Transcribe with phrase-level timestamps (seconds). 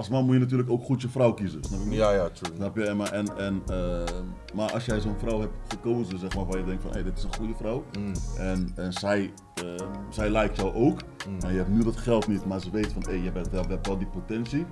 [0.00, 1.64] als man moet je natuurlijk ook goed je vrouw kiezen.
[1.64, 1.86] Snap je?
[1.86, 1.94] me?
[1.94, 2.54] Ja, ja, true.
[2.56, 2.84] Snap je?
[2.84, 4.14] En, maar, en, en, eh,
[4.54, 7.18] maar als jij zo'n vrouw hebt gekozen, zeg maar, waar je denkt van, hé, dit
[7.18, 7.84] is een goede vrouw.
[7.98, 8.12] Mm.
[8.38, 11.00] En, en zij, eh, zij lijkt jou ook.
[11.28, 11.40] Mm.
[11.40, 13.62] En je hebt nu dat geld niet, maar ze weet van, hé, je, bent wel,
[13.62, 14.66] je hebt wel die potentie.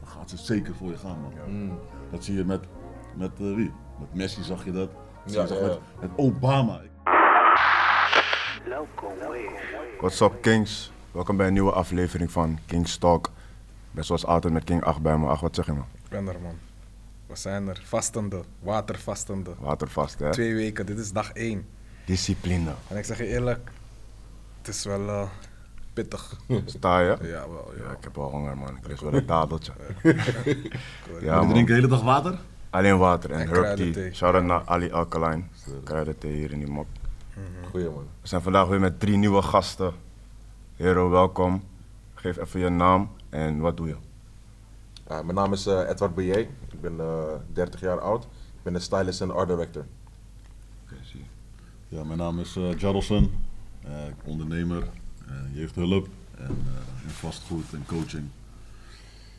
[0.00, 1.54] Dan gaat ze zeker voor je gaan, man.
[1.54, 1.78] Mm.
[2.10, 2.60] Dat zie je met,
[3.16, 3.72] met eh, wie?
[3.98, 4.90] Met Messi zag je dat.
[5.24, 6.80] Ja, je ja, Met, met Obama.
[9.98, 10.92] What's up, Kings?
[11.10, 13.30] Welkom bij een nieuwe aflevering van Kings Talk.
[13.88, 15.26] Ik ben zoals altijd met King 8 bij me.
[15.26, 15.86] Ach, wat zeg je man?
[16.04, 16.58] Ik ben er, man.
[17.26, 17.80] We zijn er.
[17.84, 18.42] Vastende.
[18.60, 19.50] Watervastende.
[19.58, 20.30] Watervast, hè?
[20.30, 20.86] Twee weken.
[20.86, 21.66] Dit is dag één.
[22.04, 22.70] Discipline.
[22.88, 23.70] En ik zeg je eerlijk,
[24.58, 25.28] het is wel eh,
[25.92, 26.36] pittig.
[26.64, 27.16] Sta je?
[27.22, 27.72] Ja, wel.
[27.76, 27.90] Ja, Ja.
[27.90, 28.76] ik heb wel honger, man.
[28.76, 29.72] Ik lust wel een tadeltje.
[30.02, 30.12] Ja,
[31.20, 31.48] Ja, je man.
[31.48, 32.38] drinkt de hele dag water?
[32.70, 34.12] Alleen water en, En herb tea.
[34.12, 35.42] Shout-out naar Ali Alkaline.
[35.84, 36.86] Kruidenthee hier in die mok.
[37.70, 38.06] Goeie man.
[38.20, 39.92] We zijn vandaag weer met drie nieuwe gasten.
[40.76, 41.62] Hero, welkom.
[42.14, 43.96] Geef even je naam en wat doe je?
[45.08, 46.48] Ja, mijn naam is eh, Edward Bouillet.
[46.72, 48.24] Ik ben eh 30 jaar oud.
[48.24, 49.84] Ik ben een stylist en art director.
[51.88, 53.30] Ja, mijn naam is uh, Jarlson.
[53.82, 53.90] Eh,
[54.24, 54.82] ondernemer,
[55.26, 58.28] eh, jeugdhulp en eh, in vastgoed en coaching.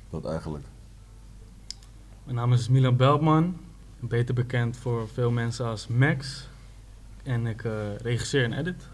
[0.09, 0.65] Dat eigenlijk.
[2.23, 3.57] Mijn naam is Milan Beltman,
[3.99, 6.47] beter bekend voor veel mensen als Max.
[7.23, 8.87] En ik eh, regisseer en edit.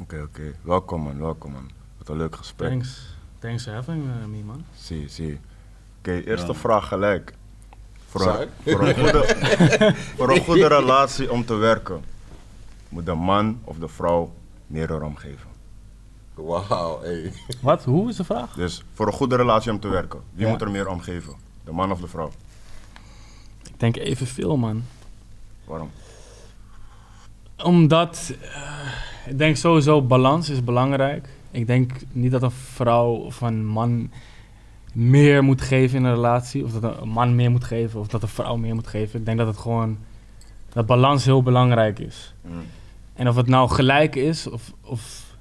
[0.00, 0.54] Oké, oké.
[0.62, 1.70] Welkom man, welkom man.
[1.98, 2.68] Wat een leuk gesprek.
[2.68, 3.09] Thanks,
[3.40, 4.64] thanks for having uh, me, man.
[4.76, 5.40] Zie, zie.
[5.98, 6.54] Oké, eerste Ja.
[6.54, 7.34] vraag gelijk.
[8.06, 12.04] Voor een, voor, een goede, voor een goede relatie om te werken,
[12.88, 14.32] moet de man of de vrouw
[14.66, 15.48] meer om geven.
[16.34, 17.32] Wauw, hey.
[17.60, 17.84] Wat?
[17.84, 18.54] Hoe is de vraag?
[18.54, 20.50] Dus voor een goede relatie om te werken, wie Ja.
[20.50, 21.34] moet er meer om geven?
[21.64, 22.30] De man of de vrouw?
[23.64, 24.84] Ik denk evenveel, man.
[25.64, 25.90] Waarom?
[27.62, 28.92] Omdat, eh,
[29.26, 31.28] ik denk sowieso balans is belangrijk.
[31.50, 34.10] Ik denk niet dat een vrouw of een man
[34.92, 36.64] meer moet geven in een relatie.
[36.64, 39.18] Of dat een man meer moet geven of dat een vrouw meer moet geven.
[39.18, 39.98] Ik denk dat het gewoon,
[40.72, 42.34] dat balans heel belangrijk is.
[42.42, 42.52] Mm.
[43.14, 45.34] En of het nou gelijk is of, of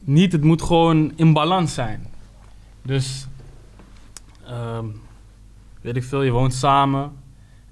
[0.00, 2.06] niet, het moet gewoon in balans zijn.
[2.82, 3.26] Dus,
[4.46, 4.86] ehm,
[5.80, 7.12] weet ik veel, je woont samen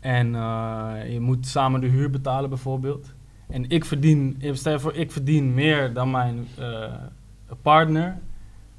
[0.01, 3.13] en eh, je moet samen de huur betalen bijvoorbeeld.
[3.49, 6.93] En ik verdien, stel je voor, ik verdien meer dan mijn eh,
[7.63, 8.19] partner,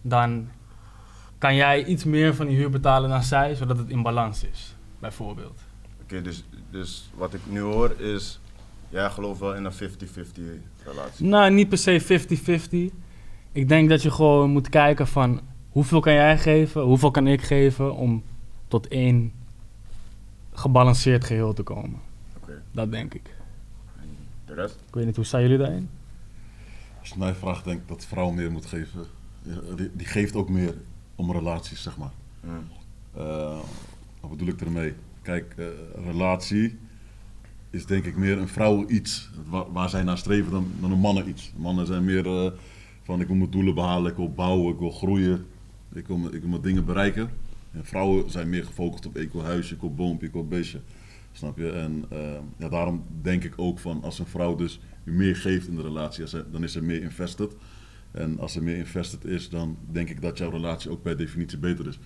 [0.01, 0.49] dan
[1.37, 4.75] kan jij iets meer van die huur betalen dan zij, zodat het in balans is,
[4.99, 5.61] bijvoorbeeld.
[6.01, 8.39] Oké, dus, dus wat ik nu hoor is,
[8.89, 9.77] jij gelooft wel in een 50-50
[10.85, 11.25] relatie.
[11.25, 12.95] Nou, niet per se 50-50.
[13.51, 17.41] Ik denk dat je gewoon moet kijken van hoeveel kan jij geven, hoeveel kan ik
[17.41, 18.23] geven om
[18.67, 19.33] tot één
[20.53, 21.99] gebalanceerd geheel te komen.
[22.37, 23.32] Oké, Dat denk ik.
[24.55, 24.75] De rest?
[24.87, 25.89] Ik weet niet, hoe staan jullie daarin?
[26.99, 29.05] Als je mij vraagt, denk ik dat vrouw meer moet geven.
[29.41, 30.75] Ja, Die, die geeft ook meer
[31.15, 32.11] om relaties, zeg maar.
[32.41, 32.63] Mm.
[33.15, 33.59] Eh,
[34.19, 34.93] wat bedoel ik ermee?
[35.21, 35.65] Kijk, eh,
[36.05, 36.77] relatie
[37.69, 40.99] is denk ik meer een vrouw iets waar, waar zij naar streven dan, dan een
[40.99, 41.53] mannen iets.
[41.55, 42.51] Mannen zijn meer eh,
[43.03, 45.45] van ik wil mijn doelen behalen, ik wil bouwen, ik wil groeien,
[45.93, 47.29] ik wil, mijn- ik wil mijn dingen bereiken.
[47.71, 50.79] En vrouwen zijn meer gefocust op ik wil huisje, ik wil boompje, ik wil beestje.
[51.33, 51.71] Snap je?
[51.71, 52.19] En eh,
[52.57, 56.25] ja, daarom denk ik ook van als een vrouw dus meer geeft in de relatie,
[56.51, 57.55] dan is ze meer invested.
[58.11, 61.57] En als ze meer invested is, dan denk ik dat jouw relatie ook per definitie
[61.57, 61.99] beter is.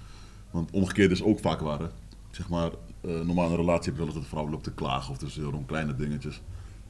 [0.52, 1.80] Want omgekeerd is ook vaak waar.
[1.80, 1.88] Hè?
[2.32, 2.72] Zeg maar,
[3.02, 5.18] eh normaal een relatie heb je wel eens dat de vrouw loopt te klagen of
[5.18, 6.42] te zeuren om kleine dingetjes.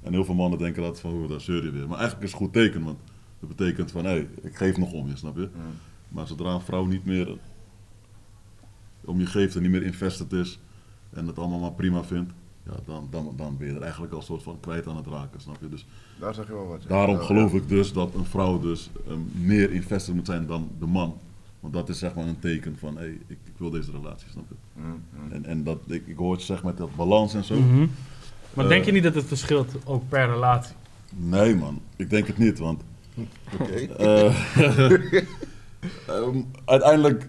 [0.02, 1.88] En heel veel mannen denken dat van, hoe daar zeur je weer.
[1.88, 3.00] Maar eigenlijk is het goed teken, want
[3.40, 5.50] dat betekent van, hé, ik geef nog om je, snap je?
[6.08, 7.38] Maar zodra een vrouw niet meer
[9.06, 10.60] om je geeft en niet meer invested is
[11.18, 12.32] en het allemaal maar prima vindt,
[12.66, 15.08] ja, dan, dan, dan ben je er eigenlijk al een soort van kwijt aan het
[15.08, 15.70] raken, snap je?
[15.70, 15.86] Dus
[16.20, 16.84] Daar zeg je wel wat.
[16.84, 16.90] ja.
[16.90, 20.86] Daarom geloof ik dus dat een vrouw dus ehm, meer invested moet zijn dan de
[20.86, 21.18] man.
[21.60, 24.46] Want dat is zeg maar een teken van, hé, ik, ik wil deze relatie, snap
[24.50, 24.56] je?
[24.82, 24.86] Mm,
[25.24, 25.32] mm.
[25.32, 27.56] En, en dat, ik, ik hoor het zeg met dat balans en zo.
[27.60, 27.86] Mhm.
[28.54, 30.76] Maar Eh, denk je niet dat het verschilt ook per relatie?
[31.16, 32.82] Nee man, ik denk het niet, want
[33.60, 33.74] Oké.
[33.74, 34.36] eh,
[36.08, 37.26] ehm, uiteindelijk,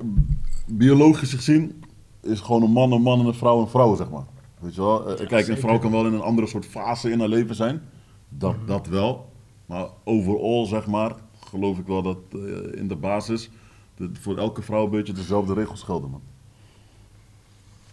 [0.67, 1.83] biologisch gezien,
[2.21, 4.25] is gewoon een man een man en een vrouw een vrouw, zeg maar.
[4.61, 5.17] Weet je wel?
[5.17, 7.83] Eh, kijk, een vrouw kan wel in een andere soort fase in haar leven zijn.
[8.29, 9.33] Dat, dat wel.
[9.67, 11.15] Maar overal, zeg maar,
[11.45, 12.39] geloof ik wel dat eh,
[12.81, 13.51] in de basis
[13.97, 16.23] de- voor elke vrouw een beetje dezelfde regels gelden, man.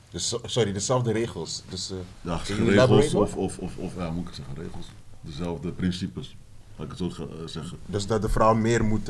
[0.10, 1.64] Dus, so- sorry, dezelfde regels.
[1.70, 4.88] Dus, eh, Ja, regels of, of, of, of, ja, moet ik zeggen, regels.
[5.22, 6.38] Dezelfde principes,
[6.76, 7.78] laat ik het zo ge- zeggen.
[7.86, 9.10] dus dat de vrouw meer moet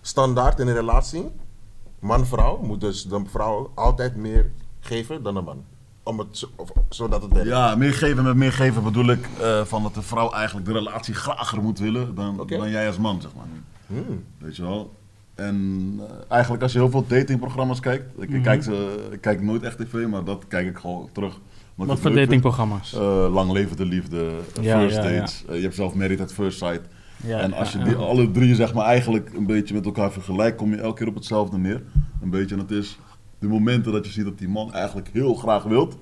[0.00, 1.24] standaard in een relatie.
[2.00, 4.50] Man-vrouw moet dus de vrouw altijd meer
[4.80, 5.64] geven dan de man.
[6.02, 7.48] Om het zo, of, zodat het werkt.
[7.48, 10.72] Ja, meer geven met meer geven bedoel ik eh, van dat de vrouw eigenlijk de
[10.72, 13.46] relatie grager moet willen dan, dan jij als man, zeg maar.
[13.86, 14.24] Hmm.
[14.38, 14.98] Weet je wel?
[15.40, 19.42] en eh, eigenlijk als je heel veel datingprogramma's kijkt, ik, ik kijk, ze, ik kijk
[19.42, 21.38] nooit echt tv, maar dat kijk ik gewoon terug.
[21.74, 22.94] Wat voor datingprogramma's?
[22.94, 24.30] Eh, lang leven de liefde,
[24.60, 25.18] Ja, First ja, ja.
[25.18, 26.80] Dates, je hebt zelf Married at First Sight.
[27.22, 30.56] Ja, en als je die alle drie zeg maar eigenlijk een beetje met elkaar vergelijkt,
[30.56, 31.82] kom je elke keer op hetzelfde neer.
[32.22, 32.98] Een beetje, en het is
[33.38, 35.96] de momenten dat je ziet dat die man eigenlijk heel graag wilt,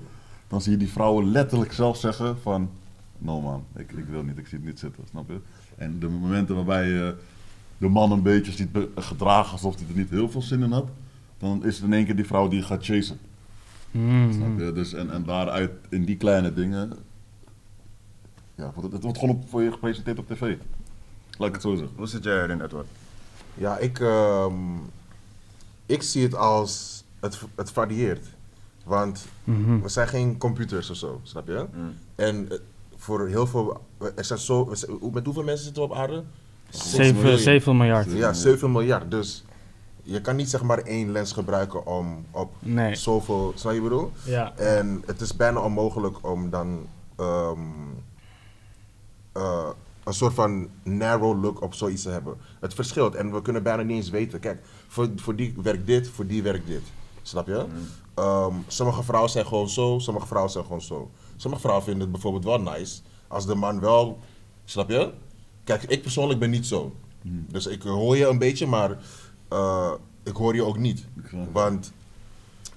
[0.47, 2.69] dan zie je die vrouwen letterlijk zelf zeggen van,
[3.17, 5.39] no man, ik, ik wil niet, ik zie het niet zitten, snap je?
[5.77, 7.15] En de momenten waarbij je
[7.77, 10.89] de man een beetje ziet gedragen alsof hij er niet heel veel zin in had,
[11.37, 13.17] dan is het in één keer die vrouw die gaat chasen.
[13.91, 14.33] Mhm.
[14.33, 14.71] Snap je?
[14.71, 16.93] Dus, en, en daaruit, in die kleine dingen,
[18.55, 20.57] ja, het, het wordt gewoon op, voor je gepresenteerd op tv.
[21.39, 21.95] Laat ik het zo zeggen.
[21.97, 22.87] Hoe zit jij erin, Edward?
[23.53, 24.53] Ja, ik, ehm,
[25.85, 28.25] ik zie het als, het, het varieert.
[28.83, 29.79] Want Mhm.
[29.81, 31.65] we zijn geen computers of zo, snap je?
[31.73, 31.93] Mm.
[32.15, 32.57] En eh,
[32.95, 33.81] voor heel veel,
[34.15, 34.65] er zijn zo,
[35.11, 36.23] met hoeveel mensen zitten we op aarde?
[36.69, 37.37] Six Zeven, million.
[37.39, 38.11] zeven miljard.
[38.11, 39.11] Ja, 7 miljard.
[39.11, 39.43] Dus
[40.03, 42.95] je kan niet zeg maar één lens gebruiken om op Nee.
[42.95, 44.11] zoveel, snap je bedoel?
[44.25, 44.55] Ja.
[44.55, 47.59] En het is bijna onmogelijk om dan ehm,
[49.31, 49.69] eh,
[50.09, 52.37] een soort van narrow look op zoiets te hebben.
[52.59, 54.39] Het verschilt en we kunnen bijna niet eens weten.
[54.39, 56.81] Kijk, voor, voor die werkt dit, voor die werkt dit.
[57.21, 57.65] Snap je?
[58.13, 61.11] Ehm, sommige vrouwen zijn gewoon zo, sommige vrouwen zijn gewoon zo.
[61.35, 64.19] Sommige vrouwen vinden het bijvoorbeeld wel nice als de man wel,
[64.65, 65.11] snap je?
[65.63, 66.95] Kijk, ik persoonlijk ben niet zo.
[67.23, 68.97] Dus ik hoor je een beetje, maar
[69.47, 69.91] eh,
[70.23, 71.05] ik hoor je ook niet.
[71.51, 71.91] Want,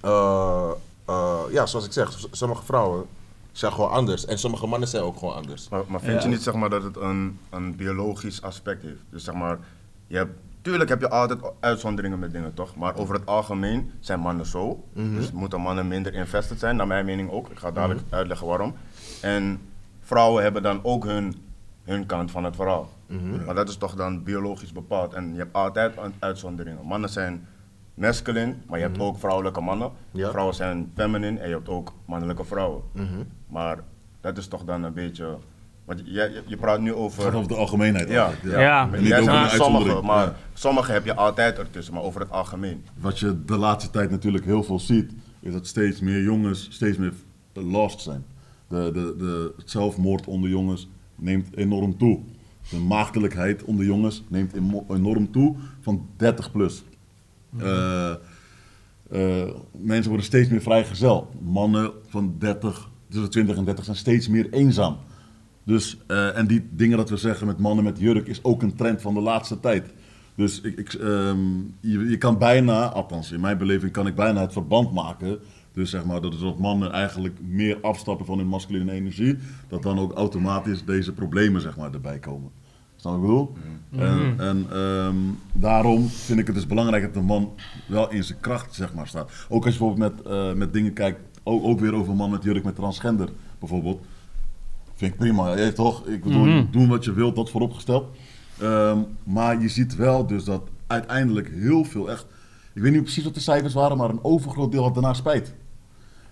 [0.01, 0.71] eh,
[1.05, 3.05] eh, ja, zoals ik zeg, sommige vrouwen
[3.53, 4.25] zijn gewoon anders.
[4.25, 5.69] En sommige mannen zijn ook gewoon anders.
[5.69, 6.21] Maar, maar vind Ja.
[6.23, 9.03] je niet zeg maar, dat het een, een biologisch aspect heeft?
[9.09, 9.57] Dus zeg maar,
[10.07, 12.75] je hebt, tuurlijk heb je altijd uitzonderingen met dingen, toch?
[12.75, 14.83] Maar over het algemeen zijn mannen zo.
[14.93, 17.49] Dus moeten mannen minder invested zijn, naar mijn mening ook.
[17.49, 18.73] Ik ga dadelijk uitleggen waarom.
[19.21, 19.59] En
[19.99, 21.35] vrouwen hebben dan ook hun,
[21.83, 22.89] hun kant van het verhaal.
[23.45, 25.13] Maar dat is toch dan biologisch bepaald.
[25.13, 26.85] En je hebt altijd uitzonderingen.
[26.85, 27.47] Mannen zijn
[27.93, 29.91] masculine, maar je hebt ook vrouwelijke mannen.
[30.11, 30.29] Ja.
[30.29, 32.81] Vrouwen zijn feminine en je hebt ook mannelijke vrouwen.
[33.53, 33.63] Mhm.
[33.63, 33.83] Maar
[34.21, 35.37] dat is toch dan een beetje.
[35.85, 37.23] Want je, je, praat nu Het over.
[37.23, 38.09] gaat over de algemeenheid.
[38.09, 38.59] ja, ja.
[38.59, 38.85] Ja.
[38.85, 40.01] Maar En niet over sommige, uitzondering.
[40.01, 40.35] maar Ja.
[40.53, 42.85] sommige heb je altijd ertussen, maar over het algemeen.
[42.99, 46.97] Wat je de laatste tijd natuurlijk heel veel ziet, is dat steeds meer jongens steeds
[46.97, 47.13] meer
[47.53, 48.25] lost zijn.
[48.67, 52.19] De, de, de het zelfmoord onder jongens neemt enorm toe.
[52.69, 54.53] De maagdelijkheid onder jongens neemt
[54.89, 56.83] enorm toe van 30 plus.
[57.57, 61.29] Eh, eh, mensen worden steeds meer vrijgezel.
[61.41, 64.97] Mannen van 30, tussen 20 en 30 zijn steeds meer eenzaam.
[65.63, 68.75] Dus, eh, en die dingen dat we zeggen met mannen met jurk is ook een
[68.75, 69.93] trend van de laatste tijd.
[70.35, 71.37] Dus ik, ik, ehm,
[71.79, 75.39] je, je kan bijna, althans in mijn beleving kan ik bijna het verband maken.
[75.73, 79.37] Dus zeg maar dat dat mannen eigenlijk meer afstappen van hun masculine energie.
[79.67, 82.51] Dat dan ook automatisch deze problemen zeg maar erbij komen.
[82.95, 83.53] Snap je wat ik
[83.89, 84.05] bedoel?
[84.07, 85.15] En, en ehm,
[85.53, 87.53] daarom vind ik het dus belangrijk dat de man
[87.87, 89.31] wel in zijn kracht zeg maar staat.
[89.49, 92.43] Ook als je bijvoorbeeld met, eh, met dingen kijkt, ook, ook weer over man met
[92.43, 93.29] jurk met transgender
[93.59, 94.01] bijvoorbeeld.
[94.95, 96.07] Vind ik prima, ja, toch?
[96.07, 96.65] Ik bedoel, Mhm.
[96.71, 98.05] doen wat je wilt, dat vooropgesteld.
[98.59, 102.25] Ehm, maar je ziet wel dus dat uiteindelijk heel veel echt...
[102.73, 105.53] Ik weet niet precies wat de cijfers waren, maar een overgroot deel had daarna spijt.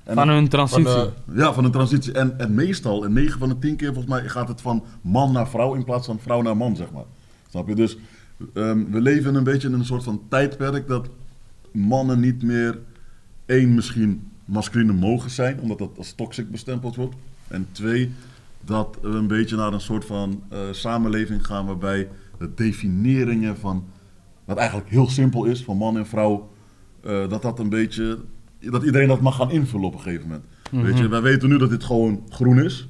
[0.04, 0.84] En Van hun transitie.
[0.86, 2.14] Van, eh, ja, van een transitie.
[2.14, 5.32] En, en meestal, in 9 van de 10 keer volgens mij, gaat het van man
[5.32, 7.04] naar vrouw in plaats van vrouw naar man, zeg maar.
[7.50, 7.76] Snap je?
[7.76, 7.98] Dus
[8.54, 11.10] ehm, we leven een beetje in een soort van tijdperk dat
[11.72, 12.80] mannen niet meer
[13.46, 17.16] één, misschien masculine mogen zijn, omdat dat als toxic bestempeld wordt.
[17.48, 18.12] En twee,
[18.62, 23.84] dat we een beetje naar een soort van eh, samenleving gaan waarbij de definieringen van,
[24.46, 26.50] wat eigenlijk heel simpel is, van man en vrouw,
[27.04, 28.20] eh, dat dat een beetje,
[28.60, 30.46] dat iedereen dat mag gaan invullen op een gegeven moment.
[30.86, 32.88] Weet je, wij weten nu dat dit gewoon groen is.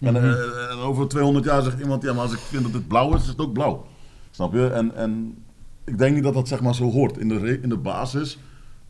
[0.00, 2.88] En, eh, en over 200 jaar zegt iemand, ja, maar als ik vind dat dit
[2.88, 3.86] blauw is, is het ook blauw.
[4.30, 4.66] Snap je?
[4.66, 5.36] En, en
[5.84, 7.18] ik denk niet dat dat zeg maar zo hoort.
[7.18, 8.38] In de, in de basis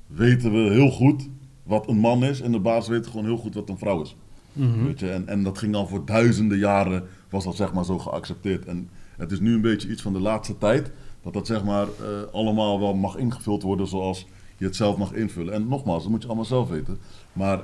[0.06, 1.28] weten we heel goed
[1.68, 2.40] wat een man is.
[2.40, 4.16] En de basis weten gewoon heel goed wat een vrouw is.
[4.52, 4.84] Mhm.
[4.84, 5.10] Weet je?
[5.10, 8.64] En, en dat ging al voor duizenden jaren, was dat zeg maar zo geaccepteerd.
[8.64, 10.90] En het is nu een beetje iets van de laatste tijd,
[11.22, 15.12] dat dat zeg maar eh, allemaal wel mag ingevuld worden zoals je het zelf mag
[15.12, 15.54] invullen.
[15.54, 16.98] En nogmaals, dat moet je allemaal zelf weten.
[17.32, 17.60] Maar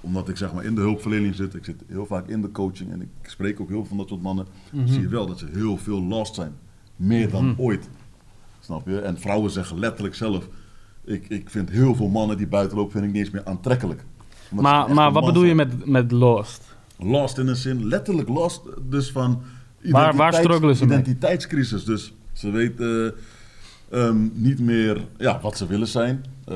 [0.00, 2.92] omdat ik zeg maar in de hulpverlening zit, ik zit heel vaak in de coaching
[2.92, 4.46] en ik spreek ook heel veel van dat soort mannen,
[4.84, 6.52] zie je wel dat ze heel veel last zijn.
[6.96, 7.88] Meer dan ooit.
[8.60, 9.00] Snap je?
[9.00, 10.48] En vrouwen zeggen letterlijk zelf,
[11.06, 14.04] ik, ik vind heel veel mannen die buiten lopen, vind ik niet eens meer aantrekkelijk.
[14.50, 16.74] Maar, maar wat bedoel je met, met lost?
[16.98, 19.42] Lost in een zin, letterlijk lost, dus van
[19.82, 20.98] Waar- waar struggelen ze mee?
[20.98, 21.84] identiteitscrisis.
[21.84, 23.14] Dus ze weten
[23.90, 26.24] ehm, niet meer ja, wat ze willen zijn.
[26.44, 26.54] Eh,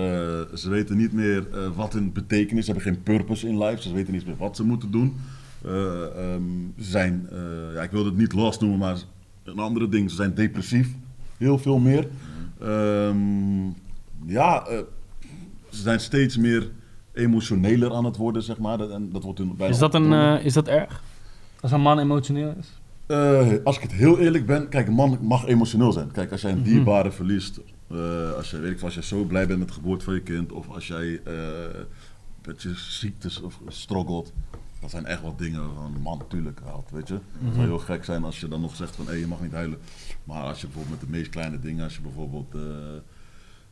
[0.54, 3.82] ze weten niet meer eh, wat hun betekenis, ze hebben geen purpose in life.
[3.82, 5.16] Ze weten niet meer wat ze moeten doen.
[5.64, 6.42] Eh, ehm,
[6.78, 7.28] ze zijn,
[7.74, 8.96] ja, ik wil het niet lost noemen, maar
[9.44, 10.88] een andere ding, ze zijn depressief.
[11.36, 12.08] Heel veel meer.
[12.60, 13.16] Ehm,
[14.26, 14.78] ja, eh,
[15.70, 16.70] ze zijn steeds meer
[17.12, 18.78] emotioneler aan het worden, zeg maar.
[18.78, 21.02] Dat- En dat wordt hun bijna Is dat, een, eh, is dat erg?
[21.60, 22.80] Als een man emotioneel is?
[23.06, 26.10] Eh, als ik het heel eerlijk ben, kijk, een man mag emotioneel zijn.
[26.12, 26.66] Kijk, als jij een Mhm.
[26.68, 30.04] dierbare verliest, eh, als, je, weet ik, als je zo blij bent met de geboorte
[30.04, 31.34] van je kind, of als jij eh
[32.46, 34.32] met je ziektes of struggelt,
[34.80, 37.14] dat zijn echt wat dingen van een man natuurlijk haalt, weet je.
[37.44, 39.52] Het zou heel gek zijn als je dan nog zegt van, hé, je mag niet
[39.52, 39.78] huilen.
[40.24, 42.54] Maar als je bijvoorbeeld met de meest kleine dingen, als je bijvoorbeeld...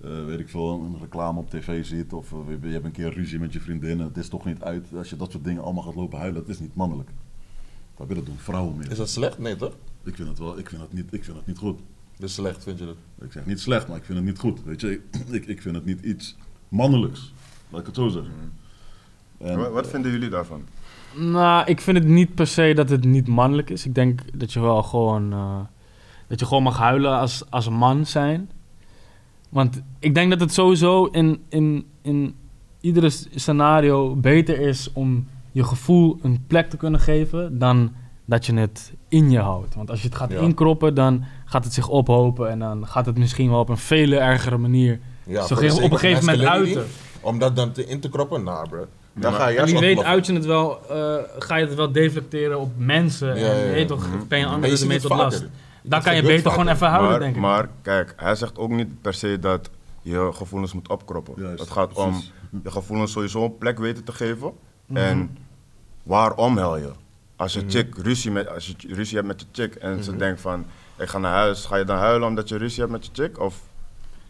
[0.01, 3.13] eh, weet ik veel, een reclame op tv ziet of eh, je hebt een keer
[3.13, 4.87] ruzie met je vriendin en het is toch niet uit.
[4.97, 7.11] Als je dat soort dingen allemaal gaat lopen huilen, dat is niet mannelijk.
[7.97, 8.91] Dat dat doen vrouwen meer.
[8.91, 9.39] Is dat slecht?
[9.39, 9.77] Nee, toch?
[10.05, 11.79] Ik vind het wel, ik vind het niet, ik vind het niet goed.
[12.17, 12.97] Dus slecht, vind je dat?
[13.21, 14.65] Ik zeg niet slecht, maar ik vind het niet goed.
[14.65, 15.01] Weet je,
[15.31, 16.37] ik, ik vind het niet iets
[16.69, 17.33] mannelijks.
[17.69, 18.33] Laat ik het zo zeggen.
[19.39, 20.63] En, Wat, wat vinden jullie daarvan?
[21.17, 23.87] Nou, ik vind het niet per se dat het niet mannelijk is.
[23.87, 25.61] Ik denk dat je wel gewoon, eh,
[26.27, 28.51] dat je gewoon mag huilen als, als een man zijn.
[29.49, 32.35] Want ik denk dat het sowieso in, in, in
[32.81, 37.93] iedere scenario beter is om je gevoel een plek te kunnen geven dan
[38.25, 39.75] dat je het in je houdt.
[39.75, 40.41] Want als je het gaat Ja.
[40.41, 44.17] inkroppen, dan gaat het zich ophopen en dan gaat het misschien wel op een vele
[44.17, 45.59] ergere manier Ja, op een
[45.99, 46.85] gegeven moment uiten.
[47.21, 48.43] Om dat dan te, in te kroppen?
[48.43, 48.87] Nou, bro.
[49.15, 51.75] Dan maar- ga je En wie weet uit je het wel, eh, ga je het
[51.75, 53.29] wel deflecteren op mensen.
[53.29, 53.65] Ja, en ja, ja.
[53.65, 55.47] je weet toch, ben je anderen ermee het tot last.
[55.89, 57.41] Dan kan je beter gewoon even huilen, maar, denk ik.
[57.41, 59.71] maar kijk, hij zegt ook niet per se dat
[60.03, 61.35] je gevoelens moet opkroppen.
[61.37, 62.33] Juist, het gaat om precies.
[62.63, 64.53] je gevoelens sowieso een plek weten te geven.
[64.87, 64.99] Mhm.
[64.99, 65.37] En
[66.03, 66.91] waarom huil je?
[67.37, 67.65] Als Mhm.
[67.65, 70.65] je chick ruzie, met, als je ruzie hebt met je chick en ze denkt van
[70.99, 73.41] ik ga naar huis, ga je dan huilen omdat je ruzie hebt met je chick?
[73.41, 73.55] Of,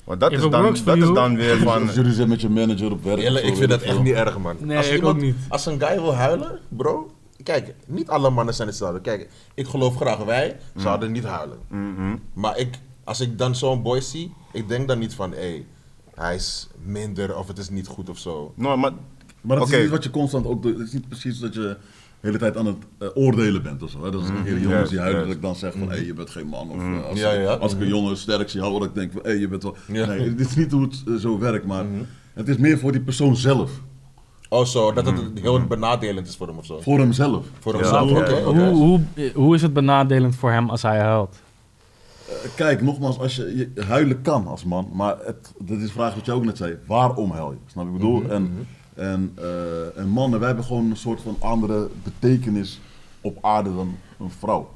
[0.04, 1.82] want dat, If is dan, dat is dan weer van.
[1.86, 3.18] Als jullie zijn met je manager op werk.
[3.44, 4.56] Ik vind dat echt niet erg, man.
[4.60, 5.36] Nee, als ik iemand- ook niet.
[5.48, 7.10] Als een guy wil huilen, bro.
[7.42, 9.00] Kijk, niet alle mannen zijn hetzelfde.
[9.00, 11.58] Kijk, ik geloof graag, wij zouden niet huilen.
[11.68, 12.16] Mhm.
[12.32, 15.66] Maar ik, als ik dan zo'n boy zie, ik denk dan niet van, hé, hey,
[16.14, 18.52] hij is minder of het is niet goed of zo.
[18.56, 18.92] No, maar,
[19.40, 20.78] Maar dat is niet wat je constant ook doet.
[20.78, 23.90] Het is niet precies dat je de hele tijd aan het eh, oordelen bent of
[23.90, 24.04] zo.
[24.04, 24.10] Hè?
[24.10, 25.36] Dat is een keer jongens juist, die huilen dat juist.
[25.36, 26.70] ik dan zeg van hé, je bent geen man.
[26.70, 27.54] Of eh, als, Ja, ja.
[27.54, 29.76] als ik een jongen sterk zie houden, dat ik denk van hé, je bent wel...
[29.86, 30.06] Ja.
[30.06, 31.84] Nee, dit is niet hoe het eh, zo werkt, maar
[32.34, 33.70] het is meer voor die persoon zelf.
[34.48, 36.80] Oh, zo, dat het heel benadelend is voor hem of zo.
[36.80, 37.46] Voor hemzelf.
[37.58, 38.42] Voor hemzelf, oké.
[38.42, 39.00] Hoe, hoe,
[39.34, 41.36] hoe is het benadelend voor hem als hij huilt?
[42.28, 45.92] Eh, Kijk, nogmaals, als je, je huilen kan als man, maar het, dat is de
[45.92, 46.76] vraag wat je ook net zei.
[46.86, 47.56] Waarom huil je?
[47.66, 48.30] Snap je wat ik bedoel?
[48.30, 52.80] en, en, eh, en mannen, wij hebben gewoon een soort van andere betekenis
[53.20, 54.68] op aarde dan een vrouw.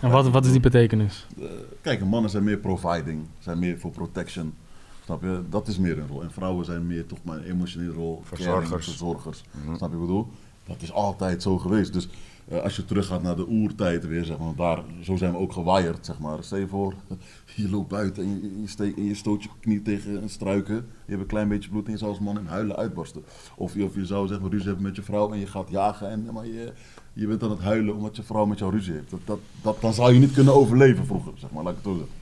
[0.00, 1.26] En wat, wat is die betekenis?
[1.38, 1.44] Eh,
[1.80, 4.54] kijk, mannen zijn meer providing, zijn meer voor protection.
[5.10, 5.42] Snap je?
[5.48, 6.22] Dat is meer een rol.
[6.22, 8.20] En vrouwen zijn meer toch maar een emotionele rol.
[8.24, 8.68] Verzorgers.
[8.68, 9.44] caring, verzorgers.
[9.64, 10.28] Snap je wat ik bedoel?
[10.66, 11.92] Dat is altijd zo geweest.
[11.92, 12.08] Dus
[12.48, 15.52] eh, als je teruggaat naar de oertijd weer, zeg maar, daar, zo zijn we ook
[15.52, 16.44] gewaaid, zeg maar.
[16.44, 16.94] Stel je voor,
[17.56, 20.74] je loopt buiten en je, je, steekt, en je stoot je knie tegen een struiken.
[20.74, 23.24] Je hebt een klein beetje bloed en je zou als man in huilen uitbarsten.
[23.56, 25.70] Of je, of je zou zeg maar ruzie hebben met je vrouw en je gaat
[25.70, 26.72] jagen en maar je,
[27.12, 29.10] je bent aan het huilen omdat je vrouw met jou ruzie heeft.
[29.10, 31.92] Dat, dat, dat, dan zou je niet kunnen overleven vroeger, zeg maar, laat ik het
[31.92, 32.19] zo zeggen.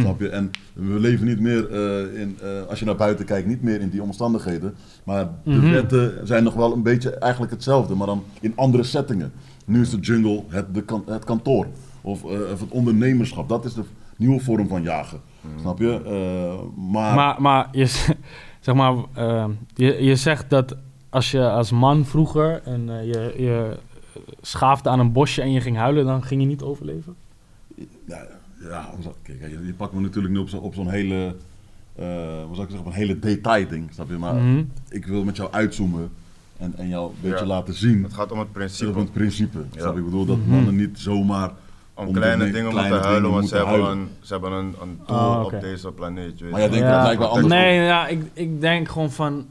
[0.00, 0.28] Snap je?
[0.28, 3.80] En we leven niet meer eh, in, eh, als je naar buiten kijkt, niet meer
[3.80, 4.74] in die omstandigheden.
[5.04, 5.70] Maar de Mhm.
[5.70, 9.32] wetten zijn nog wel een beetje eigenlijk hetzelfde, maar dan in andere settingen.
[9.64, 11.66] Nu is de jungle het, de kan- het kantoor
[12.00, 13.48] of, eh, of het ondernemerschap.
[13.48, 13.82] Dat is de
[14.16, 15.20] nieuwe vorm van jagen.
[15.60, 16.00] Snap je?
[16.04, 17.86] Eh, maar, Maar, maar je,
[18.60, 18.94] zeg maar,
[19.74, 20.76] je, je zegt dat
[21.08, 23.76] als je als man vroeger en eh, je, je
[24.40, 27.14] schaafde aan een bosje en je ging huilen, dan ging je niet overleven?
[28.06, 28.26] Ja,
[28.60, 28.90] ja
[29.22, 31.36] kijk, je, je pakt me natuurlijk nu op, zo, op zo'n hele,
[31.94, 32.04] eh
[32.46, 34.16] hoe zou ik zeggen, op een hele detail ding, snap je?
[34.16, 34.62] Maar Mhm.
[34.88, 36.10] ik wil met jou uitzoomen
[36.56, 37.46] en, en jou een beetje Ja.
[37.46, 38.02] laten zien.
[38.02, 38.98] het gaat om het principe.
[38.98, 39.58] het principe.
[39.72, 39.80] Ja.
[39.80, 39.98] Snap je?
[39.98, 41.50] Ik bedoel dat mannen niet zomaar
[41.94, 43.98] Om om kleine ne- dingen kleine moeten huilen, dingen want ze hebben, huilen.
[43.98, 46.40] een, ze hebben een, een doel Ah, op deze planeet.
[46.40, 47.46] weet Maar jij denkt dat blijkbaar anders.
[47.46, 49.46] Nee, ja, ik, ik denk gewoon van,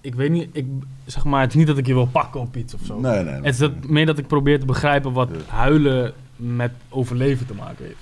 [0.00, 0.66] ik weet niet, ik,
[1.06, 3.00] zeg maar, het is niet dat ik je wil pakken op iets of zo.
[3.00, 3.24] Nee, nee.
[3.24, 3.34] nee.
[3.34, 5.54] Het is dat, meer dat ik probeer te begrijpen wat Ja.
[5.54, 7.96] huilen met overleven te maken heeft.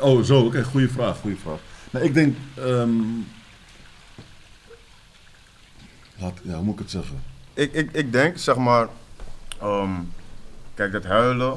[0.00, 1.58] Oh, zo, oké, goede vraag, goede vraag.
[1.90, 2.92] Nee, ik denk, ehm,
[6.18, 7.22] laat, ja, hoe moet ik het zeggen?
[7.54, 8.88] Ik, ik, ik denk, zeg maar,
[9.60, 9.90] ehm,
[10.74, 11.56] kijk, dat huilen,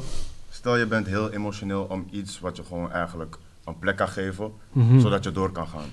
[0.50, 4.51] stel je bent heel emotioneel om iets wat je gewoon eigenlijk een plek kan geven,
[4.72, 5.00] Mhm.
[5.00, 5.89] zodat je door kan gaan.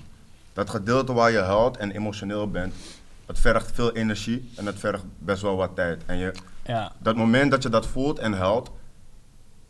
[0.53, 2.73] Dat gedeelte waar je huilt en emotioneel bent,
[3.25, 6.01] het vergt veel energie en het vergt best wel wat tijd.
[6.05, 6.31] En je,
[6.65, 6.91] Ja.
[6.99, 8.71] dat moment dat je dat voelt en huilt,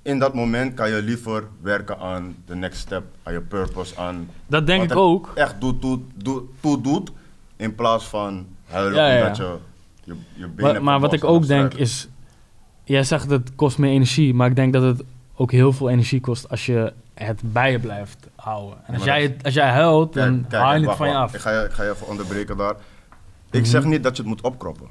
[0.01, 4.29] in dat moment kan je liever werken aan de next step, aan je purpose, aan
[4.47, 5.31] Dat denk ik ook.
[5.35, 7.11] echt toe doet, doet, toe doet,
[7.55, 9.21] in plaats van huilen Ja, ja, ja.
[9.21, 9.55] omdat je
[10.03, 12.07] je, je benen Maar, maar wat ik ook en denk is,
[12.83, 15.03] jij zegt het kost meer energie, maar ik denk dat het
[15.35, 18.77] ook heel veel energie kost als je het bij je blijft houden.
[18.85, 21.15] En als, maar jij, het- als jij huilt, dan Kijk, haal je het van je
[21.15, 21.33] af.
[21.33, 22.75] Ik ga je, ik ga je even onderbreken daar.
[23.51, 24.87] Ik zeg niet dat je het moet opkroppen.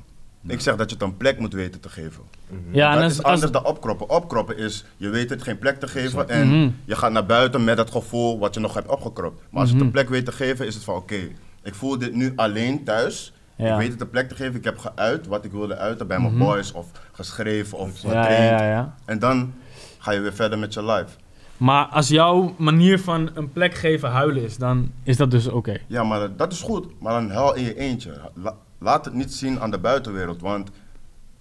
[0.47, 2.23] Ik zeg dat je het een plek moet weten te geven.
[2.71, 4.09] Ja, en dat als, is als- anders dan opkroppen.
[4.11, 6.71] Opkroppen is, je weet het geen plek te geven en Mhm.
[6.85, 9.43] je gaat naar buiten met het gevoel wat je nog hebt opgekropt.
[9.51, 11.19] Maar als je het een plek weet te geven, is het van oké,
[11.63, 13.33] ik voel dit nu alleen thuis.
[13.57, 13.65] Ja.
[13.65, 13.75] Mhm.
[13.75, 14.55] Ik weet het een plek te geven.
[14.55, 18.61] Ik heb geuit wat ik wilde uiten bij mijn boys of geschreven of getraind.
[18.61, 18.95] ja.
[19.05, 19.53] En dan
[19.99, 21.09] ga je weer verder met je life.
[21.57, 25.77] Maar als jouw manier van een plek geven huilen is, dan is dat dus oké.
[25.87, 27.01] Ja, maar dat is goed.
[27.01, 28.21] Maar dan huil in je eentje.
[28.35, 30.41] La- laat het niet zien aan de buitenwereld.
[30.41, 30.71] Want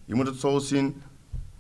[0.05, 1.01] je moet het zo zien.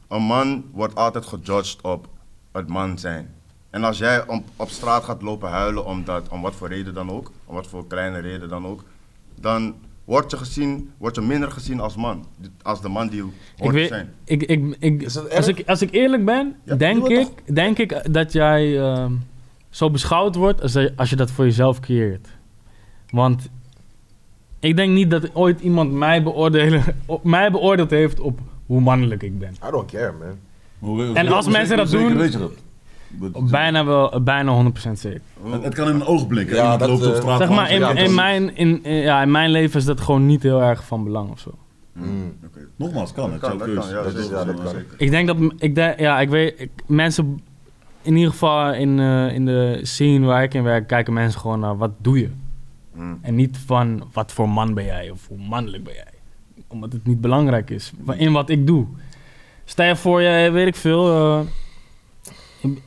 [0.07, 2.07] Een man wordt altijd gejudged op
[2.51, 3.33] het man zijn.
[3.69, 7.11] En als jij op, op straat gaat lopen huilen omdat, om wat voor reden dan
[7.11, 8.83] ook, om wat voor kleine reden dan ook,
[9.35, 12.25] dan word je gezien, word je minder gezien als man.
[12.61, 14.13] Als de man die je Ik hoort te weet, zijn.
[14.23, 15.03] ik, ik, ik,
[15.35, 19.13] als, ik, als ik eerlijk ben, Ja, denk, ik, denk ik dat jij ehm,
[19.69, 22.27] zo beschouwd wordt als, als je dat voor jezelf creëert.
[23.09, 23.49] Want
[24.59, 29.23] ik denk niet dat ooit iemand mij, beoordelen, op, mij beoordeeld heeft op hoe mannelijk
[29.23, 29.51] ik ben.
[29.67, 30.37] I don't care, man.
[30.79, 32.51] Hoe- En als mensen dat doen- weet je dat?
[33.49, 35.21] Bijna wel, bijna 100% zeker.
[35.51, 36.55] Het, het kan in een blinken.
[36.55, 39.21] Ja, dat, loopt op eh, straat Zeg maar, in, ja, in, mijn, in, in- ja,
[39.21, 41.51] in mijn leven is dat gewoon niet heel erg van belang of zo.
[41.93, 42.33] Mm.
[42.45, 42.59] Oké.
[42.75, 43.31] Nogmaals, kan.
[43.31, 43.75] Het dat keus.
[43.75, 44.73] kan, ja, Dat is- zeker, ja, dat zeker, kan.
[44.81, 44.93] zeker.
[44.97, 47.41] Ik denk dat, ik denk, ja, ik weet, ik- mensen,
[48.01, 51.59] in ieder geval in, eh, in de scene waar ik in werk, kijken mensen gewoon
[51.59, 52.29] naar wat doe je.
[52.93, 53.19] Mm.
[53.21, 56.13] En niet van wat voor man ben jij of hoe mannelijk ben jij.
[56.67, 58.87] Omdat het niet belangrijk is in wat ik doe.
[59.65, 61.07] Stel je voor, je, weet ik veel.
[61.41, 61.47] eh,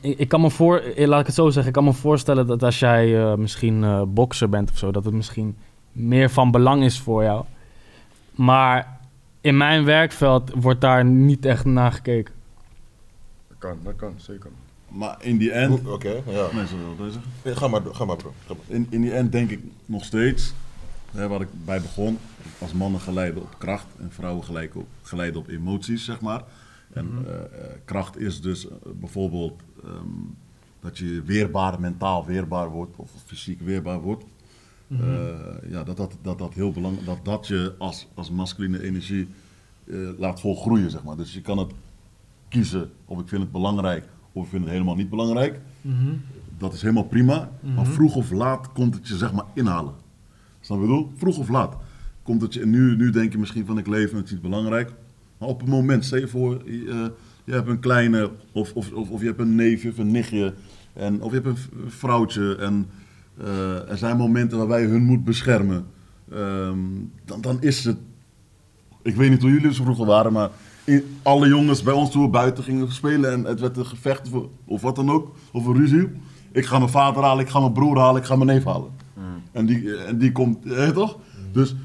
[0.01, 2.47] ik, ik kan me voor, eh, laat ik het zo zeggen, ik kan me voorstellen
[2.47, 5.57] dat als jij eh, misschien eh, bokser bent of zo, dat het misschien
[5.91, 7.45] meer van belang is voor jou.
[8.31, 8.99] Maar
[9.41, 12.33] in mijn werkveld wordt daar niet echt naar gekeken.
[13.47, 14.49] Dat kan, dat kan, zeker.
[14.93, 15.87] Maar in die end...
[15.87, 16.49] Oké, ja.
[16.53, 16.77] Mensen
[17.43, 18.33] Ga maar, ga maar bro.
[18.45, 18.75] Ga maar.
[18.75, 20.53] In, in die end denk ik nog steeds,
[21.11, 22.17] hè, waar ik bij begon,
[22.57, 26.43] als mannen geleiden op kracht en vrouwen gelijk op, geleiden op emoties, zeg maar.
[26.93, 27.45] En eh, eh,
[27.85, 30.07] kracht is dus eh, bijvoorbeeld ehm,
[30.79, 34.23] dat je weerbaar, mentaal weerbaar wordt of fysiek weerbaar wordt.
[34.99, 39.27] Eh, ja, dat dat, dat, dat heel belangrijk dat dat je als, als masculine energie
[39.83, 41.17] eh, laat volgroeien, zeg maar.
[41.17, 41.71] Dus je kan het
[42.47, 45.59] kiezen of ik vind het belangrijk of ik vind het helemaal niet belangrijk.
[46.57, 47.49] Dat is helemaal prima.
[47.75, 49.93] Maar vroeg of laat komt het je zeg maar inhalen.
[50.59, 51.11] Snap je wat ik bedoel?
[51.17, 51.75] Vroeg of laat
[52.23, 52.61] komt het je.
[52.61, 54.93] En nu, nu denk je misschien van ik leef en het is niet belangrijk.
[55.37, 57.05] Maar op een moment, stel je voor, je, eh,
[57.43, 60.53] je hebt een kleine, of, of, of, of je hebt een neefje of een nichtje.
[60.93, 62.55] En, of je hebt een vrouwtje.
[62.55, 62.89] En
[63.37, 65.85] eh, er zijn momenten waarbij je hun moet beschermen.
[66.31, 66.77] Ehm,
[67.25, 67.97] dan, dan is het
[69.03, 70.49] ik weet niet hoe jullie zo vroeger waren, maar
[71.21, 74.43] alle jongens bij ons toen we buiten gingen spelen en het werd een gevecht of,
[74.65, 76.09] of wat dan ook, of een ruzie.
[76.51, 78.89] Ik ga mijn vader halen, ik ga mijn broer halen, ik ga mijn neef halen.
[79.51, 81.17] En, die, en die komt, hè, toch?
[81.51, 81.75] Dus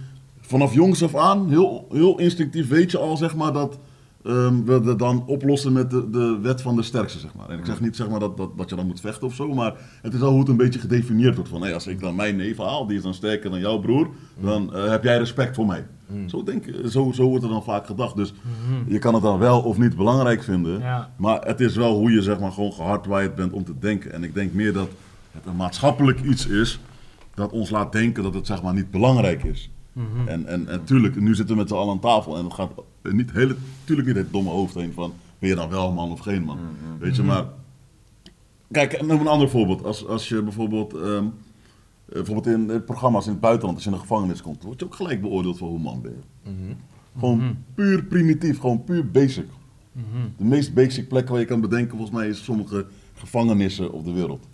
[0.40, 3.78] vanaf jongs af aan, heel, heel instinctief weet je al, zeg maar, dat
[4.24, 7.48] ehm, we dan oplossen met de, de wet van de sterkste, zeg maar.
[7.48, 9.54] En ik zeg niet, zeg maar, dat, dat, dat je dan moet vechten of zo,
[9.54, 11.50] maar het is al hoe het een beetje gedefinieerd wordt.
[11.50, 14.08] Van, hé, als ik dan mijn neef haal, die is dan sterker dan jouw broer,
[14.40, 15.86] dan eh, heb jij respect voor mij.
[16.26, 18.16] Zo, denk, zo, zo wordt er dan vaak gedacht.
[18.16, 18.32] Dus
[18.86, 21.10] je kan het dan wel of niet belangrijk vinden, Ja.
[21.16, 24.12] maar het is wel hoe je, zeg maar, gewoon gehardwired bent om te denken.
[24.12, 24.88] En ik denk meer dat
[25.32, 26.80] het een maatschappelijk iets is
[27.34, 29.70] dat ons laat denken dat het zeg maar niet belangrijk is.
[30.26, 32.70] En, en, en tuurlijk, nu zitten we met z'n allen aan tafel en het gaat
[33.02, 36.20] niet hele, tuurlijk niet het domme hoofd heen van ben je dan wel man of
[36.20, 36.58] geen man.
[36.98, 37.44] Weet je, maar
[38.70, 39.84] kijk, nog een ander voorbeeld.
[39.84, 43.90] Als, als je bijvoorbeeld, ehm, eh, bijvoorbeeld in eh, programma's in het buitenland, als je
[43.90, 46.50] in de gevangenis komt, word je ook gelijk beoordeeld voor hoe man ben je.
[47.18, 49.46] Gewoon puur primitief, gewoon puur basic.
[50.36, 54.12] De meest basic plek waar je kan bedenken, volgens mij, is sommige gevangenissen op de
[54.12, 54.48] wereld.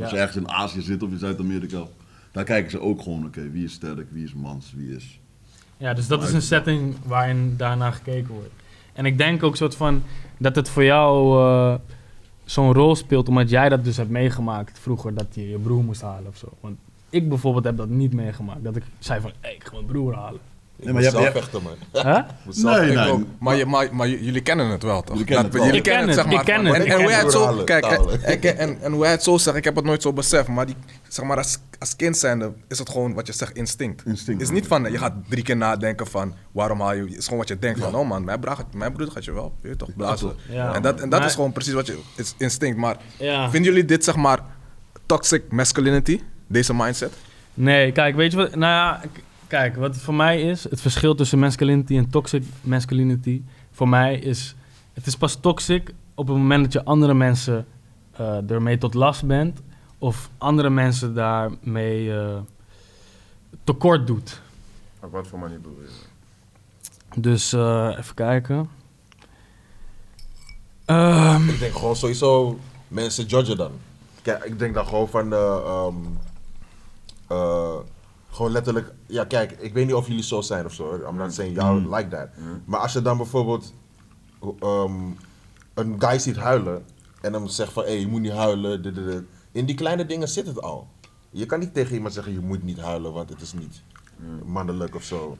[0.00, 1.86] Als je ergens in Azië zit of in Zuid-Amerika,
[2.32, 5.20] daar kijken ze ook gewoon, oké, wie is sterk, wie is mans, wie is...
[5.78, 8.50] Ja, dus dat is een setting waarin daarna gekeken wordt.
[8.92, 10.02] En ik denk ook soort van
[10.38, 11.74] dat het voor jou eh,
[12.44, 16.00] zo'n rol speelt, omdat jij dat dus hebt meegemaakt vroeger, dat je je broer moest
[16.00, 16.48] halen of zo.
[16.60, 16.76] Want
[17.10, 18.64] ik bijvoorbeeld heb dat niet meegemaakt.
[18.64, 20.40] Dat ik zei van, hey, ik ga mijn broer halen.
[20.76, 21.72] Ik Nee, maar je hebt- zelf vechten, man.
[22.82, 23.10] Nee, nee.
[23.10, 23.22] Ook.
[23.38, 25.16] Maar, je, maar, maar jullie kennen het wel, toch?
[25.16, 25.62] Jullie kennen het.
[25.62, 26.40] Jullie Ik kennen ken het, zeg maar.
[26.40, 27.64] ik ken het, En, ik en ken hoe hij het zo...
[27.64, 30.48] Kijk, en, en, hoe hij het zo zegt, ik heb het nooit zo beseft.
[30.48, 30.76] Maar, die,
[31.08, 34.02] zeg maar als, als kind zijnde is het gewoon wat je zegt, instinct.
[34.38, 37.02] Is niet van, je gaat drie keer nadenken van, waarom haal je...
[37.02, 39.32] Het is gewoon wat je denkt van, oh man, mijn, bra- mijn broer gaat je
[39.32, 40.32] wel, weet je toch, blazen.
[40.48, 40.74] Ja.
[40.74, 41.98] En dat, en dat Maar- is gewoon precies wat je...
[42.16, 42.76] is instinct.
[42.78, 43.50] Maar Ja.
[43.50, 44.40] vinden jullie dit, zeg maar,
[45.06, 46.20] toxic masculinity?
[46.46, 47.12] Deze mindset?
[47.54, 48.54] Nee, kijk, weet je wat?
[48.54, 49.00] Nou ja,
[49.46, 54.18] kijk, wat het voor mij is, het verschil tussen masculinity en toxic masculinity, voor mij
[54.18, 54.54] is,
[54.92, 57.66] het is pas toxic op het moment dat je andere mensen
[58.16, 59.60] eh, ermee tot last bent,
[59.98, 62.38] of andere mensen daarmee eh,
[63.64, 64.40] tekort doet.
[65.02, 67.20] Op wat voor manier bedoel je?
[67.20, 68.68] Dus eh, even kijken.
[70.84, 72.58] Ehm, Ik denk gewoon sowieso
[72.88, 73.70] mensen judgen dan.
[74.22, 75.32] Kijk, ik denk dan gewoon van.
[75.32, 75.94] eh, ehm,
[77.26, 77.76] eh,
[78.30, 78.92] gewoon letterlijk.
[79.06, 80.94] Ja, kijk, ik weet niet of jullie zo zijn of zo.
[81.08, 82.28] I'm not saying y'all like that.
[82.64, 83.74] Maar als je dan bijvoorbeeld.
[84.60, 84.92] ehm,
[85.74, 86.84] een guy ziet huilen.
[87.20, 88.82] En dan zegt van hé, hey, je moet niet huilen.
[88.82, 89.22] dit, dit, dit.
[89.58, 90.86] In die kleine dingen zit het al.
[91.30, 93.82] Je kan niet tegen iemand zeggen je moet niet huilen, want het is niet
[94.44, 95.36] mannelijk of zo.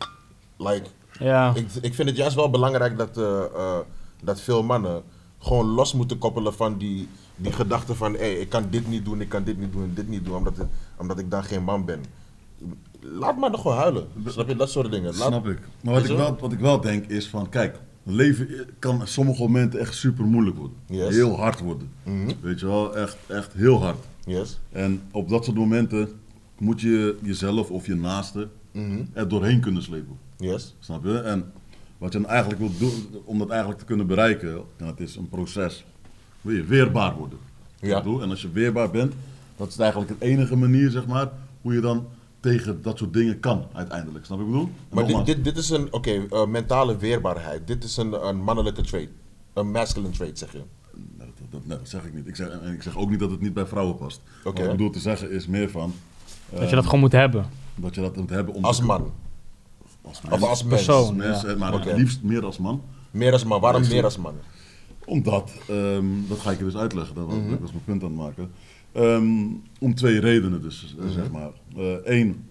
[0.57, 0.87] Like,
[1.19, 1.55] ja.
[1.55, 3.79] ik, ik vind het juist wel belangrijk dat, eh, eh,
[4.23, 5.03] dat veel mannen
[5.39, 9.21] gewoon los moeten koppelen van die, die gedachte van hé, ik kan dit niet doen,
[9.21, 11.65] ik kan dit niet doen en dit niet doen, omdat, het- omdat ik dan geen
[11.65, 12.05] man ben.
[13.01, 14.09] Laat maar nog gewoon huilen.
[14.27, 14.57] Snap je?
[14.57, 15.17] Dat soort dingen.
[15.17, 15.59] Laat, Snap ik.
[15.83, 17.81] Maar wat ik, wel, wat ik wel denk is van, kijk,
[18.14, 20.77] leven kan op sommige momenten echt super moeilijk worden.
[20.87, 21.14] Yes.
[21.14, 21.88] Heel hard worden.
[22.03, 22.31] Mhm.
[22.40, 23.99] Weet je wel, echt, echt heel hard.
[24.27, 24.59] Yes.
[24.73, 26.09] En op dat soort momenten
[26.59, 29.03] moet je jezelf of je naaste Mhm.
[29.12, 30.16] er doorheen kunnen slepen.
[30.37, 30.75] Yes.
[30.79, 31.18] Snap je?
[31.18, 31.53] En
[31.99, 32.92] wat je dan eigenlijk wilt doen,
[33.25, 35.85] om dat eigenlijk te kunnen bereiken, en het is een proces,
[36.40, 37.38] wil je weerbaar worden.
[37.81, 38.03] Ja.
[38.03, 39.12] En als je weerbaar bent,
[39.57, 41.29] dat is eigenlijk de enige manier, zeg maar,
[41.62, 42.07] hoe je dan
[42.49, 44.25] tegen dat soort dingen kan uiteindelijk.
[44.25, 44.75] Snap je wat ik bedoel?
[44.89, 47.67] En Maar dit, dit, dit is een, oké, eh, mentale weerbaarheid.
[47.67, 49.09] Dit is een, een mannelijke trait.
[49.53, 50.63] Een masculine trait, zeg je.
[50.95, 52.27] Nee, dat, dat, nee, dat zeg ik niet.
[52.27, 54.21] Ik zeg, en ik zeg ook niet dat het niet bij vrouwen past.
[54.45, 54.57] Oké.
[54.61, 55.95] Wat ik bedoel te zeggen is meer van...
[56.51, 57.47] dat je dat gewoon moet hebben.
[57.75, 58.65] Dat je dat moet hebben om...
[58.65, 59.13] Als man.
[60.03, 60.85] Als Of als mens.
[60.85, 61.17] Persoon.
[61.17, 61.49] mens, ja.
[61.49, 62.83] eh, maar het liefst meer als man.
[63.11, 63.61] Meer als man.
[63.61, 64.35] Waarom meer als man?
[65.05, 68.09] Omdat, ehm, dat ga ik je dus uitleggen, dat was, dat was mijn punt aan
[68.09, 68.51] het maken.
[68.92, 69.46] Ehm,
[69.81, 71.51] om twee redenen dus, eh, zeg maar.
[72.05, 72.44] Eén,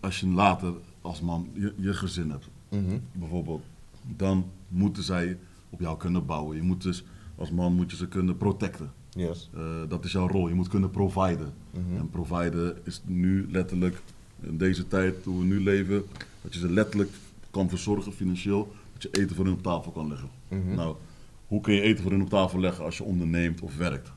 [0.00, 2.98] als je later als man je, je gezin hebt, Mhm.
[3.12, 3.62] bijvoorbeeld,
[4.16, 5.38] dan moeten zij
[5.70, 6.56] op jou kunnen bouwen.
[6.56, 7.04] Je moet dus,
[7.36, 8.92] als man moet je ze kunnen protecten.
[9.10, 9.50] Yes.
[9.54, 10.48] Eh, dat is jouw rol.
[10.48, 11.52] Je moet kunnen providen.
[11.96, 14.02] En providen is nu letterlijk,
[14.40, 16.02] in deze tijd, hoe we nu leven,
[16.42, 17.10] dat je ze letterlijk
[17.50, 20.28] kan verzorgen financieel, dat je eten voor hun op tafel kan leggen.
[20.74, 20.96] Nou,
[21.46, 24.12] hoe kun je eten voor hun op tafel leggen als je onderneemt of werkt?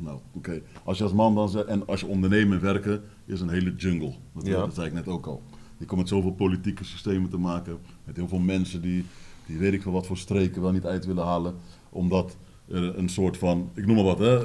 [0.00, 0.62] Nou, oké.
[0.84, 3.74] Als je als man dan zegt, en als je ondernemen en werken, is een hele
[3.74, 4.14] jungle.
[4.34, 4.56] Dat, Ja.
[4.56, 5.42] dat zei ik net ook al.
[5.78, 9.04] Je komt met zoveel politieke systemen te maken, met heel veel mensen die,
[9.46, 11.54] die weet ik veel wat voor streken wel niet uit willen halen,
[11.88, 12.36] omdat
[12.68, 14.36] er een soort van, ik noem maar wat, hè,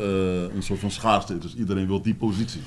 [0.47, 1.41] eh, een soort van schaarste is.
[1.41, 2.61] Dus iedereen wil die positie.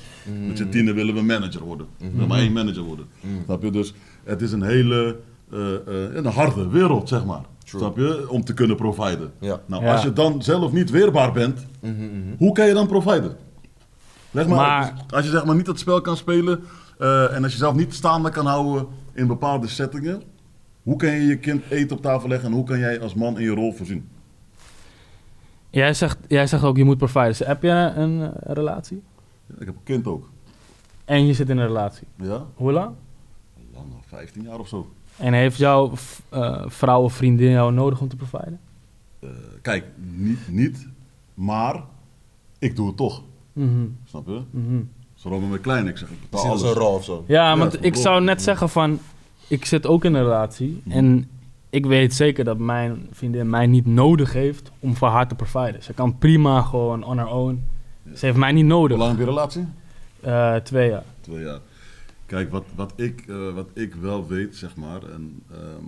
[0.47, 1.87] Met z'n tienen willen we manager worden.
[1.97, 3.05] We willen maar één manager worden.
[3.45, 3.71] Snap je?
[3.71, 5.19] Dus het is een hele,
[5.51, 7.45] eh, eh, een harde wereld, zeg maar.
[7.69, 7.81] True.
[7.81, 8.29] Snap je?
[8.29, 9.31] Om te kunnen providen.
[9.39, 9.61] Ja.
[9.65, 9.91] Nou, Ja.
[9.93, 11.65] als je dan zelf niet weerbaar bent,
[12.37, 13.37] hoe kan je dan providen?
[14.31, 15.13] Leg maar, Maar- uit.
[15.13, 16.63] Als je zeg maar niet dat spel kan spelen
[16.97, 20.21] eh, en als je zelf niet staande kan houden in bepaalde settingen,
[20.83, 23.37] hoe kan je je kind eten op tafel leggen en hoe kan jij als man
[23.37, 24.09] in je rol voorzien?
[25.69, 27.27] Jij zegt, jij zegt ook, je moet providen.
[27.27, 29.03] Dus heb je een eh, relatie?
[29.45, 30.29] Ja, ik heb een kind ook.
[31.05, 32.07] En je zit in een relatie.
[32.15, 32.91] Ja, Hoe lang?
[33.73, 34.91] lang, 15 jaar of zo.
[35.19, 35.91] En heeft jouw
[36.29, 38.59] eh, vrouw of vriendin jou nodig om te providen?
[39.19, 39.29] Eh,
[39.61, 40.87] kijk, niet, niet,
[41.33, 41.83] maar
[42.59, 43.21] ik doe het toch.
[43.53, 44.41] Mhm, Snap je?
[44.51, 44.81] mhm.
[45.15, 46.73] Zolang met mijn klein, ik zeg, ik betaal als alles.
[46.75, 47.23] een rol of zo.
[47.27, 48.99] Ja, want ik zou net zeggen van...
[49.47, 50.81] Ik zit ook in een relatie.
[50.83, 50.97] Mhm.
[50.97, 51.29] En
[51.69, 55.83] ik weet zeker dat mijn vriendin mij niet nodig heeft om voor haar te providen.
[55.83, 57.63] Ze kan prima gewoon on her own.
[58.15, 58.97] Ze heeft mij niet Hoe nodig.
[58.97, 59.65] lang heb je relatie?
[60.21, 61.03] Eh, twee jaar.
[61.21, 61.59] Twee jaar.
[62.29, 65.03] Kijk, wat, wat, ik, eh, wat ik wel weet, zeg maar.
[65.03, 65.85] En, ehm,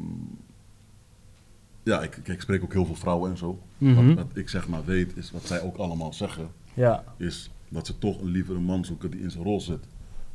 [1.83, 3.59] ja, ik, kijk, ik spreek ook heel veel vrouwen en zo.
[3.77, 4.05] Mhm.
[4.05, 6.49] wat, wat ik zeg maar weet, is wat zij ook allemaal zeggen.
[6.73, 7.03] Ja.
[7.17, 9.83] Is dat ze toch een liever een man zoeken die in zijn rol zit.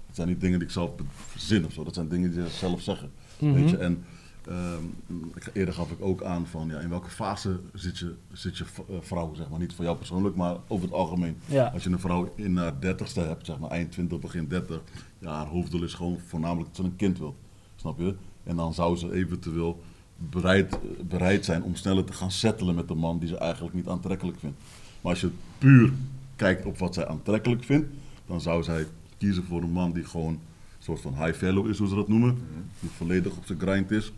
[0.06, 1.84] Dat zijn niet dingen die ik zelf verzin of zo.
[1.84, 3.10] Dat zijn dingen die ze zelf zeggen.
[3.38, 3.52] Mhm.
[3.52, 3.76] Weet je?
[3.76, 4.04] En
[4.48, 4.84] ehm,
[5.52, 8.96] eerder gaf ik ook aan van ja, in welke fase zit je, zit je eh,
[9.00, 9.58] vrouw, zeg maar.
[9.58, 11.36] Niet voor jou persoonlijk, maar over het algemeen.
[11.46, 11.66] Ja.
[11.66, 14.82] Als je een vrouw in haar dertigste hebt, zeg maar eind 20, begin 30,
[15.18, 17.36] ja, haar hoofddoel is gewoon voornamelijk dat ze een kind wil.
[17.76, 18.14] Snap je?
[18.44, 19.82] En dan zou ze eventueel
[20.16, 23.88] bereid, bereid zijn om sneller te gaan settelen met een man die ze eigenlijk niet
[23.88, 24.58] aantrekkelijk vindt.
[25.00, 25.92] Maar als je puur
[26.36, 27.88] kijkt op wat zij aantrekkelijk vindt,
[28.26, 28.86] dan zou zij
[29.18, 30.40] kiezen voor een man die gewoon een
[30.78, 32.38] soort van high value is, hoe ze dat noemen.
[32.80, 34.12] Die volledig op zijn grind is.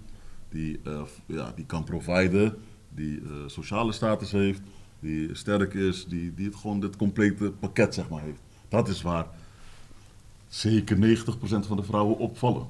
[0.48, 2.56] Die, eh, ja, die kan providen,
[2.94, 4.60] die eh, sociale status heeft,
[5.00, 8.40] die sterk is, die, die het gewoon dit complete pakket zeg maar heeft.
[8.68, 9.26] Dat is waar
[10.48, 12.66] zeker 90% van de vrouwen opvallen.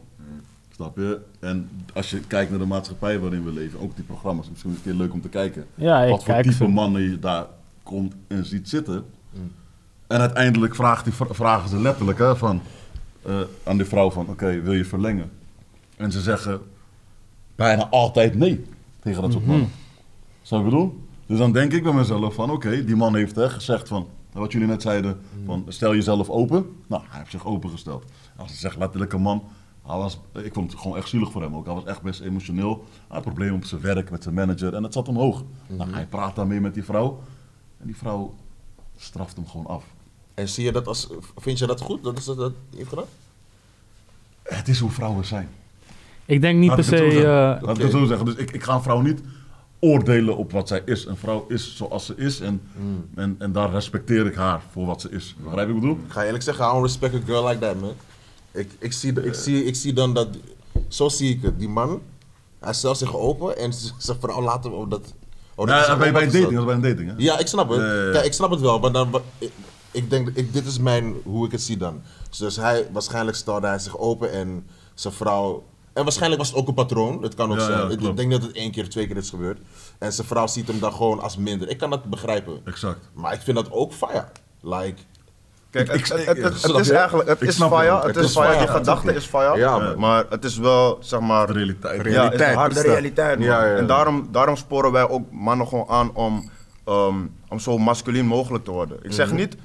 [0.74, 1.20] Snap je?
[1.40, 4.76] En als je kijkt naar de maatschappij waarin we leven, ook die programma's, misschien is
[4.76, 5.66] het een keer leuk om te kijken.
[5.74, 6.68] Ja, ik wat voor kijk type ze.
[6.68, 7.46] mannen je daar
[7.82, 9.04] komt en ziet zitten.
[10.06, 12.60] En uiteindelijk vraagt die, vragen ze letterlijk hè, van,
[13.22, 15.30] eh, aan die vrouw van, oké, wil je verlengen?
[15.96, 16.60] En ze zeggen
[17.56, 18.64] bijna altijd nee
[19.00, 19.52] tegen dat soort Mhm.
[19.52, 19.70] mannen.
[20.42, 20.96] Zou ik bedoelen?
[21.26, 24.52] Dus dan denk ik bij mezelf van, oké, die man heeft hè, gezegd van, wat
[24.52, 26.76] jullie net zeiden, van stel jezelf open.
[26.86, 28.04] Nou, hij heeft zich opengesteld.
[28.36, 29.42] Als hij zegt letterlijk een man,
[29.86, 31.64] hij was, ik vond het gewoon echt zielig voor hem ook.
[31.64, 32.84] Hij was echt best emotioneel.
[32.96, 35.42] Hij had problemen op zijn werk met zijn manager en het zat omhoog.
[35.66, 37.22] Nou, hij praat daarmee met die vrouw
[37.80, 38.34] en die vrouw
[38.96, 39.84] straft hem gewoon af.
[40.34, 42.02] En zie je dat als, vind je dat goed?
[42.04, 43.04] Dat is dat, dat heeft gedaan?
[44.42, 45.48] Het is hoe vrouwen zijn.
[46.24, 47.16] Ik denk niet Laat per ik het zo se...
[47.16, 47.56] zeggen.
[47.56, 48.26] eh, Laat ik het zo zeggen.
[48.26, 49.20] Dus ik, ik ga een vrouw niet
[49.80, 51.06] oordelen op wat zij is.
[51.06, 52.62] Een vrouw is zoals ze is en,
[53.14, 55.34] en, en daar respecteer ik haar voor wat ze is.
[55.38, 56.04] Begrijp je wat ik bedoel?
[56.06, 57.94] Ik ga eerlijk zeggen, I don't respect a girl like that, man.
[58.52, 60.28] Ik, ik, zie, ik, zie, ik zie dan dat,
[60.88, 61.58] zo zie ik het.
[61.58, 62.02] Die man,
[62.60, 65.14] hij stelt zich open en zijn vrouw laat hem op dat...
[65.54, 67.08] Oh, dat Ja, bij, bij een dating, dat bij een dating.
[67.08, 67.14] Hè?
[67.16, 67.78] Ja, ik snap het.
[67.78, 68.10] Ja, ja.
[68.12, 69.52] Kijk, ik snap het wel, maar dan, ik,
[69.90, 72.02] ik denk, ik, dit is mijn, hoe ik het zie dan.
[72.38, 75.64] Dus hij, waarschijnlijk stelde hij zich open en zijn vrouw...
[75.98, 77.78] En waarschijnlijk was het ook een patroon, dat kan ook Ja, zijn.
[77.78, 79.58] ja, ik denk dat het één keer, twee keer is gebeurd.
[79.98, 81.68] En zijn vrouw ziet hem dan gewoon als minder.
[81.68, 82.60] Ik kan dat begrijpen.
[82.64, 82.98] Exact.
[83.12, 84.24] Maar ik vind dat ook fire.
[84.60, 84.94] Like,
[85.70, 88.32] Kijk, Ik- het, het, het, ik- het, is eigenlijk, het Ik is fire, Het is
[88.32, 89.98] fire, die gedachte is fire, Ja, man.
[89.98, 91.96] maar het is wel, zeg maar, De realiteit.
[91.96, 93.46] ja, Realiteit, het is de harde realiteit, man.
[93.48, 93.76] Ja, ja, ja.
[93.76, 96.50] En daarom, daarom sporen wij ook mannen gewoon aan om,
[96.84, 97.14] ehm,
[97.48, 98.98] om zo masculien mogelijk te worden.
[99.02, 99.56] Ik zeg niet,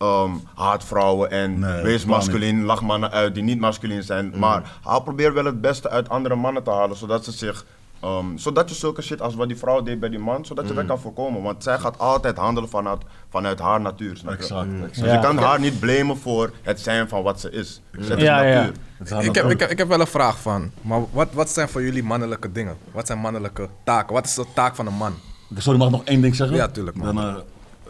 [0.00, 4.32] ehm, haat vrouwen en Nee, wees totaal masculien, lach mannen uit die niet masculien zijn.
[4.36, 7.64] Maar haal probeer wel het beste uit andere mannen te halen, zodat ze zich...
[8.00, 10.74] ehm, zodat je zulke shit als wat die vrouw deed bij die man, zodat je
[10.74, 11.42] dat kan voorkomen.
[11.42, 14.38] Want zij gaat altijd handelen vanuit, vanuit haar natuur, snap je?
[14.38, 14.68] Exact.
[14.72, 14.94] exact.
[14.94, 15.12] Dus Ja.
[15.12, 17.80] je kan haar niet blamen voor het zijn van wat ze is.
[17.90, 18.54] Het is Ja, ja.
[18.60, 18.74] natuur.
[19.08, 21.68] Haar Ik heb, ik, heb, ik heb wel een vraag van, maar wat, wat zijn
[21.68, 22.76] voor jullie mannelijke dingen?
[22.92, 24.14] Wat zijn mannelijke taken?
[24.14, 25.12] Wat is de taak van een man?
[25.56, 26.56] Sorry, mag ik nog één ding zeggen?
[26.56, 27.14] Ja, tuurlijk, man.
[27.14, 27.24] Dan,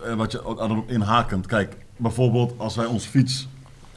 [0.02, 1.46] eh, eh, wat je ook aan inhakend.
[1.46, 3.48] Kijk, bijvoorbeeld als wij ons fiets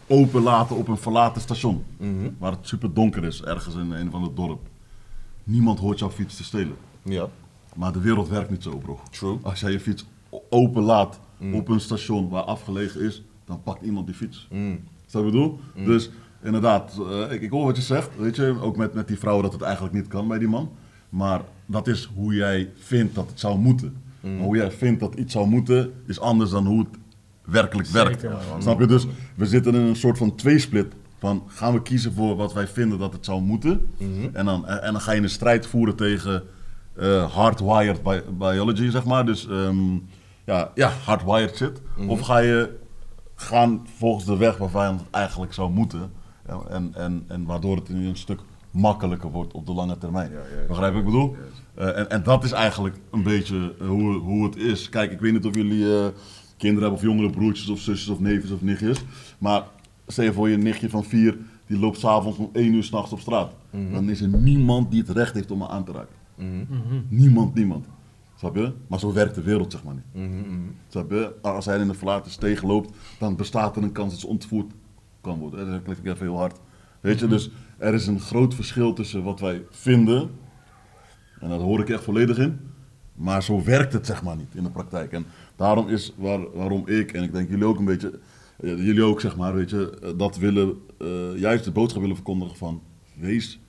[0.07, 1.83] open laten op een verlaten station.
[2.37, 4.61] Waar het super donker is, ergens in een van het dorp.
[5.43, 6.75] Niemand hoort jouw fiets te stelen.
[7.03, 7.27] ja.
[7.75, 8.99] Maar de wereld werkt niet zo, bro.
[9.11, 9.37] True.
[9.41, 10.05] Als jij je fiets
[10.49, 11.19] open laat
[11.53, 14.47] op een station waar afgelegen is, dan pakt iemand die fiets.
[14.51, 14.79] Mm.
[15.11, 15.59] Wat ik bedoel?
[15.85, 16.09] Dus
[16.43, 19.41] inderdaad, eh, ik, ik hoor wat je zegt, weet je, ook met, met die vrouw
[19.41, 20.71] dat het eigenlijk niet kan bij die man.
[21.09, 24.01] Maar dat is hoe jij vindt dat het zou moeten.
[24.21, 26.97] Maar hoe jij vindt dat iets zou moeten, is anders dan hoe het
[27.45, 28.21] werkelijk werkt.
[28.21, 28.37] Zeker.
[28.59, 28.85] Snap je?
[28.85, 30.93] Dus we zitten in een soort van tweesplit.
[31.19, 33.87] Van gaan we kiezen voor wat wij vinden dat het zou moeten.
[34.33, 36.43] en, dan, en dan ga je een strijd voeren tegen
[36.95, 39.25] eh, hardwired bi- biology, zeg maar.
[39.25, 39.93] Dus ehm,
[40.45, 41.81] ja, ja, hardwired shit.
[42.07, 42.75] Of ga je
[43.35, 46.11] gaan volgens de weg waarvan het eigenlijk zou moeten.
[46.47, 48.39] Ja, en, en, en waardoor het een stuk
[48.71, 50.31] makkelijker wordt op de lange termijn.
[50.67, 51.35] Begrijp je wat ik bedoel?
[51.75, 54.89] Eh, en, en dat is eigenlijk een beetje eh, hoe, hoe het is.
[54.89, 56.05] Kijk, ik weet niet of jullie eh,
[56.63, 59.03] kinderen hebben of jongere broertjes of zusjes of neefjes of nichtjes.
[59.37, 59.63] Maar
[60.07, 63.19] stel je voor je nichtje van vier, die loopt s'avonds om één uur s'nachts op
[63.19, 63.55] straat.
[63.91, 66.15] Dan is er niemand die het recht heeft om me aan te raken.
[67.07, 67.85] Niemand, niemand.
[68.35, 68.71] Snap je?
[68.87, 70.29] Maar zo werkt de wereld zeg maar niet.
[70.87, 71.33] Snap je?
[71.41, 74.71] Als hij in de verlaten steeg loopt, dan bestaat er een kans dat ze ontvoerd
[75.21, 75.71] kan worden.
[75.71, 76.59] Dat klinkt even heel hard.
[77.01, 80.29] Weet je, dus er is een groot verschil tussen wat wij vinden,
[81.39, 82.59] en daar hoor ik echt volledig in,
[83.13, 85.11] maar zo werkt het zeg maar niet in de praktijk.
[85.11, 85.25] En
[85.63, 88.19] daarom is waar, waarom ik, en ik denk jullie ook een beetje,
[88.57, 92.15] eh, jullie ook zeg maar, weet je, eh, dat willen, eh, juist de boodschap willen
[92.15, 92.81] verkondigen van,
[93.13, 93.59] wees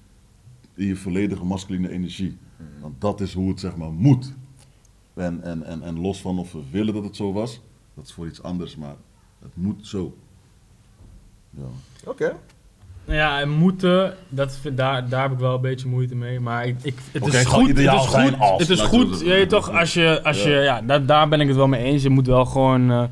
[0.74, 2.36] in je volledige masculine energie.
[2.80, 4.32] Want dat is hoe het zeg maar moet.
[5.14, 7.60] En, en, en, en los van of we willen dat het zo was,
[7.94, 8.96] dat is voor iets anders, maar
[9.38, 10.16] het moet zo.
[11.50, 11.68] Ja.
[12.04, 12.36] Oké.
[13.06, 16.40] Nou ja, en moeten, dat, vind- daar, daar heb ik wel een beetje moeite mee.
[16.40, 17.68] Maar ik, ik, het is goed.
[17.68, 18.38] Het is goed.
[18.38, 19.20] als, Het is goed.
[19.20, 20.48] Je weet toch, als je, als Ja.
[20.50, 22.02] je, ja, daar, daar ben ik het wel mee eens.
[22.02, 23.04] Je moet wel gewoon, eh,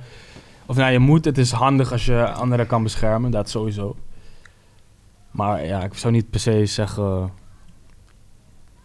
[0.67, 1.25] of nou, je moet.
[1.25, 3.97] Het is handig als je anderen kan beschermen, dat sowieso.
[5.31, 7.31] Maar ja, ik zou niet per se zeggen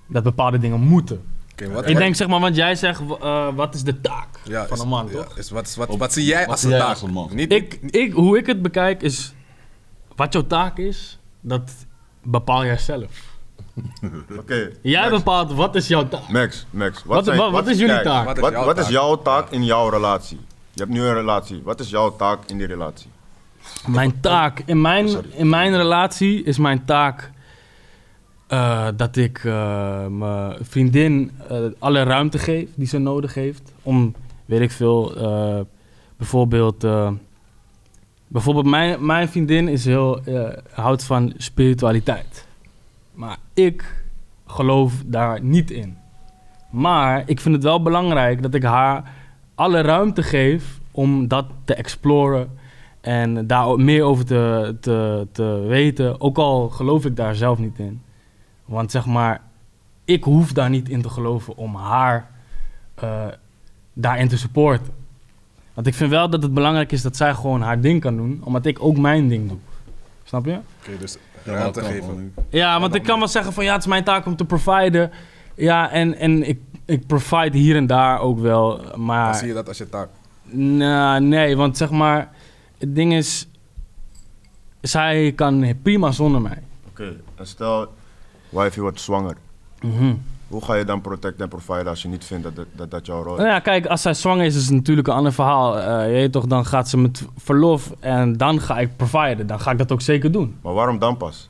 [0.08, 1.22] dat bepaalde dingen moeten.
[1.52, 4.28] Oké, wat, Ik wat- denk zeg maar, want jij zegt, eh, wat is de taak
[4.44, 5.38] ja, van is- een man, ja, toch?
[5.38, 6.90] is wat, wat, wat zie jij wat als jij taak?
[6.90, 7.30] als een man?
[7.34, 9.34] Niet, Ik, ik, hoe ik het bekijk is,
[10.18, 11.72] wat jouw taak is, dat
[12.24, 13.36] bepaal jij zelf.
[14.40, 14.72] Oké.
[14.82, 16.30] Jij Max, bepaalt wat is jouw taak.
[16.30, 17.04] Max, Max.
[17.04, 18.26] Wat- zijn- wat- wat is jullie kijk, taak?
[18.26, 18.92] Wat is Wat, jouw wat is taak?
[18.94, 20.40] jouw taak in jouw relatie?
[20.74, 21.62] Je hebt nu een relatie.
[21.64, 23.10] Wat is jouw taak in die relatie?
[23.88, 25.30] Mijn taak, in mijn, Sorry.
[25.34, 27.32] in mijn relatie is mijn taak
[28.48, 33.74] eh, dat ik eh, mijn vriendin eh, alle ruimte geef die ze nodig heeft.
[33.82, 35.60] Om, weet ik veel, eh,
[36.18, 36.86] bijvoorbeeld...
[38.28, 42.48] bijvoorbeeld mijn, mijn vriendin is heel, eh, houdt van spiritualiteit.
[43.14, 44.04] Maar ik
[44.46, 45.98] geloof daar niet in.
[46.70, 49.12] Maar ik vind het wel belangrijk dat ik haar
[49.56, 52.50] alle ruimte geef om dat te exploren
[53.02, 56.22] en daar meer over te, te, te weten.
[56.22, 58.02] Ook al geloof ik daar zelf niet in.
[58.66, 59.42] Want zeg maar,
[60.06, 62.30] ik hoef daar niet in te geloven om haar
[62.96, 63.26] eh,
[63.94, 64.94] daarin te supporten.
[65.78, 68.42] Want ik vind wel dat het belangrijk is dat zij gewoon haar ding kan doen,
[68.44, 69.58] omdat ik ook mijn ding doe.
[70.24, 70.60] Snap je?
[70.80, 72.34] Oké, dus dat kan geven.
[72.50, 75.12] Ja, want ik kan wel zeggen van ja, het is mijn taak om te providen.
[75.56, 78.82] Ja, en, en ik, ik provide hier en daar ook wel.
[78.92, 80.10] Dan Maar zie je dat als je taak.
[80.52, 82.30] nou, nee, want zeg maar,
[82.78, 83.48] het ding is,
[84.82, 86.64] zij kan prima zonder mij.
[86.90, 87.94] Oké, en stel,
[88.50, 89.38] wifey wordt zwanger.
[89.82, 90.14] Mhm.
[90.48, 93.06] Hoe ga je dan protect en providen als je niet vindt dat dat, dat, dat
[93.06, 93.40] jouw rol is?
[93.40, 95.80] Nou ja, kijk, als zij zwanger is, is het natuurlijk een ander verhaal.
[95.80, 99.48] Eh, je weet toch, dan gaat ze met verlof en dan ga ik providen.
[99.48, 100.58] Dan ga ik dat ook zeker doen.
[100.62, 101.50] Maar waarom dan pas?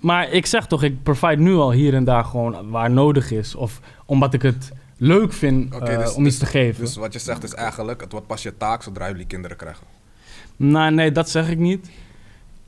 [0.00, 3.54] Maar ik zeg toch, ik provide nu al hier en daar gewoon waar nodig is.
[3.54, 6.84] Of omdat ik het leuk vind eh, dus- om iets te geven.
[6.84, 9.86] Dus wat je zegt is eigenlijk, het wordt pas je taak zodra jullie kinderen krijgen.
[10.56, 11.90] Nou, nee, dat zeg ik niet.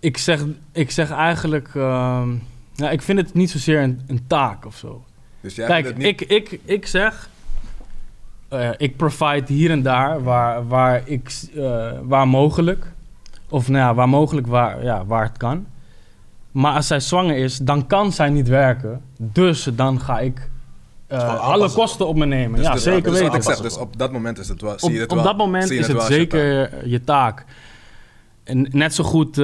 [0.01, 1.69] Ik zeg, ik zeg eigenlijk...
[1.75, 2.29] ehm,
[2.77, 5.05] nou, ik vind het niet zozeer een, een taak of zo.
[5.45, 6.07] Dus jij Kijk, niet...
[6.07, 7.29] ik, ik, ik zeg...
[8.49, 12.93] eh, ik provide hier en daar waar, waar, ik, eh, waar mogelijk.
[13.49, 15.67] Of nou ja, waar mogelijk, waar, ja, waar het kan.
[16.51, 19.01] Maar als zij zwanger is, dan kan zij niet werken.
[19.17, 20.51] Dus dan ga ik
[21.07, 22.57] eh, alle kosten op me nemen.
[22.57, 23.43] Dus ja, dus- zeker dus weten.
[23.43, 25.27] zeg, dus op dat moment is het wel, zie Op, je het op wel.
[25.27, 27.45] dat moment zie je is het je zeker je taak.
[28.45, 29.35] En net zo goed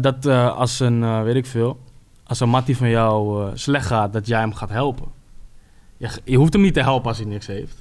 [0.00, 1.78] dat als een, weet ik veel,
[2.24, 5.18] als een mattie van jou slecht gaat, dat jij hem gaat helpen.
[6.00, 7.76] Je, je hoeft hem niet te helpen als hij niks heeft.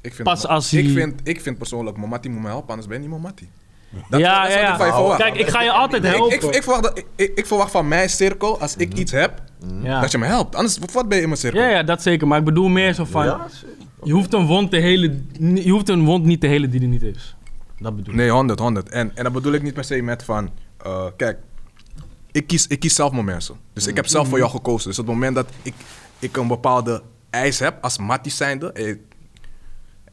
[0.00, 2.86] Ik vind, Pas als ik, hij- vind, ik vind persoonlijk, Momati moet me helpen, anders
[2.86, 3.48] ben je niet Momati.
[4.08, 4.70] Dat, ja, dat is ja, wat ja.
[4.70, 5.18] ik van je verwacht.
[5.18, 6.34] Kijk, ik ga je altijd ik, helpen.
[6.34, 9.42] ik, ik, verwacht dat, ik, verwacht van mijn cirkel, als ik iets heb,
[9.82, 10.00] ja.
[10.00, 10.54] dat je me helpt.
[10.54, 11.60] Anders, wat ben je in mijn cirkel?
[11.60, 12.26] ja, ja, dat zeker.
[12.26, 13.46] Maar ik bedoel meer zo van, Ja,
[14.02, 15.20] je, hoeft een wond te hele,
[15.54, 17.36] je hoeft een wond niet te helen die er niet is.
[17.78, 18.20] Dat bedoel ik.
[18.20, 18.88] Nee, 100, 100.
[18.88, 20.50] En, en dat bedoel ik niet per se met van,
[20.82, 21.38] eh, kijk,
[22.32, 23.56] ik kies, ik kies zelf mijn mensen.
[23.72, 24.88] Dus ik heb zelf voor jou gekozen.
[24.88, 25.74] Dus op het moment dat ik,
[26.18, 27.02] ik een bepaalde
[27.32, 29.00] eis heb als mattie zijnde, en je,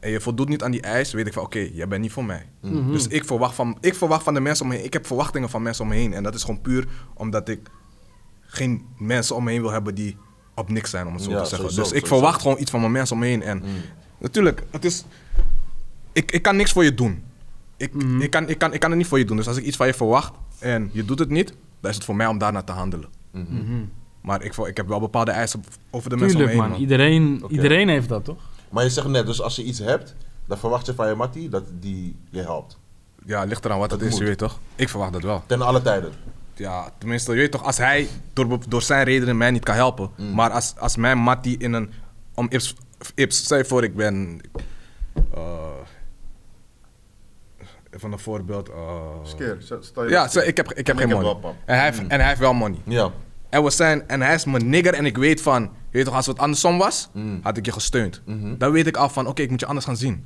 [0.00, 2.24] en je voldoet niet aan die eis, weet ik van, oké, jij bent niet voor
[2.24, 2.46] mij.
[2.90, 5.50] Dus ik verwacht, van, ik verwacht van de mensen om me heen, ik heb verwachtingen
[5.50, 6.12] van mensen om me heen.
[6.12, 7.70] En dat is gewoon puur omdat ik
[8.40, 10.16] geen mensen om me heen wil hebben die
[10.54, 11.58] op niks zijn, om het zo Ja, te zeggen.
[11.58, 12.14] sowieso, dus ik sowieso.
[12.16, 13.42] verwacht gewoon iets van mijn mensen om me heen.
[13.42, 13.62] En
[14.18, 15.04] natuurlijk, het is,
[16.12, 17.22] ik, ik kan niks voor je doen.
[17.76, 19.36] Ik, ik, kan, ik, kan, ik kan het niet voor je doen.
[19.36, 22.04] Dus als ik iets van je verwacht en je doet het niet, dan is het
[22.04, 23.08] voor mij om daarna te handelen.
[24.20, 26.60] Maar ik, ik heb wel bepaalde eisen over de mensen om me Tuurlijk heen.
[26.60, 26.80] man, man.
[26.80, 28.38] Iedereen, iedereen heeft dat toch?
[28.68, 30.14] Maar je zegt net, dus als je iets hebt,
[30.46, 32.78] dan verwacht je van je mattie dat die je helpt.
[33.24, 34.22] Ja, ligt eraan wat Dat het is, moet.
[34.22, 34.58] je weet toch?
[34.76, 35.42] Ik verwacht dat wel.
[35.46, 36.12] Ten alle tijden.
[36.54, 40.10] Ja, tenminste, je weet toch, als hij door, door zijn redenen mij niet kan helpen.
[40.34, 41.90] Maar als, als mijn mattie in een...
[42.34, 42.74] Om Ips,
[43.14, 44.40] Ips stel je voor, ik ben...
[45.34, 45.40] eh,
[47.90, 48.68] even een voorbeeld.
[48.68, 51.54] eh, Skeer, stel je ja, stel, ik heb, ik heb Ik geen heb money.
[51.64, 52.78] en, hij heeft, en hij heeft wel money.
[52.84, 53.10] Ja.
[53.50, 56.14] En, we zijn, en hij is mijn nigger en ik weet van, je weet toch,
[56.14, 57.10] als het andersom was,
[57.42, 58.22] had ik je gesteund.
[58.58, 60.24] Dan weet ik al van, oké, ik moet je anders gaan zien.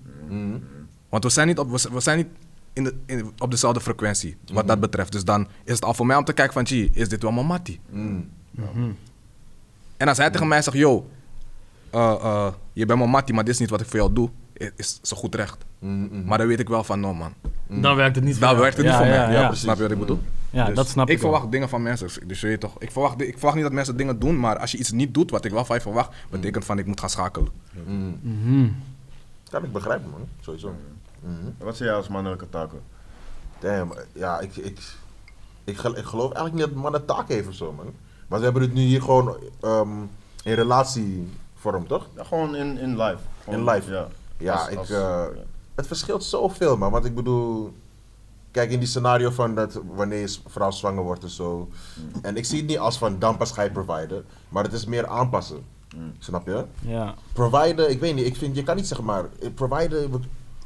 [1.08, 2.26] Want we zijn niet op, we, we zijn niet
[2.72, 5.12] in de, in, op dezelfde frequentie, wat dat betreft.
[5.12, 7.32] Dus dan is het al voor mij om te kijken van, gee, is dit wel
[7.32, 7.80] mijn mattie?
[9.96, 11.10] En als hij tegen mij zegt, yo,
[11.90, 14.30] eh, eh, je bent mijn mattie, maar dit is niet wat ik voor jou doe,
[14.76, 15.64] is zo goed recht.
[16.24, 17.32] Maar dan weet ik wel van, no man,
[17.68, 18.62] Dan werkt het niet voor dan jou.
[18.62, 19.34] werkt het niet Ja, voor ja, mij.
[19.36, 19.62] Ja, precies.
[19.64, 20.22] Snap je wat ik bedoel?
[20.54, 21.30] Ja, Dus dat snap ik Ik wel.
[21.30, 22.08] verwacht dingen van mensen.
[22.28, 24.72] Dus je weet toch, ik verwacht, ik verwacht niet dat mensen dingen doen, maar als
[24.72, 27.10] je iets niet doet wat ik wel van je verwacht, betekent van ik moet gaan
[27.10, 27.48] schakelen.
[29.50, 30.28] Kan ik begrijpen, man.
[30.40, 30.74] Sowieso.
[31.58, 32.80] Wat zie jij als mannelijke taken?
[33.58, 34.78] Damn, ja, ik, ik,
[35.64, 37.92] ik, gel- ik geloof eigenlijk niet dat mannen taak heeft of zo, man.
[38.28, 39.88] Maar we hebben het nu hier gewoon ehm,
[40.44, 42.08] in relatievorm, toch?
[42.16, 43.18] Ja, gewoon in, in live.
[43.44, 43.90] Gewoon, In live.
[43.92, 45.28] Ja, Ja, Als- ik, als- eh, ja.
[45.74, 46.90] het verschilt zoveel, man.
[46.90, 47.74] Want ik bedoel,
[48.54, 51.68] kijk in die scenario van dat wanneer je vrouw zwanger wordt en zo.
[52.22, 54.84] En ik zie het niet als van dan pas ga je providen, maar het is
[54.86, 55.64] meer aanpassen.
[56.18, 56.64] Snap je?
[56.80, 57.14] Ja.
[57.32, 60.18] Providen, ik weet niet, ik vind, je kan niet zeggen maar, eh, providen, we,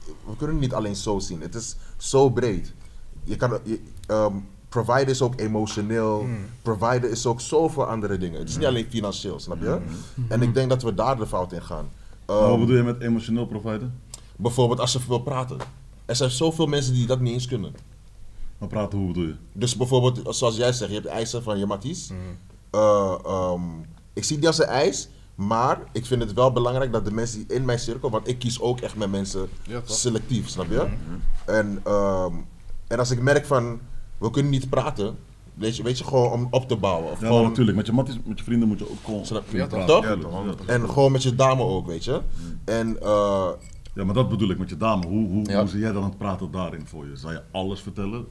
[0.04, 1.40] we kunnen het niet alleen zo zien.
[1.40, 2.72] Het is zo breed.
[3.24, 4.34] Je kan, je, ehm,
[4.68, 6.26] providen is ook emotioneel,
[6.62, 8.38] providen is ook zoveel andere dingen.
[8.38, 9.78] Het is niet alleen financieel, snap je?
[10.28, 11.88] En ik denk dat we daar de fout in gaan.
[12.26, 14.00] Maar wat Ehm, bedoel je met emotioneel providen?
[14.36, 15.56] Bijvoorbeeld als ze wil praten.
[16.08, 17.74] Er zijn zoveel mensen die dat niet eens kunnen.
[18.58, 19.34] Maar praten, hoe bedoel je?
[19.52, 22.10] Dus bijvoorbeeld, zoals jij zegt, je hebt de eisen van je matties.
[22.70, 23.60] Eh, ehm,
[24.12, 27.38] ik zie die als een eis, maar ik vind het wel belangrijk dat de mensen
[27.46, 30.86] die in mijn cirkel, want ik kies ook echt met mensen Ja, selectief, snap je?
[31.46, 32.32] En, ehm,
[32.86, 33.80] en als ik merk van,
[34.18, 35.16] we kunnen niet praten,
[35.54, 37.10] weet je, weet je gewoon om op te bouwen.
[37.12, 37.76] Of Ja, gewoon, natuurlijk.
[37.76, 39.86] Met je, matties, met je vrienden moet je ook gewoon Snap- Ja, praten.
[39.86, 40.04] toch?
[40.04, 42.20] Ja, en gewoon met je dame ook, weet je?
[42.64, 43.48] En eh,
[43.98, 45.06] Ja, maar dat bedoel ik met je dame.
[45.06, 45.58] Hoe, hoe, Ja.
[45.60, 47.16] hoe zie jij dan het praten daarin voor je?
[47.16, 48.26] Zou je alles vertellen?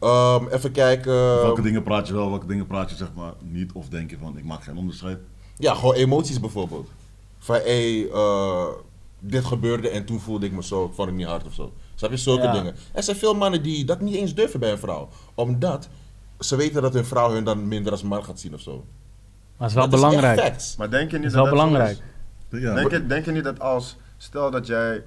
[0.00, 1.12] Ehm, even kijken.
[1.14, 3.72] welke dingen praat je wel, welke dingen praat je zeg maar niet?
[3.72, 5.18] Of denk je van, ik maak geen onderscheid?
[5.58, 6.88] Ja, gewoon emoties bijvoorbeeld.
[7.38, 8.66] Van hé, eh,
[9.20, 11.72] dit gebeurde en toen voelde ik me zo, ik vond het niet hard of zo.
[11.94, 12.16] Snap je?
[12.16, 12.52] Zulke Ja.
[12.52, 12.74] dingen.
[12.92, 15.08] Er zijn veel mannen die dat niet eens durven bij een vrouw.
[15.34, 15.88] Omdat
[16.38, 18.72] ze weten dat hun vrouw hun dan minder als man gaat zien of zo.
[18.76, 18.82] Maar
[19.58, 20.74] het is wel Dat belangrijk.
[20.78, 21.98] Maar denk je niet is dat wel dat zo belangrijk.
[22.50, 22.60] is?
[22.60, 25.04] Ja, Denk, je, denk je niet dat als, stel dat jij,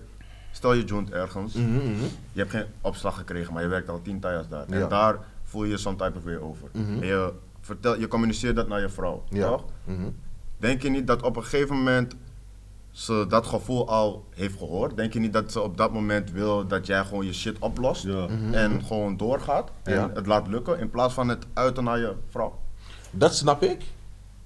[0.51, 2.03] stel je joint ergens, Mhm, mhm.
[2.31, 4.59] je hebt geen opslag gekregen, maar je werkt al tien jaar daar.
[4.59, 4.65] Ja.
[4.73, 4.81] Mhm.
[4.83, 6.69] En daar voel je je some type of way over.
[6.73, 9.47] En je, vertel, je communiceert dat naar je vrouw, Ja.
[9.47, 9.65] toch?
[9.83, 10.09] Mhm.
[10.57, 12.15] Denk je niet dat op een gegeven moment
[12.91, 14.95] ze dat gevoel al heeft gehoord?
[14.97, 18.03] Denk je niet dat ze op dat moment wil dat jij gewoon je shit oplost
[18.03, 18.27] Ja.
[18.51, 20.11] en gewoon doorgaat en Ja.
[20.13, 22.59] het laat lukken in plaats van het uiten naar je vrouw?
[23.11, 23.83] Dat snap ik.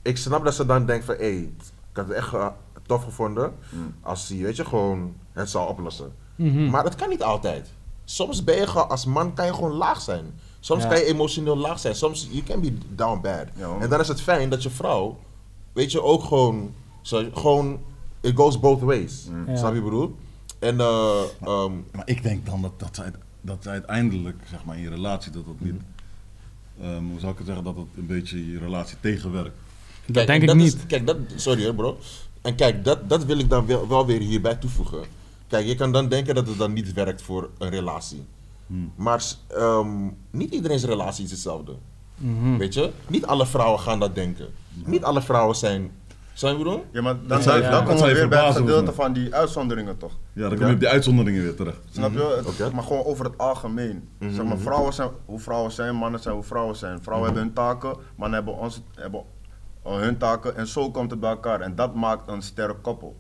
[0.02, 1.54] Ik snap dat ze dan denkt van, hé, hey,
[1.92, 2.30] ik had het echt
[2.92, 3.54] tof gevonden
[4.02, 6.12] als hij, weet je, gewoon het zou oplossen.
[6.36, 6.70] Mhm.
[6.70, 7.70] Maar dat kan niet altijd.
[8.06, 10.26] Soms ben je gewoon, als man kan je gewoon laag zijn.
[10.60, 10.90] Soms Ja.
[10.90, 11.96] kan je emotioneel laag zijn.
[11.96, 13.46] Soms, you can be down bad.
[13.56, 15.18] Ja, en dan is het fijn dat je vrouw,
[15.74, 17.80] weet je, ook gewoon, zo, gewoon,
[18.22, 19.28] it goes both ways.
[19.48, 19.56] Ja.
[19.58, 20.16] Snap je wat ik bedoel?
[20.60, 23.12] En, eh, ehm, Maar ik denk dan dat, dat, zij,
[23.42, 25.82] dat zij uiteindelijk, zeg maar, in je relatie, dat dat niet...
[26.82, 29.56] ehm, hoe zou ik het zeggen, dat het een beetje je relatie tegenwerkt.
[30.06, 30.76] Dat Kijk, denk en ik dat niet.
[30.76, 31.98] Is, kijk, dat, sorry hoor bro.
[32.42, 35.04] En kijk, dat, dat wil ik dan wel, wel weer hierbij toevoegen.
[35.48, 38.26] Kijk, je kan dan denken dat het dan niet werkt voor een relatie.
[38.96, 41.72] Maar ehm, niet iedereen's relatie is hetzelfde.
[42.16, 42.58] Mhm.
[42.58, 42.92] Weet je?
[43.08, 44.48] Niet alle vrouwen gaan dat denken.
[44.86, 45.92] Niet alle vrouwen zijn...
[46.34, 46.84] Zou je bedoelen?
[46.92, 49.36] Ja, maar dan, zou je- dan komen we je weer bij het gedeelte van die
[49.36, 50.12] uitzonderingen toch?
[50.34, 51.78] Ja, dan kom je op die uitzonderingen weer terecht.
[51.92, 52.34] Snap je?
[52.38, 52.70] Het- Oké.
[52.74, 54.10] Maar gewoon over het algemeen.
[54.20, 57.02] Zeg maar, vrouwen zijn hoe vrouwen zijn, mannen zijn hoe vrouwen zijn.
[57.04, 59.22] Vrouwen hebben hun taken, mannen hebben, onze, hebben
[59.84, 61.62] hun taken en zo komt het bij elkaar.
[61.62, 63.16] En dat maakt een sterk koppel.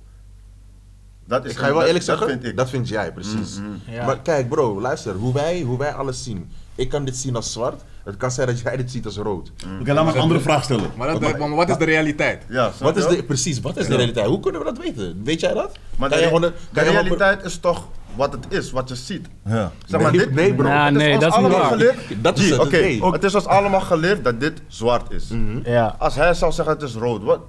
[1.26, 2.58] Dat is Ik ga je wel dat- eerlijk dat zeggen, vind ik.
[2.58, 3.60] dat vind jij precies.
[3.88, 4.06] Ja.
[4.06, 6.50] Maar kijk bro, luister, hoe wij, hoe wij alles zien.
[6.76, 9.52] Ik kan dit zien als zwart, het kan zijn dat jij dit ziet als rood.
[9.82, 10.92] Oké, laat me een andere vraag stellen.
[10.98, 12.44] Maar, dat, maar wat is de realiteit?
[12.50, 14.28] Ja, Wat is de, precies, wat is de realiteit?
[14.28, 15.22] Hoe kunnen we dat weten?
[15.24, 15.78] Weet jij dat?
[15.98, 19.28] Maar Kan de, realiteit is toch wat het is, wat je ziet.
[19.46, 19.72] Ja.
[19.86, 20.68] Zeg maar, Nee, dit, nee, bro.
[20.70, 21.78] Het is nee, ons dat is niet allemaal waar.
[21.78, 22.24] geleerd.
[22.24, 23.04] Dat is het, Oké, nee.
[23.12, 25.28] het is ons allemaal geleerd dat dit zwart is.
[25.64, 25.96] Ja.
[26.00, 27.40] Als hij zou zeggen het is rood, wat?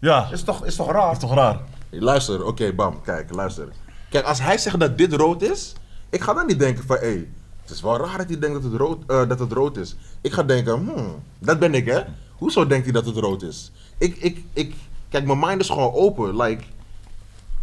[0.00, 1.12] Ja, Is toch, is toch raar?
[1.12, 1.58] is toch raar?
[1.90, 3.68] Luister, oké, bam, kijk, luister.
[4.10, 5.72] Kijk, als hij zegt dat dit rood is,
[6.10, 7.28] ik ga dan niet denken van, hé, hey,
[7.62, 9.96] het is wel raar dat hij denkt dat het, rood, eh, dat het rood is.
[10.20, 12.00] Ik ga denken, hmm, dat ben ik, hè?
[12.36, 13.70] Hoezo denkt hij dat het rood is?
[13.98, 14.74] Ik, ik, ik,
[15.08, 16.36] kijk, mijn mind is gewoon open.
[16.36, 16.62] Like,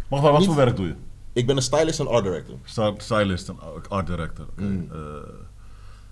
[0.08, 0.94] Mag wel, wat Niet- voor werk doe je?
[1.38, 2.54] Ik ben een stylist en art director.
[2.64, 3.56] Star- Stylist en
[3.88, 4.46] art director.
[4.50, 4.88] Oké, Mm.
[4.92, 4.98] eh,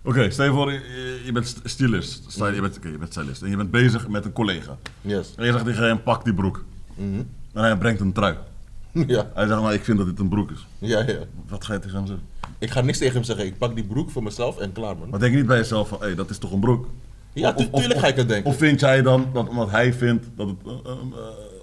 [0.05, 2.25] Oké, stel je voor, je, je bent st- stylist.
[2.27, 3.43] Stel, je, bent, oké, je bent stylist.
[3.43, 4.77] En je bent bezig met een collega.
[5.01, 5.33] Yes.
[5.37, 6.65] En je zegt tegen hem, pak die broek.
[6.95, 7.19] Mhm.
[7.53, 8.37] En hij brengt een trui.
[8.93, 10.67] ja, Hij zegt, nou, ik vind dat dit een broek is.
[10.79, 11.19] ja, ja.
[11.49, 12.27] Wat ga je tegen hem zeggen?
[12.59, 13.47] Ik ga niks tegen hem zeggen.
[13.47, 15.09] Ik pak die broek voor mezelf en klaar, man.
[15.09, 16.87] Maar denk je niet bij jezelf van, hé, dat is toch een broek?
[17.33, 18.51] Ja, tu- tuurlijk ga ik het denken.
[18.51, 20.97] Of vind jij dan, dat omdat hij vindt dat het eh, eh,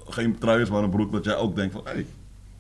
[0.10, 2.06] geen trui is, maar een broek, dat jij ook denkt van, hé,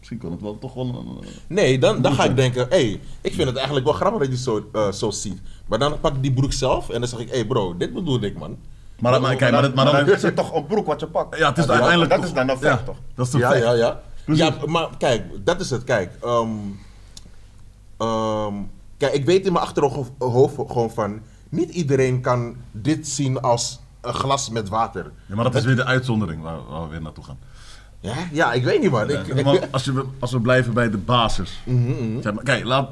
[0.03, 1.23] misschien kan het wel toch wel een...
[1.23, 4.19] eh, Nee, dan, dan ga ik denken, hé, hey, ik vind het eigenlijk wel grappig
[4.19, 5.41] dat je het zo, eh, zo ziet.
[5.67, 7.93] Maar dan pak ik die broek zelf en dan zeg ik, hé hey bro, dit
[7.93, 8.57] bedoelde ik, man.
[8.99, 10.09] Maar, maar, kijk, maar, dat- maar dan...
[10.15, 11.37] is het toch een broek wat je pakt.
[11.37, 12.95] Ja, het is Ja, uiteindelijk dat toch- is dan een ja, feit, toch?
[13.15, 14.01] Dat is de Ja, ja, ja.
[14.25, 14.43] Precies.
[14.45, 15.83] Ja, maar kijk, dat is het.
[15.83, 16.47] Kijk, ehm,
[17.97, 18.53] ehm,
[18.97, 21.19] kijk ik weet in mijn achterhoofd hoofd gewoon van...
[21.49, 25.11] Niet iedereen kan dit zien als een glas met water.
[25.25, 27.37] Ja, maar dat is weer de uitzondering waar, waar we weer naartoe gaan.
[28.03, 29.09] Ja, ja ik weet niet, man.
[29.09, 31.61] Ik, Ja, maar als, je, als we blijven bij de basis.
[31.65, 32.89] Mhm, Zeg maar, kijk, laat,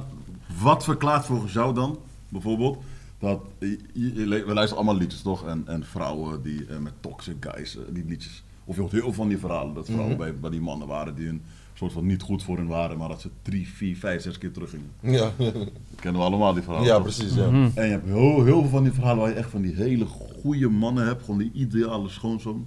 [0.62, 1.98] wat verklaart volgens jou dan,
[2.30, 2.78] bijvoorbeeld,
[3.20, 5.46] dat je- je- je- we luisteren allemaal liedjes toch?
[5.48, 8.44] En, en vrouwen die eh, met toxic guys, eh, die liedjes.
[8.66, 11.16] Of je hoort heel veel van die verhalen dat vrouwen bij, bij die mannen waren
[11.16, 11.42] die een
[11.74, 14.52] soort van niet goed voor hen waren, maar dat ze drie, vier, vijf, zes keer
[14.52, 14.90] teruggingen.
[15.00, 15.54] ja, Dat
[16.00, 16.88] kennen we allemaal die verhalen.
[16.88, 17.04] ja, toch?
[17.04, 17.50] precies, ja.
[17.50, 17.70] Mhm.
[17.76, 20.06] En je hebt heel, heel veel van die verhalen waar je echt van die hele
[20.06, 22.66] goede mannen hebt, gewoon die ideale schoonzoon,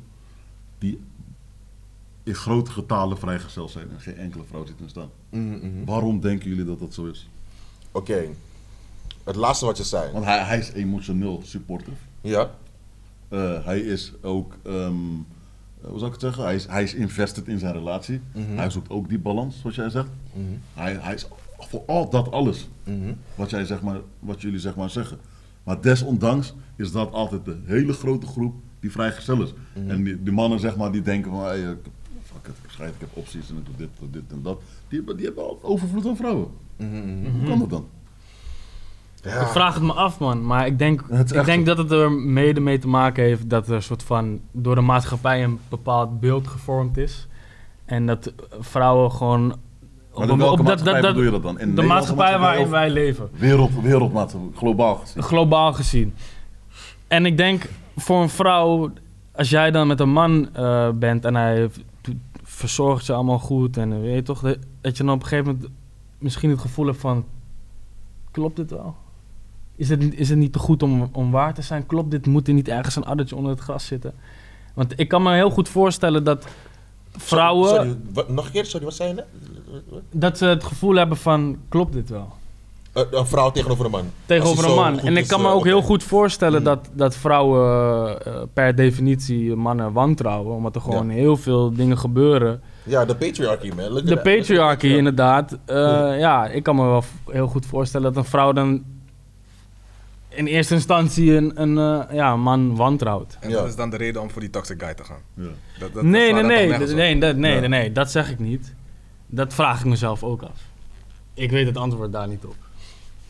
[0.78, 1.00] die
[2.24, 5.08] in grote getalen vrijgesteld zijn en geen enkele vrouw ziet in staan.
[5.30, 5.84] Mhm, mhm.
[5.84, 7.28] Waarom denken jullie dat dat zo is?
[7.92, 8.24] Oké,
[9.24, 10.12] het laatste wat je zei.
[10.12, 11.96] Want hij, hij is emotioneel supportive.
[12.20, 12.50] Ja,
[13.28, 16.42] Eh, hij is ook, ehm, eh, hoe zou ik het zeggen?
[16.44, 18.20] Hij is, hij is invested in zijn relatie.
[18.34, 18.56] Mhm.
[18.56, 20.08] Hij zoekt ook die balans, zoals jij zegt.
[20.32, 20.44] Mhm.
[20.74, 21.26] Hij, hij is
[21.58, 22.68] voor al dat alles
[23.34, 25.18] wat, jij, zeg maar, wat jullie zeg maar zeggen.
[25.62, 29.52] Maar desondanks is dat altijd de hele grote groep die vrijgezel is.
[29.88, 31.76] En die, die mannen zeg maar, die denken van, hey,
[32.44, 34.60] ik, it, ik schrijf, ik heb opties en ik doe dit, dit en dat.
[34.88, 36.48] Die, hebben- die hebben al overvloed aan vrouwen.
[36.76, 36.88] Mhm,
[37.20, 37.30] mhm.
[37.38, 37.86] Hoe kan dat dan?
[39.22, 39.40] ja.
[39.40, 40.46] Ik vraag het me af, man.
[40.46, 43.68] Maar ik denk, ik echt denk dat het er mede mee te maken heeft dat
[43.68, 47.26] er een soort van door de maatschappij een bepaald beeld gevormd is.
[47.84, 49.54] En dat vrouwen gewoon.
[50.14, 51.58] Maar in welke maatschappij bedoel je dat dan?
[51.60, 53.28] In de Nederlandse maatschappij waarin wij leven.
[53.32, 55.22] Wereld, wereldmaatschappij, globaal gezien.
[55.22, 56.14] Globaal gezien.
[57.08, 58.90] En ik denk voor een vrouw,
[59.32, 61.70] als jij dan met een man eh, bent en hij
[62.54, 63.76] verzorgt ze allemaal goed.
[63.76, 64.40] En weet je toch,
[64.80, 65.70] dat je dan op een gegeven moment
[66.18, 67.24] misschien het gevoel hebt van...
[68.30, 68.96] Klopt dit wel?
[69.76, 71.86] Is het, niet- is het niet te goed om, om waar te zijn?
[71.86, 72.26] Klopt dit?
[72.26, 74.14] Moet er niet ergens een addertje onder het gras zitten?
[74.74, 76.46] Want ik kan me heel goed voorstellen dat
[77.16, 77.68] vrouwen...
[77.68, 79.26] Sorry, sorry, wat- nog een keer, sorry, wat zei je net?
[80.10, 82.32] dat ze het gevoel hebben van, klopt dit wel?
[82.94, 84.10] Eh, een vrouw tegenover een man.
[84.26, 84.98] Tegenover een man.
[84.98, 86.64] En ik is, kan me eh, ook heel goed voorstellen Mm.
[86.64, 90.54] dat, dat vrouwen eh, per definitie mannen wantrouwen.
[90.54, 91.12] Omdat er gewoon Ja.
[91.14, 92.62] heel veel dingen gebeuren.
[92.82, 94.04] Ja, de patriarchy, man.
[94.04, 95.52] De patriarchy inderdaad.
[95.64, 96.12] Eh, Ja.
[96.12, 98.84] ja, ik kan me wel heel goed voorstellen dat een vrouw dan
[100.28, 101.78] in eerste instantie een, een,
[102.08, 103.36] eh, ja, man wantrouwt.
[103.40, 103.56] En Ja.
[103.56, 105.20] dat is dan de reden om voor die toxic guy te gaan.
[105.34, 105.44] Ja.
[105.78, 107.60] Dat, dat, nee, dat nee, nee, nee, dat, nee, Ja.
[107.60, 108.74] nee, nee, dat zeg ik niet.
[109.26, 110.60] Dat vraag ik mezelf ook af.
[111.34, 112.54] Ik weet het antwoord daar niet op.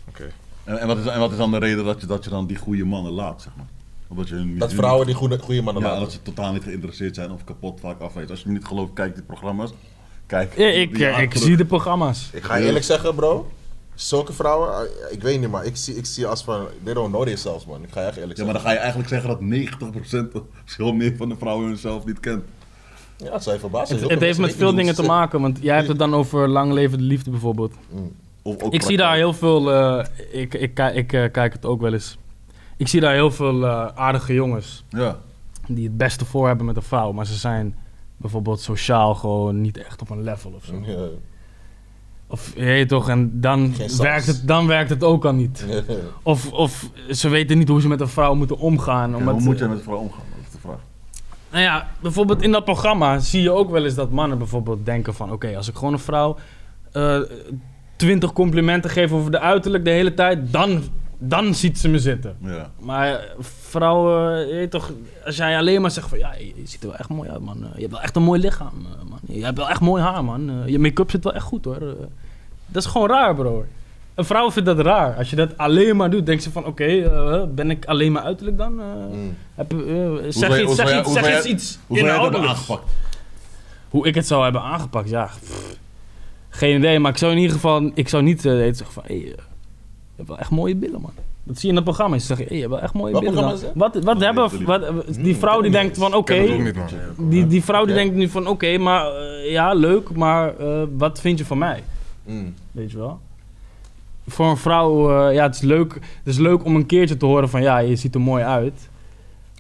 [0.09, 0.31] Oké.
[0.65, 2.47] En, en, wat is, en wat is dan de reden dat je, dat je dan
[2.47, 3.67] die goede mannen laat, zeg maar?
[4.09, 6.03] Omdat je niet- Dat vrouwen die goede, goede mannen Ja, laten.
[6.05, 8.31] dat ze totaal niet geïnteresseerd zijn of kapot vaak afweten.
[8.31, 9.73] Als je niet gelooft, kijk die programma's.
[10.27, 10.57] Kijk.
[10.57, 12.29] Ja, ik, die ik, zie de programma's.
[12.33, 13.51] Ik ga je eerlijk zeggen, bro.
[13.95, 17.09] Zulke vrouwen, eh, ik weet niet, maar ik zie, ik zie als van, they don't
[17.13, 17.83] know themselves, man.
[17.83, 18.53] Ik ga je echt eerlijk Ja, maar zeggen.
[18.55, 20.43] dan ga je eigenlijk zeggen dat 90% of
[20.77, 22.43] veel meer van de vrouwen hunzelf niet kent.
[23.17, 23.99] Ja, dat zou je verbazen.
[24.01, 26.73] Het, het heeft met veel dingen te maken, want jij hebt het dan over lang
[26.73, 27.75] levende liefde bijvoorbeeld.
[28.47, 31.81] Of ook Ik zie daar heel veel, eh, ik, ik, ik eh, kijk het ook
[31.81, 32.19] wel eens.
[32.77, 35.17] Ik zie daar heel veel eh, aardige jongens Ja.
[35.69, 37.77] die het beste voor hebben met een vrouw, maar ze zijn
[38.17, 40.75] bijvoorbeeld sociaal gewoon niet echt op een level of zo.
[40.87, 41.07] Ja.
[42.27, 45.67] Of je toch, en dan werkt, het, dan werkt het ook al niet.
[46.23, 49.11] Of, of ze weten niet hoe ze met een vrouw moeten omgaan.
[49.11, 50.25] Ja, Omdat, hoe moet je met de vrouw omgaan?
[50.37, 50.81] Dat is de vraag.
[51.51, 55.15] Nou ja, bijvoorbeeld in dat programma zie je ook wel eens dat mannen bijvoorbeeld denken
[55.15, 55.33] van...
[55.33, 56.37] Oké, als ik gewoon een vrouw
[58.05, 60.53] twintig complimenten geef over de uiterlijk de hele tijd...
[60.53, 60.83] Dan,
[61.19, 62.37] dan ziet ze me zitten.
[62.41, 62.71] Ja.
[62.81, 64.93] Maar eh, vrouwen, je weet toch...
[65.25, 66.19] Als jij alleen maar zegt van...
[66.19, 67.57] Ja, je, je ziet er wel echt mooi uit, man.
[67.65, 69.19] Eh, Je hebt wel echt een mooi lichaam, eh, man.
[69.27, 70.51] Je hebt wel echt mooi haar, man.
[70.51, 71.77] Eh, Je make-up zit wel echt goed, hoor.
[71.77, 71.89] Eh,
[72.67, 73.65] Dat is gewoon raar, bro.
[74.15, 75.17] Een vrouw vindt dat raar.
[75.17, 76.67] Als je dat alleen maar doet, denkt ze van...
[76.67, 78.81] Oké, eh, ben ik alleen maar uiterlijk dan?
[78.81, 79.37] Eh, Mm.
[79.55, 79.79] heb, eh,
[80.29, 82.93] zeg je- iets, zeg jij- iets, zeg iets Hoe zou dat aangepakt?
[83.89, 85.25] Hoe ik het zou hebben aangepakt, ja.
[85.41, 85.77] pff,
[86.55, 87.91] geen idee, maar ik zou in ieder geval...
[87.95, 89.03] Ik zou niet eh, zeggen van...
[89.07, 89.37] Hey, eh, je
[90.17, 91.13] hebt wel echt mooie billen, man.
[91.45, 92.19] Dat zie je in het programma.
[92.19, 93.59] Ze zeggen, hey, je hebt wel echt mooie billen.
[93.75, 94.51] Wat, wat hebben...
[94.51, 96.35] weet ik Wat, die Hmm, vrouw die ik denkt van, oké...
[96.35, 96.75] Ik.
[97.17, 99.07] Die, die vrouw die denkt nu van, oké, maar...
[99.17, 101.83] eh, ja, leuk, maar eh, wat vind je van mij?
[102.25, 102.55] Mm.
[102.73, 103.21] Weet je wel?
[104.27, 107.27] Voor een vrouw, eh, ja, het is, leuk, het is leuk om een keertje te
[107.27, 107.63] horen van...
[107.63, 108.89] Ja, je ziet er mooi uit.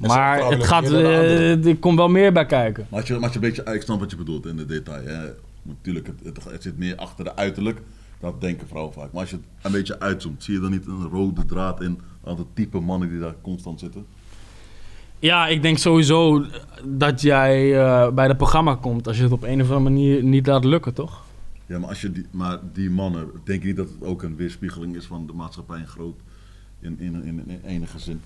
[0.00, 0.90] Maar het gaat...
[0.90, 2.86] eh, er komt wel meer bij kijken.
[2.88, 4.66] Maar als je, maar als je een beetje, ik snap wat je bedoelt in de
[4.66, 5.04] detail.
[5.04, 5.24] Hè.
[5.64, 7.82] Natuurlijk, het, het, het zit meer achter de uiterlijk.
[8.20, 9.12] Dat denken vrouwen vaak.
[9.12, 12.00] Maar als je het een beetje uitzoomt, zie je dan niet een rode draad in
[12.24, 14.06] aan het type mannen die daar constant zitten?
[15.18, 16.44] Ja, ik denk sowieso
[16.84, 20.22] dat jij eh, bij het programma komt als je het op een of andere manier
[20.22, 21.24] niet laat lukken, toch?
[21.66, 24.36] Ja, maar, als je die, maar die mannen, denk je niet dat het ook een
[24.36, 26.20] weerspiegeling is van de maatschappij in groot,
[26.80, 28.20] in, in, in, in enige zin?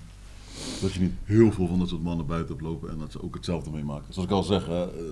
[0.80, 3.22] Dat je niet heel veel van dat soort mannen buiten hebt lopen en dat ze
[3.22, 4.12] ook hetzelfde meemaken.
[4.12, 5.02] Zoals ik al zeg, hè, eh,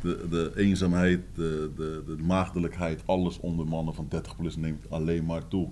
[0.00, 5.24] de, de eenzaamheid, de, de, de maagdelijkheid, alles onder mannen van 30 plus neemt alleen
[5.24, 5.68] maar toe.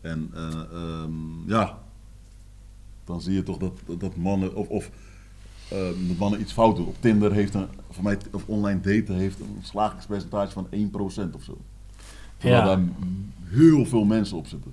[0.00, 1.78] En eh, ehm, ja,
[3.04, 4.90] dan zie je toch dat, dat, mannen, of, of
[5.70, 6.86] ehm, mannen iets fout doen.
[6.86, 11.42] Op Tinder heeft een, voor mij, of online daten heeft een slagingspercentage van 1% of
[11.42, 11.58] zo.
[12.36, 12.76] Terwijl Ja.
[12.76, 12.84] daar
[13.44, 14.72] heel veel mensen op zitten.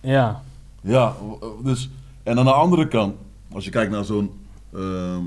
[0.00, 0.42] Ja.
[0.80, 1.16] Ja,
[1.62, 1.90] dus,
[2.22, 3.14] en aan de andere kant,
[3.52, 4.30] als je kijkt naar zo'n,
[4.72, 5.22] ehm,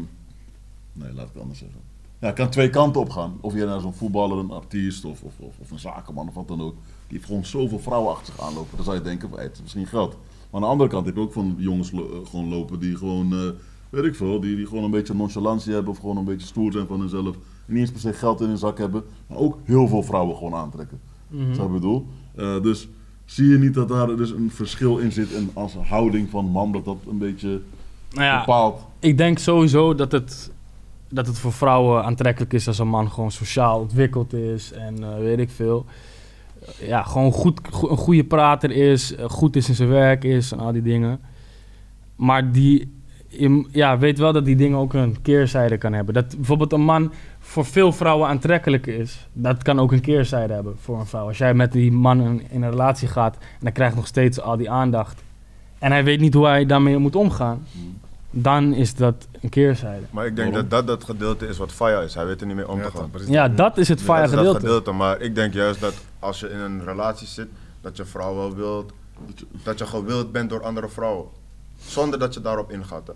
[0.99, 1.79] nee, laat ik het anders zeggen.
[2.19, 3.37] Ja, het kan twee kanten op gaan.
[3.41, 6.47] Of je naar zo'n voetballer, een artiest of, of, of, of een zakenman of wat
[6.47, 6.73] dan ook.
[7.07, 8.75] Die heeft gewoon zoveel vrouwen achter zich aanlopen.
[8.75, 10.09] Dan zou je denken, het is misschien geld.
[10.11, 10.17] Maar
[10.51, 13.33] aan de andere kant heb je ook van jongens lo- eh, gewoon lopen die gewoon,
[13.33, 13.39] eh,
[13.89, 15.91] weet ik veel, die, die gewoon een beetje nonchalantie hebben.
[15.91, 17.35] Of gewoon een beetje stoer zijn van hunzelf.
[17.65, 19.03] En niet eens per se geld in hun zak hebben.
[19.27, 20.99] Maar ook heel veel vrouwen gewoon aantrekken.
[21.27, 21.53] Mhm.
[21.53, 22.05] Zo ik bedoel.
[22.35, 22.87] Eh, dus
[23.25, 26.71] zie je niet dat daar dus een verschil in zit en als houding van man
[26.71, 27.61] dat dat een beetje
[28.11, 28.81] Nou ja, bepaalt.
[28.99, 30.51] ik denk sowieso dat het,
[31.09, 35.17] dat het voor vrouwen aantrekkelijk is als een man gewoon sociaal ontwikkeld is en eh,
[35.17, 35.85] weet ik veel.
[36.81, 40.51] Ja, gewoon goed, go- een goede prater is, eh, goed is in zijn werk is
[40.51, 41.19] en al die dingen.
[42.15, 42.97] Maar die
[43.71, 46.13] ja, weet wel dat die dingen ook een keerzijde kan hebben.
[46.13, 50.75] Dat bijvoorbeeld een man voor veel vrouwen aantrekkelijk is, dat kan ook een keerzijde hebben
[50.79, 51.27] voor een vrouw.
[51.27, 54.69] Als jij met die man in, een relatie gaat hij krijgt nog steeds al die
[54.69, 55.23] aandacht
[55.79, 57.65] en hij weet niet hoe hij daarmee moet omgaan,
[58.31, 60.05] dan is dat een keerzijde.
[60.11, 60.69] Maar ik denk Waarom?
[60.69, 62.13] dat dat het gedeelte is wat Faya is.
[62.15, 63.11] Hij weet er niet mee om Ja, te gaan.
[63.27, 64.59] Ja, dat is het Dat fire is dat gedeelte.
[64.59, 64.91] gedeelte.
[64.91, 67.47] Maar ik denk juist dat als je in een relatie zit,
[67.81, 68.91] dat je vrouw wel wilt,
[69.63, 71.25] dat je gewild bent door andere vrouwen.
[71.77, 73.07] Zonder dat je daarop ingaat.
[73.07, 73.13] Hè.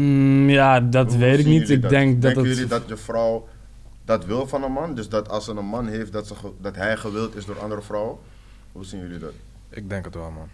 [0.00, 1.68] Mm, ja, dat Hoe weet ik zien niet.
[1.68, 2.52] jullie Ik denk dat Denken het...
[2.54, 3.48] jullie dat je vrouw
[4.04, 4.94] dat wil van een man?
[4.94, 7.58] Dus dat als ze een man heeft, dat, ze ge- dat hij gewild is door
[7.60, 8.16] andere vrouwen?
[8.72, 9.32] Hoe zien jullie dat?
[9.70, 10.48] Ik denk het wel, man.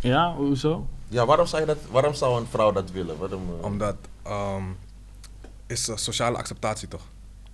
[0.00, 0.86] Ja, hoezo?
[1.08, 3.18] Ja, waarom zou, je dat, waarom zou een vrouw dat willen?
[3.18, 4.64] Waarom, eh, Omdat, ehm,
[5.66, 7.06] is sociale acceptatie toch?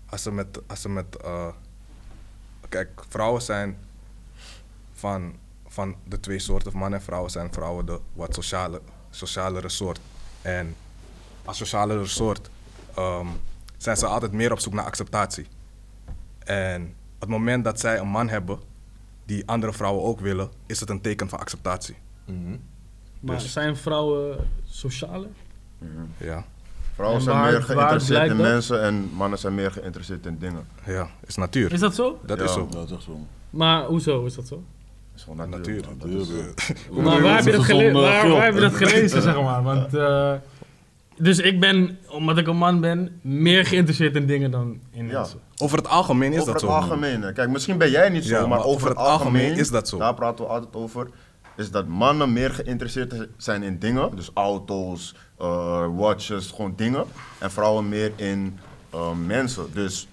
[0.07, 1.49] Als ze met, als ze met eh,
[2.69, 3.79] kijk, vrouwen zijn
[4.95, 5.35] van,
[5.67, 8.81] van de twee soorten, mannen en vrouwen zijn vrouwen de wat sociale,
[9.11, 10.01] socialere soort.
[10.43, 10.77] En
[11.45, 12.51] als socialere soort
[12.95, 13.27] ehm,
[13.77, 15.47] zijn ze altijd meer op zoek naar acceptatie.
[16.39, 16.83] En
[17.15, 18.59] op het moment dat zij een man hebben
[19.25, 21.97] die andere vrouwen ook willen, is het een teken van acceptatie.
[22.25, 22.57] mhm.
[23.25, 24.37] Maar Dus- zijn vrouwen
[24.69, 25.27] sociale?
[26.17, 26.45] Ja,
[26.95, 28.53] Vrouwen En zijn waar- meer waar geïnteresseerd in blijkt dat?
[28.53, 30.67] mensen en mannen zijn meer geïnteresseerd in dingen.
[30.87, 31.73] ja is natuur.
[31.73, 32.19] Is dat zo?
[32.27, 32.45] dat Ja.
[32.45, 32.69] is zo.
[32.71, 33.19] Dat is echt zo.
[33.51, 34.55] Maar hoezo is dat zo?
[34.55, 34.63] Dat
[35.17, 35.83] is gewoon Natuur.
[35.99, 36.29] Dat is,
[36.91, 38.33] Maar waar heb je dat, gele- eh, waar, film.
[38.33, 39.63] waar heb je dat gelezen, zeg maar?
[39.63, 40.33] Want, eh,
[41.19, 45.13] dus ik ben, omdat ik een man ben, meer geïnteresseerd in dingen dan in Ja.
[45.13, 45.39] mensen.
[45.59, 46.77] Over het algemeen is over dat het zo.
[46.77, 47.33] algemeen.
[47.33, 49.99] Kijk, misschien ben jij niet zo, Ja, maar, over het algemeen, is dat zo.
[49.99, 51.09] Daar praten we altijd over.
[51.57, 57.05] Is dat mannen meer geïnteresseerd zijn in dingen, dus auto's, eh, watches, gewoon dingen.
[57.39, 58.59] En vrouwen meer in
[58.91, 60.09] eh, mensen, dus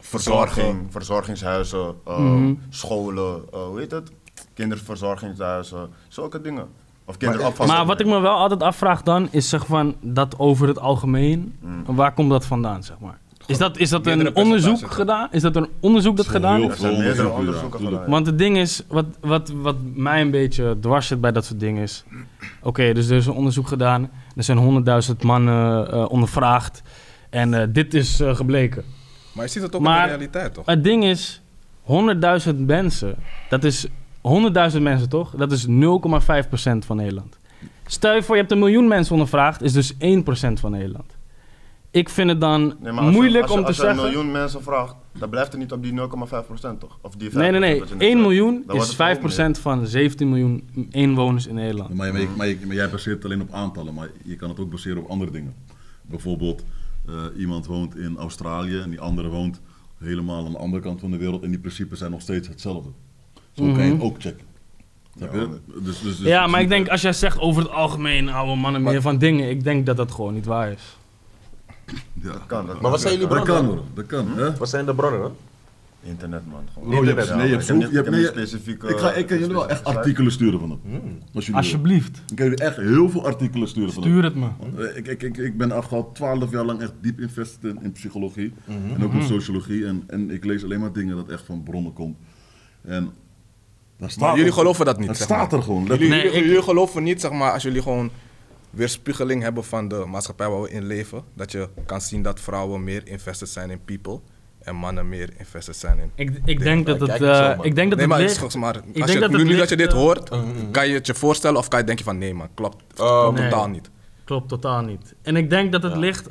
[0.00, 2.54] verzorging, verzorgingshuizen, eh, Mhm.
[2.68, 4.10] scholen, eh, hoe heet het?
[4.54, 6.68] Kinderverzorgingshuizen, zulke dingen.
[7.04, 7.68] Of kinderopvang.
[7.68, 11.56] Maar wat ik me wel altijd afvraag dan, is zeg van, dat over het algemeen,
[11.86, 13.18] waar komt dat vandaan, zeg maar?
[13.46, 15.28] Is dat, is dat een onderzoek gedaan?
[15.30, 16.82] Is dat een onderzoek dat gedaan is?
[16.82, 18.10] Er meerdere onderzoeken onderzoeken gedaan, gedaan.
[18.10, 21.60] Want het ding is, wat, wat, wat mij een beetje dwars zit bij dat soort
[21.60, 22.04] dingen is...
[22.62, 24.10] Oké, dus er is een onderzoek gedaan.
[24.36, 26.82] Er zijn honderdduizend mannen eh, ondervraagd.
[27.30, 28.84] En eh, dit is eh, gebleken.
[29.32, 30.66] Maar je ziet het ook Maar- in de realiteit, toch?
[30.66, 31.40] Het ding is,
[31.82, 33.14] 100.000 mensen,
[33.48, 33.86] dat is
[34.20, 35.30] 100.000 mensen toch?
[35.36, 35.72] Dat is 0,5%
[36.86, 37.38] van Nederland.
[37.86, 39.96] Stel je voor, je hebt een miljoen mensen ondervraagd, is dus 1%
[40.60, 41.15] van Nederland.
[41.96, 43.98] Ik vind het dan Nee, maar als je- moeilijk als om te als je zeggen.
[44.04, 46.98] een miljoen mensen vraagt, dan blijft het niet op die 0,5% toch?
[47.02, 47.78] Of die 5% Nee, nee, nee.
[47.78, 48.22] wat je net 1 zei.
[48.22, 51.94] miljoen is het veel 5% van 17 miljoen inwoners in Nederland.
[51.94, 54.70] Maar, maar, maar, maar jij baseert het alleen op aantallen, maar je kan het ook
[54.70, 55.54] baseren op andere dingen.
[56.02, 56.64] Bijvoorbeeld,
[57.06, 59.60] eh, iemand woont in Australië en die andere woont
[59.98, 62.90] helemaal aan de andere kant van de wereld en die principes zijn nog steeds hetzelfde.
[63.52, 64.46] Zo kan je het ook checken.
[65.16, 65.48] Snap je?
[65.82, 68.82] Dus, dus, dus Ja, maar ik denk als jij zegt over het algemeen houden mannen
[68.82, 70.96] meer Maar- van dingen, ik denk dat dat gewoon niet waar is.
[72.22, 72.32] Ja.
[72.46, 73.64] Kan, dat Maar wat zijn jullie Dat bronnen?
[73.66, 74.28] kan hoor, dat kan.
[74.36, 74.56] Hè?
[74.56, 75.32] Wat zijn de bronnen dan?
[76.02, 76.60] Internet, man.
[76.72, 76.88] Gewoon.
[76.88, 79.26] Bro, je hebt, Internet, nee, je hebt zo, je hebt, nee, specifieke- ik, ga, ik
[79.26, 80.80] kan jullie wel echt artikelen sturen van hem.
[81.34, 84.12] Als jullie Alsjeblieft, Ik kan jullie echt heel veel artikelen sturen van hem.
[84.12, 84.46] stuur het me.
[84.78, 87.92] Eh, Ik, ik, ik, ik ben al twaalf jaar lang echt diep invested in, in
[87.92, 88.52] psychologie
[88.94, 89.86] en ook in sociologie.
[89.86, 92.16] En, en ik lees alleen maar dingen dat echt van bronnen komt.
[92.82, 93.10] En
[93.98, 95.58] daar staat Maar jullie geloven dat niet, Het zeg staat maar.
[95.60, 95.84] er gewoon.
[95.84, 96.08] Jullie.
[96.08, 98.10] Nee, jullie, ik- jullie geloven niet, zeg maar, als jullie gewoon
[98.70, 102.84] weerspiegeling hebben van de maatschappij waar we in leven, dat je kan zien dat vrouwen
[102.84, 104.20] meer invested zijn in people
[104.66, 106.10] en mannen meer invested zijn in.
[106.14, 108.82] Ik, ik denk dat het, eh, ik denk dat nee, het maar, het maar ik
[108.84, 110.28] als denk je, dat nu, het nu dat je dit hoort,
[110.70, 113.50] kan je het je voorstellen of kan je denken van nee man, klopt, klopt Nee.
[113.50, 113.90] totaal niet.
[114.24, 115.14] Klopt totaal niet.
[115.22, 116.30] En ik denk dat het ligt,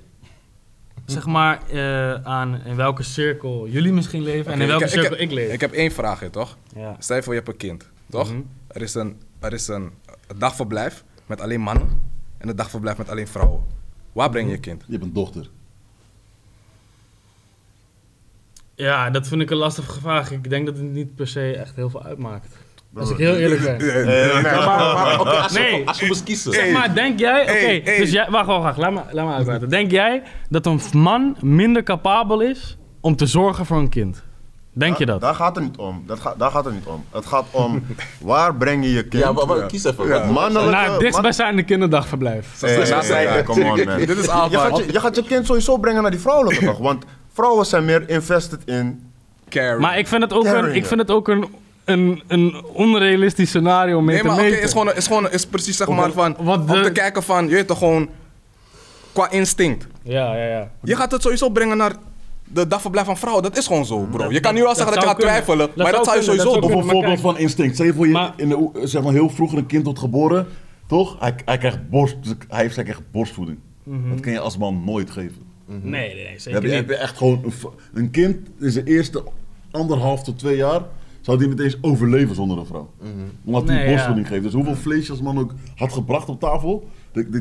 [1.05, 5.13] zeg maar, eh, aan in welke cirkel jullie misschien leven en in welke ik, cirkel
[5.13, 5.51] ik, ik, leef.
[5.51, 6.57] Ik heb één vraag, hè, toch?
[6.75, 6.95] ja.
[6.99, 8.29] Stel je voor je hebt een kind, toch?
[8.31, 8.41] Mhm.
[8.67, 9.91] er, is een, er is een
[10.38, 12.05] dagverblijf met alleen mannen
[12.45, 13.63] en een dagverblijf met alleen vrouwen.
[14.11, 14.83] Waar breng je je kind?
[14.85, 15.49] Je hebt een dochter.
[18.75, 20.31] ja, dat vind ik een lastige vraag.
[20.31, 22.57] Ik denk dat het niet per se echt heel veel uitmaakt.
[22.95, 23.77] Als ik heel eerlijk ben.
[24.05, 25.79] Nee, als, Nee.
[25.79, 26.53] je, als je moest kiezen.
[26.53, 27.41] Zeg maar, denk jij...
[27.41, 28.29] Oké, dus jij...
[28.29, 28.77] Wacht, wacht, wacht.
[28.77, 29.69] Laat me, laat me uitpraten.
[29.69, 34.23] Denk jij dat een man minder capabel is om te zorgen voor een kind?
[34.78, 35.21] Denk je dat?
[35.21, 36.03] Daar gaat het niet om.
[36.07, 37.03] Dat gaat, daar gaat het niet om.
[37.11, 37.86] Het gaat om
[38.19, 39.23] waar breng je je kind.
[39.23, 40.07] Ja, maar, maar kies even.
[40.07, 40.26] Ja.
[40.26, 40.69] Mannelijke...
[40.71, 42.47] Naar het man- dichtstbijzijnde kinderdagverblijf.
[42.59, 42.69] Hey,
[43.26, 43.97] hey, come on, man.
[44.05, 46.78] Dit is Je gaat je, je gaat je kind sowieso brengen naar die vrouwelijke toch?
[46.78, 49.11] Want vrouwen zijn meer invested in...
[49.49, 49.80] carry.
[49.82, 51.45] Maar ik vind het ook een, ik vind het ook een,
[51.86, 54.63] een, een onrealistisch scenario om mee Nee, te maar oké, meten.
[54.63, 57.47] is gewoon, is gewoon is precies zeg maar van wat om de- te kijken van
[57.47, 58.09] je weet toch gewoon
[59.13, 59.88] qua instinct.
[60.03, 60.69] Ja, ja, ja.
[60.84, 61.91] Je gaat het sowieso brengen naar
[62.53, 63.43] de dagverblijf van vrouwen.
[63.43, 64.31] Dat is gewoon zo, bro.
[64.31, 65.33] Je kan nu wel zeggen dat je gaat kunnen.
[65.35, 66.79] twijfelen, Dat maar dat zou zou je sowieso dat doen.
[66.79, 67.73] Of een voorbeeld van instinct.
[67.73, 70.47] Stel je voor, je, Maar- in de, zeg maar, heel vroeger een kind wordt geboren,
[70.87, 71.19] toch?
[71.19, 72.15] Hij, hij krijgt borst,
[72.47, 73.57] hij heeft zeg, echt borstvoeding.
[74.09, 75.41] Dat kan je als man nooit geven.
[75.65, 76.77] Nee, nee, nee, zeker heb je, niet.
[76.77, 77.53] heb je echt gewoon
[77.93, 79.23] een, kind in zijn eerste
[79.71, 80.81] anderhalf tot twee jaar
[81.21, 82.89] zou die niet eens overleven zonder een vrouw.
[83.45, 84.31] Omdat hij Nee, borstvoeding ja.
[84.33, 84.43] geeft.
[84.43, 86.89] Dus hoeveel vlees je als man ook had gebracht op tafel,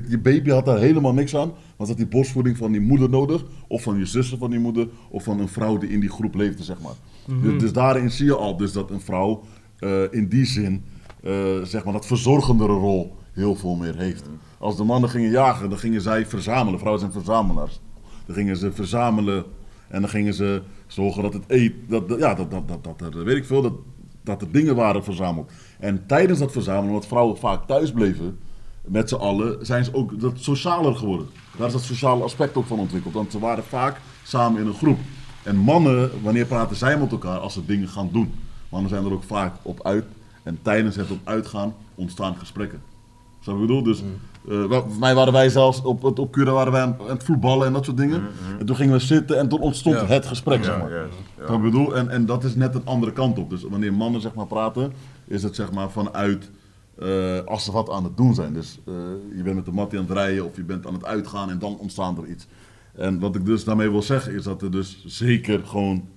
[0.09, 1.53] je baby had daar helemaal niks aan.
[1.77, 4.89] Want had die borstvoeding van die moeder nodig, of van je zussen van die moeder,
[5.11, 6.93] of van een vrouw die in die groep leefde, zeg maar.
[7.43, 9.43] dus, dus daarin zie je al dus dat een vrouw
[9.79, 10.85] eh, in die zin,
[11.23, 14.25] eh, zeg maar, dat verzorgendere rol heel veel meer heeft.
[14.59, 16.79] Als de mannen gingen jagen, dan gingen zij verzamelen.
[16.79, 17.81] Vrouwen zijn verzamelaars.
[18.27, 19.45] Dan gingen ze verzamelen
[19.89, 23.15] en dan gingen ze zorgen dat het eten, dat, dat- ja, dat, dat, dat, dat
[23.15, 23.73] er, weet ik veel, dat,
[24.23, 25.51] dat er dingen waren verzameld.
[25.79, 28.39] En tijdens dat verzamelen, omdat vrouwen vaak thuis bleven,
[28.85, 31.27] met z'n allen, zijn ze ook dat socialer geworden.
[31.57, 33.15] Daar is dat sociale aspect ook van ontwikkeld.
[33.15, 34.99] Want ze waren vaak samen in een groep.
[35.43, 38.33] En mannen, wanneer praten zij met elkaar als ze dingen gaan doen?
[38.69, 40.05] Mannen zijn er ook vaak op uit.
[40.43, 42.81] En tijdens het op uitgaan ontstaan gesprekken.
[43.41, 43.83] Zo ik bedoel?
[43.83, 44.03] Dus
[44.43, 47.25] wel, voor mij waren wij zelfs op, het- op Cura waren wij aan, aan het
[47.25, 48.23] voetballen en dat soort dingen.
[48.59, 50.07] En toen gingen we zitten en toen ontstond Ja.
[50.07, 50.91] het gesprek, zeg maar.
[50.93, 50.97] Ja,
[51.37, 51.97] je wat ik bedoel?
[51.97, 53.51] En, en dat is net een andere kant op.
[53.51, 54.93] Dus wanneer mannen zeg maar praten,
[55.27, 56.51] is het zeg maar vanuit
[56.99, 58.53] eh, als ze wat aan het doen zijn.
[58.53, 58.95] Dus eh,
[59.37, 61.59] je bent met de mattie aan het rijden of je bent aan het uitgaan en
[61.59, 62.47] dan ontstaat er iets.
[62.95, 66.09] En wat ik dus daarmee wil zeggen is dat er dus zeker gewoon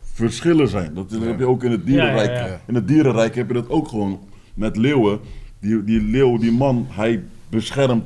[0.00, 0.94] verschillen zijn.
[0.94, 2.30] Dat heb je ook in het dierenrijk.
[2.30, 2.60] Ja, ja, ja.
[2.66, 4.20] In het dierenrijk heb je dat ook gewoon
[4.54, 5.20] met leeuwen.
[5.60, 8.04] Die, die leeuw, die man, hij beschermt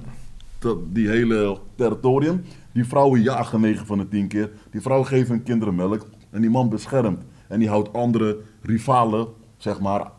[0.59, 2.43] dat- die hele territorium.
[2.73, 4.51] Die vrouwen jagen 9 van de 10 keer.
[4.71, 6.07] Die vrouwen geven hun kinderen melk.
[6.31, 7.23] En die man beschermt.
[7.49, 10.11] En die houdt andere rivalen, zeg maar,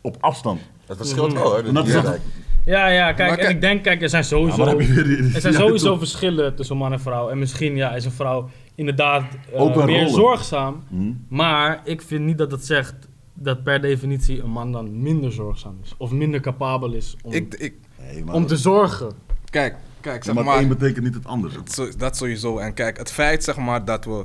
[0.00, 0.60] op afstand.
[0.86, 2.20] Het verschilt wel, dat is- dierrijk.
[2.64, 4.56] Ja, ja, kijk, Maar en kijk- ik denk, kijk, er zijn sowieso...
[4.56, 5.98] maar dan heb je weer die- Er zijn ja, sowieso toch.
[5.98, 7.28] verschillen tussen man en vrouw.
[7.28, 9.22] En misschien ja, is een vrouw inderdaad
[9.52, 10.10] eh, meer rollen.
[10.10, 10.84] zorgzaam.
[10.88, 11.12] Hm?
[11.28, 12.94] Maar ik vind niet dat het zegt
[13.34, 15.94] dat per definitie een man dan minder zorgzaam is.
[15.98, 19.12] Of minder capabel is om, Ik, ik, Nee, maar, om te zorgen.
[19.50, 20.54] kijk, kijk, zeg maar maar.
[20.54, 21.50] het een betekent niet het ander.
[21.64, 22.58] Zo- Dat sowieso.
[22.58, 24.24] En kijk, het feit zeg maar dat we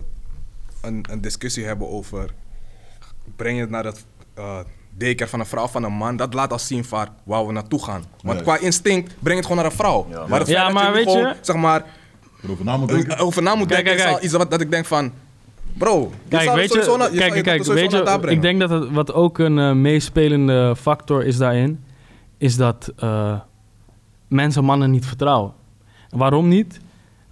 [0.82, 2.30] een, een discussie hebben over
[3.36, 4.60] breng je het naar het eh
[4.98, 7.84] daycare van een vrouw van een man, dat laat al zien van waar we naartoe
[7.84, 8.04] gaan.
[8.10, 8.42] Want Juist.
[8.44, 10.08] qua instinct breng het gewoon naar een vrouw.
[10.10, 10.26] Ja.
[10.28, 11.86] Maar het Ja, dat maar je weet je- zeg maar
[12.44, 13.18] Erover na moet denken.
[13.18, 15.12] over na moet Kijk, denken kijk, is al iets wat dat ik denk van
[15.78, 19.14] bro, Kijk, weet je, na- kijk, je kijk, weet je, ik denk dat het, wat
[19.14, 21.84] ook een eh, meespelende factor is daarin,
[22.38, 23.40] is dat eh,
[24.28, 25.54] mensen mannen niet vertrouwen.
[26.10, 26.80] En waarom niet?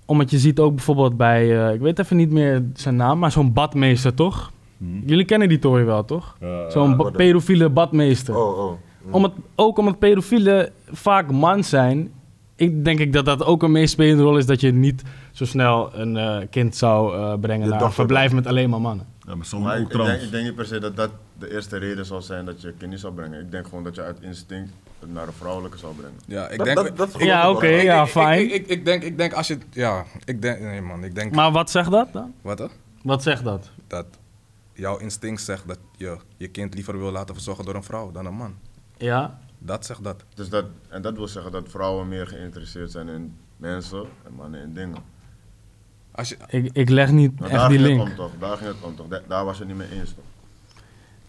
[0.05, 3.31] Omdat je ziet ook bijvoorbeeld bij, eh, ik weet even niet meer zijn naam, maar
[3.31, 4.51] zo'n badmeester toch?
[4.79, 4.85] Hm.
[5.05, 6.35] Jullie kennen die tory wel toch?
[6.39, 8.35] Ja, Zo'n ba- pedofiele badmeester.
[8.37, 8.73] Oh, oh.
[9.11, 12.11] Omdat, ook omdat pedofielen vaak man zijn,
[12.55, 15.95] ik denk ik dat dat ook een meespelende rol is dat je niet zo snel
[15.95, 19.05] een eh, kind zou eh, brengen Je naar een verblijf met alleen maar mannen.
[19.27, 20.23] Ja, maar ook ik, ik, denk, trans.
[20.23, 21.09] ik denk niet per se dat dat
[21.39, 23.39] de eerste reden zal zijn dat je kind niet zal brengen.
[23.39, 26.19] Ik denk gewoon dat je uit instinct het naar een vrouwelijke zal brengen.
[26.25, 26.77] Ja, ik Dat- denk...
[26.77, 28.39] dat- dat Ja, oké, ja, fijn.
[28.41, 29.57] Ik, ik, ik denk, ik denk als je...
[29.71, 30.59] Ja, ik denk...
[30.59, 31.35] Nee man, ik denk...
[31.35, 32.33] Maar wat zegt dat dan?
[32.41, 32.65] Wat hè?
[33.03, 33.69] Wat zegt dat?
[33.87, 34.05] Dat
[34.79, 38.25] jouw instinct zegt dat je je kind liever wil laten verzorgen door een vrouw dan
[38.25, 38.55] een man.
[38.97, 40.23] Ja, Dat zegt dat.
[40.35, 44.61] Dus dat, en dat wil zeggen dat vrouwen meer geïnteresseerd zijn in mensen en mannen
[44.61, 44.97] in dingen.
[46.11, 48.09] Als je, ik, ik leg niet Maar echt daar die ging link.
[48.09, 48.31] het om toch?
[48.39, 49.07] Daar ging het om toch?
[49.07, 50.23] Da- daar was je het niet mee eens toch?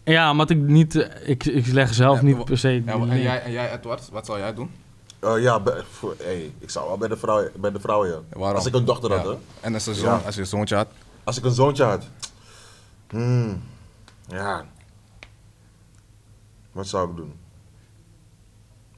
[0.05, 2.93] Ja, maar ik niet, eh, ik, ik leg zelf Ja, niet per se die ja,
[2.93, 3.23] en, link.
[3.23, 4.71] jij, en jij, Edward, wat zou jij doen?
[5.19, 8.19] Eh, ja, bij- voor, hey, ik zou wel bij de vrouw, bij de vrouw ja.
[8.33, 8.57] Waarom?
[8.57, 9.35] Als ik een dochter had, hè.
[9.61, 10.25] En als, een zoon, Ja.
[10.27, 10.89] als je een zoontje had?
[11.25, 12.09] Als ik een zoontje had.
[13.11, 13.63] Hmm.
[14.27, 14.65] Ja.
[16.73, 17.35] Wat zou ik doen?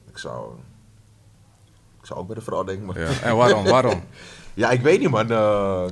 [0.09, 0.53] Ik zou...
[1.99, 2.99] Ik zou ook bij de vrouw denken, maar...
[2.99, 3.19] Ja.
[3.21, 3.63] En waarom?
[3.63, 4.03] waarom?
[4.53, 5.31] Ja, ik weet niet, man.
[5.31, 5.85] Eh,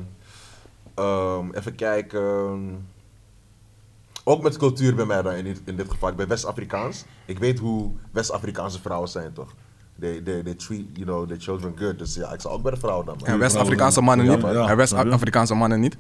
[0.95, 2.87] ehm, even kijken.
[4.23, 6.09] Ook met cultuur bij mij dan in dit, in dit geval.
[6.09, 7.05] Ik ben West-Afrikaans.
[7.25, 9.53] Ik weet hoe West-Afrikaanse vrouwen zijn, toch?
[9.99, 11.99] They, they, they treat, you know, their children good.
[11.99, 13.17] Dus ja, ik zou ook bij de vrouw dan.
[13.19, 13.27] man.
[13.27, 14.41] En West-Afrikaanse mannen niet?
[14.41, 14.77] ja, en?
[14.77, 15.97] West-Afrikaanse mannen niet?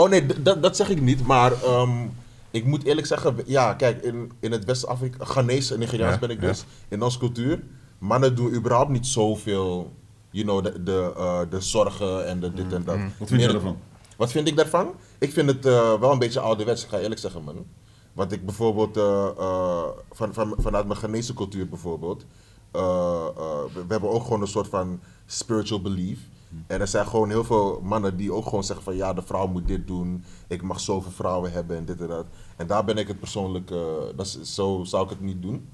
[0.00, 1.26] Oh nee, dat- dat zeg ik niet.
[1.26, 2.06] Maar ehm,
[2.50, 6.40] ik moet eerlijk zeggen, ja, kijk, in, in het West-Afrika, Ghanese en Nigeriaans ben ik
[6.40, 6.64] dus.
[6.88, 7.62] In onze cultuur,
[7.98, 9.92] mannen doen überhaupt niet zoveel,
[10.30, 12.96] you know, de, de, eh, de zorgen en de dit en dat.
[13.18, 13.76] Wat vind je ervan?
[14.16, 14.94] Wat vind ik daarvan?
[15.18, 17.66] Ik vind het eh, wel een beetje ouderwets, ik ga eerlijk zeggen, man.
[18.12, 22.24] Want ik bijvoorbeeld, eh, van, van, vanuit mijn Ghanese cultuur bijvoorbeeld,
[22.72, 26.18] we hebben ook gewoon een soort van spiritual belief.
[26.66, 29.46] En er zijn gewoon heel veel mannen die ook gewoon zeggen van ja, de vrouw
[29.46, 32.26] moet dit doen, ik mag zoveel vrouwen hebben en dit en dat.
[32.56, 33.78] En daar ben ik het persoonlijk, eh,
[34.16, 35.68] dat is, zo zou ik het niet doen.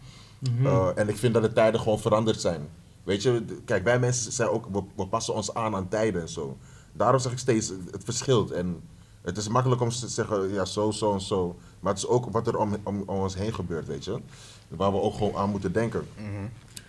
[0.65, 2.69] Eh, en ik vind dat de tijden gewoon veranderd zijn.
[3.05, 6.29] Weet je, kijk, wij mensen zijn ook, we, we passen ons aan aan tijden en
[6.29, 6.57] zo.
[6.93, 8.51] Daarom zeg ik steeds, het, verschilt.
[8.51, 8.81] En
[9.23, 11.57] het is makkelijk om te zeggen, ja, zo, zo en zo.
[11.81, 14.21] Maar het is ook wat er om, om, om ons heen gebeurt, weet je.
[14.69, 16.07] Waar we ook gewoon aan moeten denken.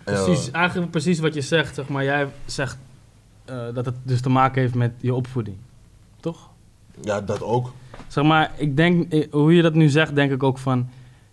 [0.04, 2.04] Eh, Precies, eigenlijk precies wat je zegt, zeg maar.
[2.04, 2.78] Jij zegt
[3.48, 5.58] eh, dat het dus te maken heeft met je opvoeding.
[6.20, 6.50] Toch?
[7.02, 7.74] ja, dat ook.
[8.08, 10.88] Zeg maar, ik denk, eh, hoe je dat nu zegt, denk ik ook van...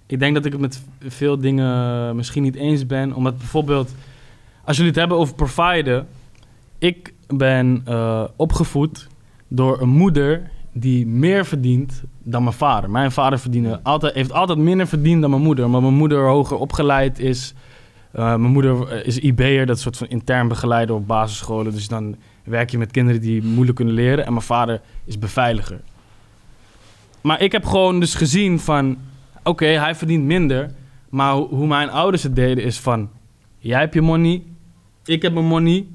[0.06, 3.12] Ik denk dat ik het met veel dingen misschien niet eens ben.
[3.12, 3.94] Omdat bijvoorbeeld,
[4.64, 6.06] als jullie het hebben over providen...
[6.78, 9.08] Ik ben eh, opgevoed
[9.48, 12.90] door een moeder die meer verdient dan mijn vader.
[12.90, 15.64] Mijn vader verdiende altijd, heeft altijd minder verdiend dan mijn moeder.
[15.64, 17.54] Omdat mijn moeder hoger opgeleid is.
[18.14, 21.72] Eh, mijn moeder eh, is IB'er, dat soort van intern begeleider op basisscholen.
[21.72, 24.26] Dus dan werk je met kinderen die moeilijk kunnen leren.
[24.26, 25.80] En mijn vader is beveiliger.
[27.20, 28.96] Maar ik heb gewoon dus gezien van...
[29.42, 30.70] Oké, hij verdient minder.
[31.08, 33.10] Maar ho- hoe mijn ouders het deden is van...
[33.58, 34.42] Jij hebt je money,
[35.04, 35.86] ik heb mijn money.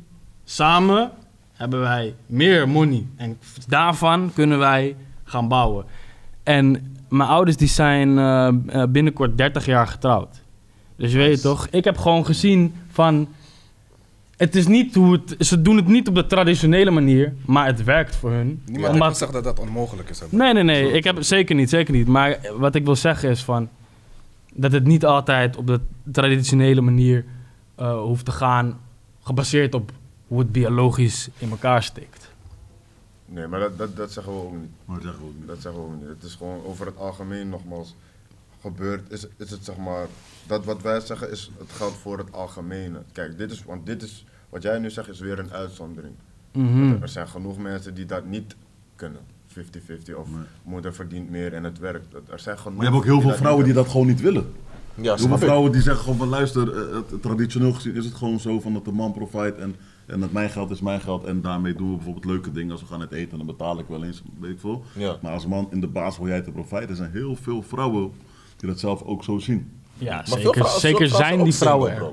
[0.44, 1.12] Samen
[1.54, 3.06] hebben wij meer money.
[3.16, 5.86] En daarvan kunnen wij gaan bouwen.
[6.44, 10.42] En mijn ouders die zijn eh, binnenkort 30 jaar getrouwd.
[11.00, 13.28] Dus je weet toch, ik heb gewoon gezien van...
[14.38, 15.36] Het is niet hoe het...
[15.48, 18.62] Ze doen het niet op de traditionele manier, maar het werkt voor hun.
[18.66, 20.20] Niemand Omdat- gezegd dat dat onmogelijk is.
[20.20, 20.26] hè.
[20.30, 20.92] Nee, nee, nee.
[20.92, 22.08] Ik heb zeker niet, zeker niet.
[22.08, 23.70] Maar wat ik wil zeggen is van
[24.54, 25.80] dat het niet altijd op de
[26.12, 27.26] traditionele manier
[27.76, 28.80] eh, hoeft te gaan,
[29.24, 29.92] gebaseerd op
[30.28, 32.32] hoe het biologisch in elkaar steekt.
[33.26, 34.70] Nee, maar dat, dat, dat zeggen we ook niet.
[34.86, 35.48] Maar dat zeggen we ook niet.
[35.48, 36.08] Dat zeggen we ook niet.
[36.10, 37.96] Het is gewoon over het algemeen nogmaals
[38.62, 39.12] gebeurd.
[39.12, 40.08] Is, is het zeg maar,
[40.48, 43.02] dat wat wij zeggen is, het geldt voor het algemene.
[43.12, 46.14] Kijk, dit is, want dit is, wat jij nu zegt is weer een uitzondering.
[46.54, 47.02] Mhm.
[47.02, 48.56] Er zijn genoeg mensen die dat niet
[48.96, 49.22] kunnen.
[49.48, 50.44] 50-50 of Nee.
[50.64, 52.12] moeder verdient meer en het werkt.
[52.12, 54.22] Dat- Er zijn genoeg Maar je hebt ook heel veel vrouwen die dat gewoon niet
[54.22, 54.52] willen.
[55.02, 58.40] Ja, Heel vrouwen die zeggen gewoon van luister, eh, het, traditioneel gezien is het gewoon
[58.40, 61.42] zo van dat de man provide en, en dat mijn geld is mijn geld en
[61.42, 64.04] daarmee doen we bijvoorbeeld leuke dingen als we gaan uit eten dan betaal ik wel
[64.04, 64.84] eens, weet ik veel.
[64.94, 65.18] Ja.
[65.22, 68.12] Maar als man in de baas wil jij te provide, er zijn heel veel vrouwen
[68.60, 69.72] die dat zelf ook zo zien.
[69.98, 72.10] Ja, Maar veel zeker, vrouwen- zeker zijn die vrouwen er.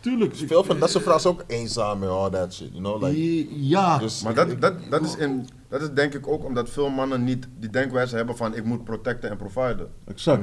[0.00, 0.34] Tuurlijk.
[0.46, 3.02] Veel van dat soort vrouwen zijn ook eenzaam en all that shit, you know?
[3.02, 6.70] Like, ja, dus Maar dat, dat, dat, is in, dat is denk ik ook omdat
[6.70, 9.88] veel mannen niet die denkwijze hebben van ik moet protecten en providen.
[10.06, 10.42] exact.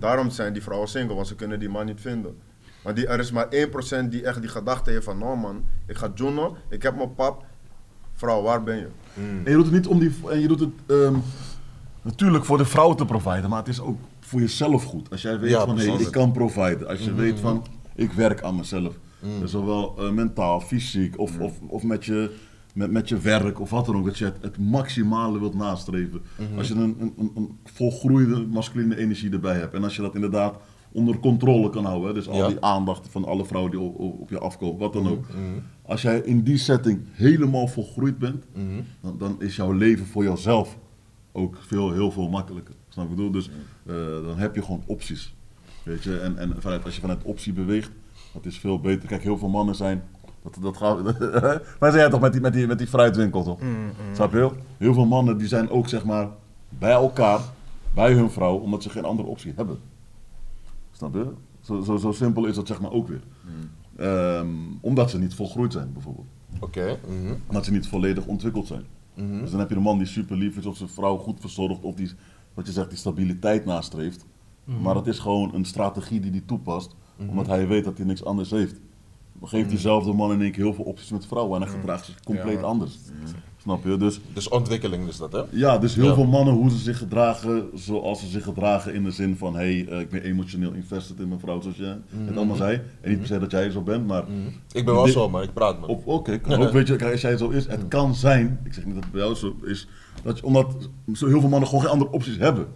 [0.00, 2.36] Daarom zijn die vrouwen single, want ze kunnen die man niet vinden.
[2.84, 3.46] Maar die, er is maar
[4.04, 7.14] 1% die echt die gedachte heeft van, nou man, ik ga jonnen, ik heb mijn
[7.14, 7.44] pap.
[8.14, 8.86] Vrouw, waar ben je?
[9.14, 10.12] En je doet het niet om die.
[10.30, 11.14] En je doet het ehm,
[12.02, 13.98] natuurlijk voor de vrouw te providen, maar het is ook
[14.30, 15.10] voor jezelf goed.
[15.10, 16.06] Als jij weet Ja, van hé, precies.
[16.06, 16.88] ik kan providen.
[16.88, 17.64] Als je weet van
[17.94, 18.98] ik werk aan mezelf.
[19.40, 22.30] Dus zowel eh, mentaal, fysiek of, of, of met, je,
[22.74, 24.04] met, met je werk of wat dan ook.
[24.04, 26.20] Dat je het, het maximale wilt nastreven.
[26.56, 29.74] Als je een, een, een, een volgroeide masculine energie erbij hebt.
[29.74, 30.56] En als je dat inderdaad
[30.92, 32.08] onder controle kan houden.
[32.08, 32.46] hè, Dus al Ja.
[32.48, 35.26] die aandacht van alle vrouwen die op, op, op je afkomen, wat dan ook.
[35.82, 38.44] Als jij in die setting helemaal volgroeid bent,
[39.00, 40.78] dan, dan is jouw leven voor jouzelf
[41.32, 42.74] ook veel, heel veel makkelijker.
[42.90, 43.30] Snap ik bedoel?
[43.30, 43.50] Dus
[43.86, 45.34] eh, dan heb je gewoon opties.
[45.82, 47.90] Weet je, en, en vanuit, als je vanuit optie beweegt,
[48.32, 49.08] dat is veel beter.
[49.08, 50.02] Kijk, heel veel mannen zijn.
[50.42, 51.02] Dat, dat gaat,
[51.80, 53.60] maar zei jij toch met die, met die, met die fruitwinkel toch?
[54.12, 54.50] Snap je?
[54.76, 56.28] Heel veel mannen die zijn ook zeg maar
[56.68, 57.40] bij elkaar,
[57.94, 59.78] bij hun vrouw, omdat ze geen andere optie hebben.
[60.90, 61.26] Snap je?
[61.60, 63.22] Zo, zo, zo simpel is dat zeg maar ook weer.
[63.96, 64.48] Ehm,
[64.80, 66.26] omdat ze niet volgroeid zijn bijvoorbeeld.
[66.60, 66.98] Oké.
[67.06, 67.34] mhm.
[67.46, 68.84] Omdat ze niet volledig ontwikkeld zijn.
[69.14, 69.40] Mhm.
[69.40, 71.82] Dus dan heb je een man die super lief is, of zijn vrouw goed verzorgt,
[71.82, 72.10] of die,
[72.54, 74.26] wat je zegt, die stabiliteit nastreeft.
[74.64, 76.96] Maar het is gewoon een strategie die hij toepast,
[77.28, 78.80] omdat hij weet dat hij niks anders heeft.
[79.42, 82.20] Geeft diezelfde man in één keer heel veel opties met vrouwen en hij gedraagt zich
[82.24, 82.98] compleet anders.
[83.62, 83.96] Snap je?
[83.96, 85.42] Dus Dus ontwikkeling is dat, hè?
[85.50, 86.14] ja, dus heel Ja.
[86.14, 89.60] veel mannen hoe ze zich gedragen zoals ze zich gedragen in de zin van hé,
[89.82, 92.80] hey, eh, ik ben emotioneel invested in mijn vrouw zoals je het allemaal zei.
[93.00, 94.24] En niet per se dat jij zo bent, maar
[94.72, 96.70] Ik ben wel Dit- zo, maar ik praat, op- Oké, ook.
[96.72, 99.22] Weet je, als jij zo is, het kan zijn, ik zeg niet dat het bij
[99.22, 99.88] jou zo is,
[100.22, 102.66] dat je, omdat zo heel veel mannen gewoon geen andere opties hebben.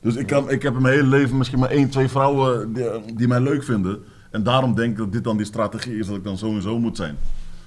[0.00, 2.84] Dus ik, kan, ik heb in mijn hele leven misschien maar één, twee vrouwen die,
[3.16, 3.98] die mij leuk vinden.
[4.32, 6.62] En daarom denk ik dat dit dan die strategie is dat ik dan zo en
[6.62, 7.16] zo moet zijn.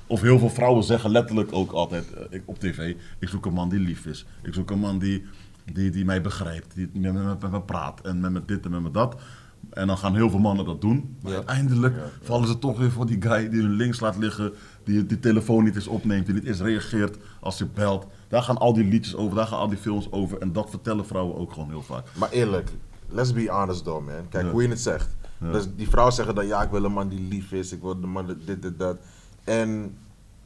[0.08, 3.54] Of heel veel vrouwen zeggen letterlijk ook altijd eh, ik, op tv: ik zoek een
[3.54, 4.26] man die lief is.
[4.44, 5.24] Ik zoek een man die,
[5.74, 8.72] die, die mij begrijpt, die met me, met me praat en met me dit en
[8.72, 9.16] met me dat.
[9.70, 11.16] En dan gaan heel veel mannen dat doen.
[11.22, 11.38] Maar Ja.
[11.38, 14.54] uiteindelijk vallen ze toch weer voor die guy die hun links laat liggen,
[14.84, 18.06] die die telefoon niet eens opneemt, die niet eens reageert als je belt.
[18.28, 20.38] Daar gaan al die liedjes over, daar gaan al die films over.
[20.38, 22.06] En dat vertellen vrouwen ook gewoon heel vaak.
[22.18, 22.72] Maar eerlijk,
[23.10, 24.30] let's be honest though, man.
[24.30, 25.16] Kijk, hoe je het zegt.
[25.42, 25.52] Ja.
[25.52, 27.92] Dus die vrouwen zeggen dan, ja, ik wil een man die lief is, ik wil
[28.02, 28.98] een man dat dit, dit, dat.
[29.44, 29.98] En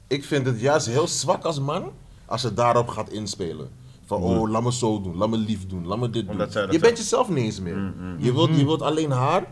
[0.08, 1.92] ik vind het juist heel zwak als man,
[2.26, 3.70] als je daarop gaat inspelen.
[4.06, 6.38] Van, oh, laat me zo doen, laat me lief doen, laat me dit doen.
[6.72, 7.94] Je bent jezelf niet eens meer.
[8.18, 9.46] Je, wilt, je wilt alleen haar,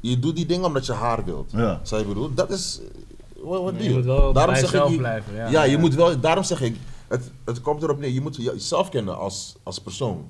[0.00, 1.50] je doet die dingen omdat je haar wilt.
[1.52, 1.80] Ja.
[1.82, 2.34] Zou je bedoel?
[2.34, 2.80] Dat is,
[3.42, 5.48] wat, wat Je moet wel bij zeg jezelf je- blijven, ja.
[5.48, 5.78] Ja, je Ja.
[5.78, 6.76] moet wel, daarom zeg ik,
[7.08, 10.24] het, het komt erop neer, je moet jezelf kennen als, als persoon.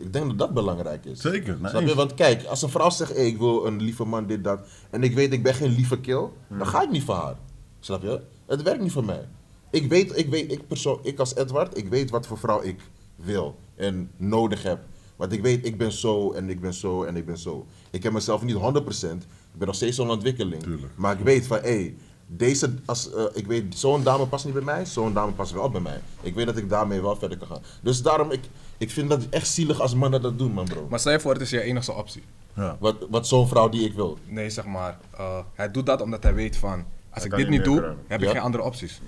[0.00, 1.20] Ik denk dat dat belangrijk is.
[1.20, 1.86] Zeker, nee, Snap je?
[1.86, 1.96] eens.
[1.96, 4.60] Want kijk, als een vrouw zegt, hey, ik wil een lieve man, dit, dat.
[4.90, 6.28] En ik weet, ik ben geen lieve kill.
[6.48, 7.36] Dan ga ik niet voor haar.
[7.80, 8.20] Snap je?
[8.46, 9.28] Het werkt niet voor mij.
[9.70, 12.80] Ik weet, ik weet, ik, persoon, ik als Edward, ik weet wat voor vrouw ik
[13.16, 14.80] wil en nodig heb.
[15.16, 17.66] Want ik weet, ik ben zo en ik ben zo en ik ben zo.
[17.90, 18.58] Ik heb mezelf niet 100%.
[18.58, 20.62] Ik ben nog steeds zo'n ontwikkeling.
[20.62, 20.92] Tuurlijk.
[20.96, 21.94] Maar ik weet van, hé, hey,
[22.26, 25.70] deze, als, eh, ik weet, zo'n dame past niet bij mij, zo'n dame past wel
[25.70, 26.00] bij mij.
[26.20, 27.62] Ik weet dat ik daarmee wel verder kan gaan.
[27.82, 28.40] Dus daarom, ik,
[28.80, 30.86] ik vind dat echt zielig als mannen dat doen, man, bro.
[30.90, 32.22] Maar stel je voor, het is je enige optie.
[32.56, 32.76] Ja.
[32.80, 34.18] Wat, wat zo'n vrouw die ik wil.
[34.26, 37.64] Nee, zeg maar, eh, hij doet dat omdat hij weet van, als ik dit niet
[37.64, 37.98] doe, krijgen.
[38.06, 38.32] heb ik Ja.
[38.32, 39.00] geen andere opties.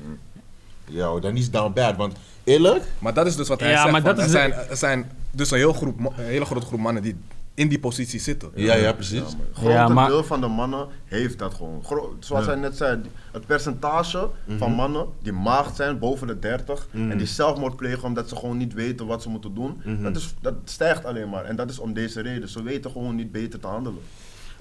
[0.85, 2.15] Ja, dan is down bad, want
[2.45, 3.91] eerlijk, Maar dat is dus wat hij Ja, zegt.
[3.93, 6.67] maar van, dat er, is- zijn, er zijn dus een, heel groep, een hele grote
[6.67, 7.17] groep mannen die
[7.55, 8.51] in die positie zitten.
[8.55, 9.19] ja, ja, precies.
[9.19, 11.83] Het grote Ja, maar- deel van de mannen heeft dat gewoon.
[11.85, 13.01] Gro- zoals hij net zei,
[13.33, 14.29] het percentage
[14.59, 18.57] van mannen die maagd zijn boven de 30 en die zelfmoord plegen omdat ze gewoon
[18.57, 21.45] niet weten wat ze moeten doen, dat, is, dat stijgt alleen maar.
[21.45, 22.49] En dat is om deze reden.
[22.49, 24.01] Ze weten gewoon niet beter te handelen.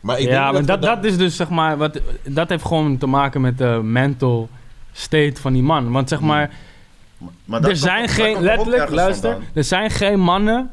[0.01, 2.65] Maar ik ja, denk maar dat, dat, dat is dus zeg maar, wat, dat heeft
[2.65, 4.49] gewoon te maken met de mental
[4.91, 5.91] state van die man.
[5.91, 6.53] Want zeg maar,
[7.45, 10.71] Maar dat er zijn geen, er letterlijk, luister, er zijn geen mannen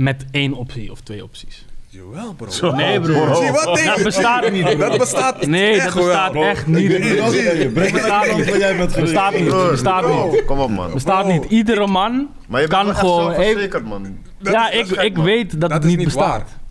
[0.00, 1.64] met één optie of twee opties.
[1.88, 2.46] Jawel, bro.
[2.72, 3.04] Nee.
[3.04, 3.74] Zie je wat?
[3.74, 4.78] Nee, Dat bestaat niet.
[4.78, 6.42] Dat bestaat Nee, echt dat bestaat bro.
[6.42, 6.86] echt niet.
[6.86, 8.46] Breng me Bestaat niet.
[8.56, 8.94] jij bent.
[8.94, 9.48] Bestaat niet.
[9.70, 10.44] Bestaat niet.
[10.44, 10.92] Kom op man.
[10.92, 11.44] Bestaat niet.
[11.44, 13.32] Iedere man Maar je bent kan echt gewoon.
[13.32, 14.02] even- man.
[14.42, 15.24] Dat Ja, is- dat ik, gek, ik man.
[15.24, 16.26] weet dat, Dat het niet bestaat.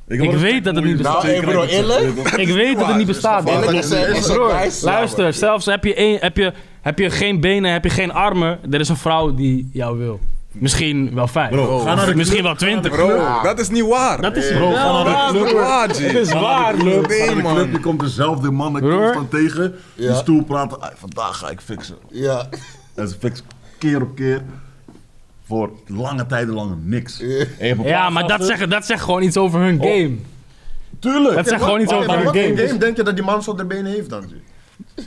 [0.07, 0.17] waar.
[0.19, 1.23] Ik weet dat het niet Nou, bestaat.
[1.23, 2.01] hey, bro, eerlijk?
[2.35, 3.49] Ik weet dat het niet bestaat.
[3.49, 7.89] er- er luister, zelfs heb je, één, heb, je, heb je geen benen, heb je
[7.89, 10.19] geen armen, er is een vrouw die jou wil.
[10.59, 11.49] Misschien wel vijf.
[11.49, 12.91] Bro, ga naar de Misschien wel twintig.
[12.91, 14.21] Bro, dat is niet waar.
[14.21, 15.09] Dat is Bro, ga naar de
[15.53, 16.13] waar, club.
[16.13, 17.71] Dat is waar, de Nee, club, man.
[17.71, 19.75] je komt dezelfde mannen constant tegen.
[19.95, 20.81] Die stoel praten.
[20.81, 21.95] "Ai, vandaag ga ik fixen.
[22.11, 22.49] Ja.
[22.95, 23.45] En ze fixen
[23.77, 24.41] keer op keer.
[25.47, 27.23] Voor lange tijden lang niks.
[27.83, 30.15] Ja, maar dat zegt, dat zegt gewoon iets over hun game.
[30.99, 31.35] Tuurlijk.
[31.35, 32.67] Dat zegt gewoon iets Maar over hun game.
[32.67, 34.23] game denk je dat die man zonder benen heeft dan?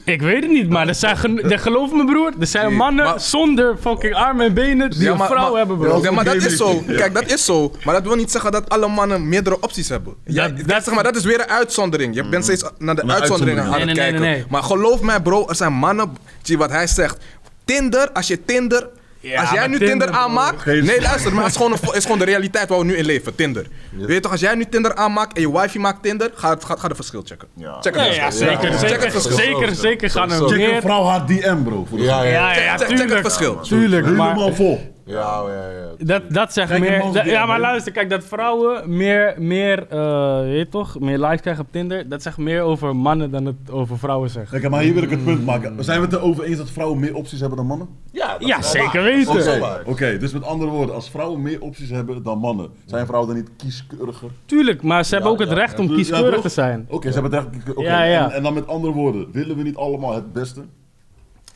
[0.05, 3.05] Ik weet het niet, maar er zijn, de- geloof me broer, er zijn Nee, mannen
[3.05, 6.03] maar- zonder fucking armen en benen die een vrouw hebben bro.
[6.03, 6.83] Ja, maar dat is zo.
[6.97, 7.73] Kijk, dat is zo.
[7.85, 10.15] Maar dat wil niet zeggen dat alle mannen meerdere opties hebben.
[10.25, 12.15] Ja, Dat- zeg maar, dat is weer een uitzondering.
[12.15, 14.21] Je bent steeds naar de uitzonderingen aan het Nee, nee, nee, kijken.
[14.21, 16.17] nee, Maar geloof mij, bro, er zijn mannen.
[16.43, 17.17] Zie wat hij zegt.
[17.65, 18.89] Tinder, als je Tinder.
[19.23, 20.67] Ja, als jij nu Tinder, aanmaakt.
[20.67, 23.05] Nee, luister, maar het is gewoon, een, is gewoon de realiteit waar we nu in
[23.05, 23.35] leven.
[23.35, 23.67] Tinder.
[23.91, 26.65] Weet je toch, als jij nu Tinder aanmaakt en je wifi maakt Tinder, ga, het-
[26.65, 27.49] ga, ga de verschil checken.
[27.57, 27.73] Ja.
[27.81, 28.47] Check het Ja, ja, verschil.
[28.49, 29.37] zeker, Check zeker, het verschil.
[29.37, 31.87] zeker, zeker gaan er Check een vrouw haar DM, bro.
[31.89, 32.31] Voor de Ja, ja.
[32.31, 33.21] Ja, ja, ja, Check- check het tuurlijk.
[33.21, 33.61] verschil.
[33.61, 34.29] Tuurlijk, maar...
[34.33, 34.92] Helemaal vol.
[35.05, 36.05] Ja, ja, ja.
[36.05, 37.03] Dat, dat zegt meer.
[37.13, 41.41] dat- ja, maar luister, kijk, dat vrouwen meer, meer eh, weet je toch, meer likes
[41.41, 44.51] krijgen op Tinder, dat zegt meer over mannen dan het over vrouwen zegt.
[44.51, 45.85] Kijk, maar hier wil ik het punt maken.
[45.85, 47.89] Zijn we het erover eens dat vrouwen meer opties hebben dan mannen?
[48.13, 49.13] Ja, dat Ja, is wel zeker waar.
[49.13, 49.27] weten.
[49.27, 49.83] Dat is wel Oké, waar.
[49.87, 53.43] oké, dus met andere woorden, als vrouwen meer opties hebben dan mannen, zijn vrouwen dan
[53.43, 54.29] niet kieskeuriger?
[54.47, 56.43] Tuurlijk, maar ze hebben ook ja, het recht om Ja, kieskeurig toch?
[56.43, 56.87] te zijn.
[56.89, 57.71] Oké, ze hebben het recht.
[57.77, 58.25] oké, Ja, ja.
[58.25, 60.61] En, en dan met andere woorden, willen we niet allemaal het beste?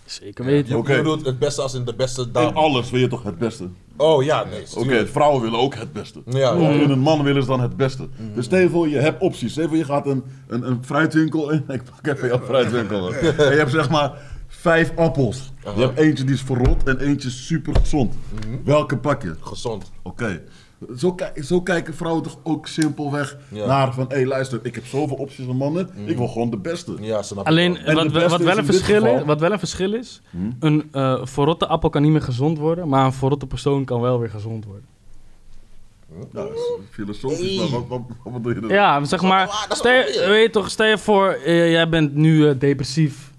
[0.07, 0.68] Zeker weten.
[0.68, 0.96] Je Oké.
[0.96, 2.52] bedoelt het beste als in de beste In dame.
[2.52, 3.68] alles wil je toch het beste?
[3.96, 4.62] Oh ja, nee.
[4.76, 6.22] Oké, vrouwen willen ook het beste.
[6.26, 6.68] Ja, ja.
[6.70, 8.09] In een man willen ze dan het beste.
[8.34, 9.50] Dus stel je voor, je hebt opties.
[9.52, 11.64] Stel je voor, je gaat een, een, een fruitwinkel in.
[11.68, 13.14] Ik pak even jouw fruitwinkel.
[13.14, 14.12] En je hebt zeg maar
[14.48, 15.52] vijf appels.
[15.76, 18.14] Je hebt eentje die is verrot en eentje super gezond.
[18.64, 19.34] Welke pak je?
[19.40, 19.90] Gezond.
[20.02, 20.42] Oké.
[20.99, 23.66] Zo, zo kijken vrouwen toch ook simpelweg Ja.
[23.66, 24.05] naar van...
[24.09, 25.89] Hé, luister, ik heb zoveel opties van mannen.
[26.05, 26.95] Ik wil gewoon de beste.
[27.01, 27.95] Ja, snap Alleen, wel.
[27.95, 30.22] Wat, wat, wel een verschil is, wat wel een verschil is,
[30.61, 34.18] een eh verrotte appel kan niet meer gezond worden, maar een verrotte persoon kan wel
[34.18, 34.85] weer gezond worden.
[36.18, 36.61] Ja, dat is
[36.91, 38.70] filosofisch, maar wat, wat, wat bedoel je dan?
[38.70, 39.93] Ja, zeg maar, stel
[40.29, 43.33] weet je toch, stel je voor, eh, jij bent nu eh, depressief,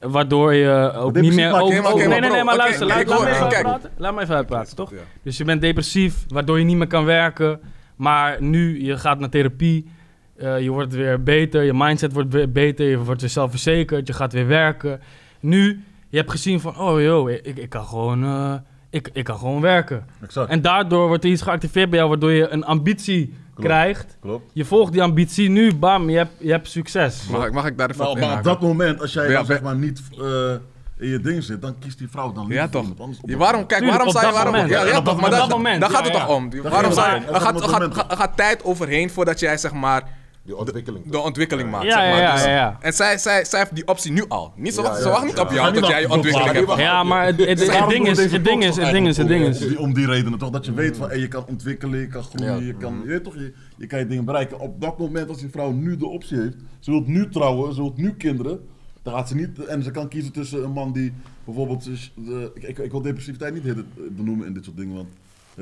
[0.00, 1.60] waardoor je ook niet meer...
[1.60, 4.76] ook- geen- nee, nee, nee, maar luister, laat, me even uitpraten, laat me even uitpraten,
[4.76, 4.90] toch?
[4.90, 4.96] Ja.
[5.22, 7.60] Dus je bent depressief, waardoor je niet meer kan werken,
[7.96, 9.90] maar nu, je gaat naar therapie,
[10.36, 14.12] eh, je wordt weer beter, je mindset wordt weer beter, je wordt weer zelfverzekerd, je
[14.12, 15.00] gaat weer werken.
[15.40, 18.24] Nu, je hebt gezien van, oh joh, ik, ik kan gewoon...
[18.24, 18.54] eh,
[18.90, 20.04] ik, ik kan gewoon werken.
[20.22, 24.16] Exact, En daardoor wordt er iets geactiveerd bij jou, waardoor je een ambitie krijgt.
[24.20, 24.50] klopt.
[24.54, 27.26] Je volgt die ambitie nu, bam, je hebt, je hebt succes.
[27.30, 29.32] Mag ik, mag ik daar even Nou, op maar op dat moment, als jij Ja,
[29.32, 30.52] dan zeg maar niet eh,
[30.98, 32.82] in je ding zit, dan kiest die vrouw dan Ja, liever toch?
[32.82, 34.32] iemand anders op Ja, dat waarom, kijk, Tuurlijk, waarom zou je...
[34.32, 34.70] Waarom, moment.
[34.70, 36.26] ja, ja, toch, dat maar dat, moment, daar gaat ja, het ja.
[36.26, 36.50] toch om.
[36.50, 37.40] Dat Waarom om- je...
[37.40, 40.02] gaat gaat, er gaat tijd overheen voordat jij zeg maar
[40.50, 41.10] Die ontwikkeling.
[41.10, 41.84] de ontwikkeling maakt.
[41.84, 42.20] Ja, zeg maar.
[42.20, 42.78] ja, ja, Dus- ja, ja.
[42.80, 44.52] En zij, zij, zij heeft die optie nu al.
[44.56, 45.42] Niet, ze Ja, wacht, ja, ze wacht niet ja.
[45.42, 46.76] op jou dat jij je ontwikkeling hebt.
[46.76, 49.28] Ja, maar het, het, het, Daarom ding is, het ding is, het ding is, het
[49.28, 49.76] ding is.
[49.76, 52.66] Om die redenen toch, dat je weet van hey, je kan ontwikkelen, je kan groeien,
[52.66, 54.58] je kan, je, weet toch, je, je kan je dingen bereiken.
[54.60, 57.80] Op dat moment als die vrouw nu de optie heeft, ze wil nu trouwen, ze
[57.80, 58.60] wil nu kinderen,
[59.02, 61.12] dan gaat ze niet, en ze kan kiezen tussen een man die
[61.44, 61.84] bijvoorbeeld,
[62.14, 63.74] de, ik, ik, ik wil depressiviteit niet
[64.16, 65.08] benoemen in dit soort dingen, want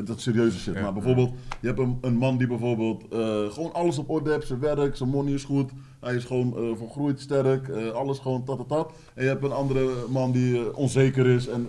[0.05, 0.75] dat serieuze shit.
[0.75, 0.81] Ja.
[0.81, 3.19] Maar bijvoorbeeld, je hebt een, een man die bijvoorbeeld eh,
[3.53, 5.71] gewoon alles op orde heeft, zijn werk, zijn money is goed,
[6.01, 8.93] hij is gewoon eh vergroeid, sterk, eh, alles gewoon tat, tat, tat.
[9.15, 11.69] En je hebt een andere man die onzeker is en,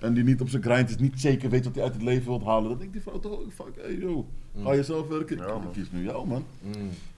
[0.00, 2.26] en die niet op zijn grind is, niet zeker weet wat hij uit het leven
[2.28, 2.68] wilt halen.
[2.68, 4.26] Dan denkt die vrouw toch ook, fuck, hey yo,
[4.64, 5.36] ga je zelf werken?
[5.36, 5.72] Ja, ik man.
[5.72, 6.44] kies nu jou, man.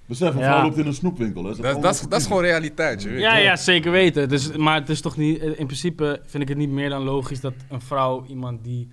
[0.06, 0.52] Besef, een Ja.
[0.52, 1.44] vrouw loopt in een snoepwinkel.
[1.44, 1.54] Hè.
[1.56, 3.20] Dat, dat, is- dat gewoon realiteit, je weet.
[3.20, 4.28] Ja, ja, zeker weten.
[4.28, 7.40] Dus, maar het is toch niet, in principe vind ik het niet meer dan logisch
[7.40, 8.88] dat een vrouw, iemand die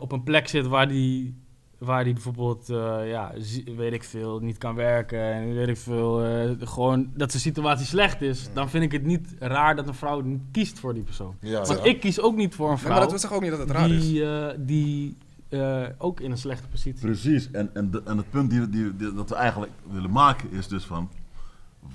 [0.00, 1.34] op een plek zit waar die,
[1.78, 3.32] waar die bijvoorbeeld, eh, ja,
[3.76, 7.86] weet ik veel, niet kan werken en weet ik veel, eh, gewoon dat zijn situatie
[7.86, 11.02] slecht is, dan vind ik het niet raar dat een vrouw niet kiest voor die
[11.02, 11.34] persoon.
[11.40, 11.84] Ja, Want ja.
[11.84, 13.70] ik kies ook niet voor een Nee, vrouw maar dat zeggen ook niet dat het
[13.70, 14.00] raar is.
[14.08, 15.16] die, eh, die
[15.48, 18.96] eh, ook in een slechte positie Precies, en, en, de- en het punt die, die,
[18.96, 21.10] die- dat we eigenlijk willen maken is dus van...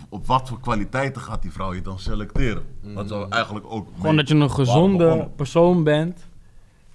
[0.10, 2.64] Op wat voor kwaliteiten gaat die vrouw je dan selecteren?
[2.94, 3.88] Dat zou eigenlijk ook...
[4.00, 6.28] Gewoon dat je een gezonde persoon bent.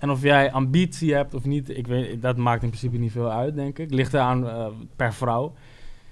[0.03, 3.31] En of jij ambitie hebt of niet, ik weet, dat maakt in principe niet veel
[3.31, 3.91] uit, denk ik.
[3.91, 5.55] Ligt eraan eh, per vrouw.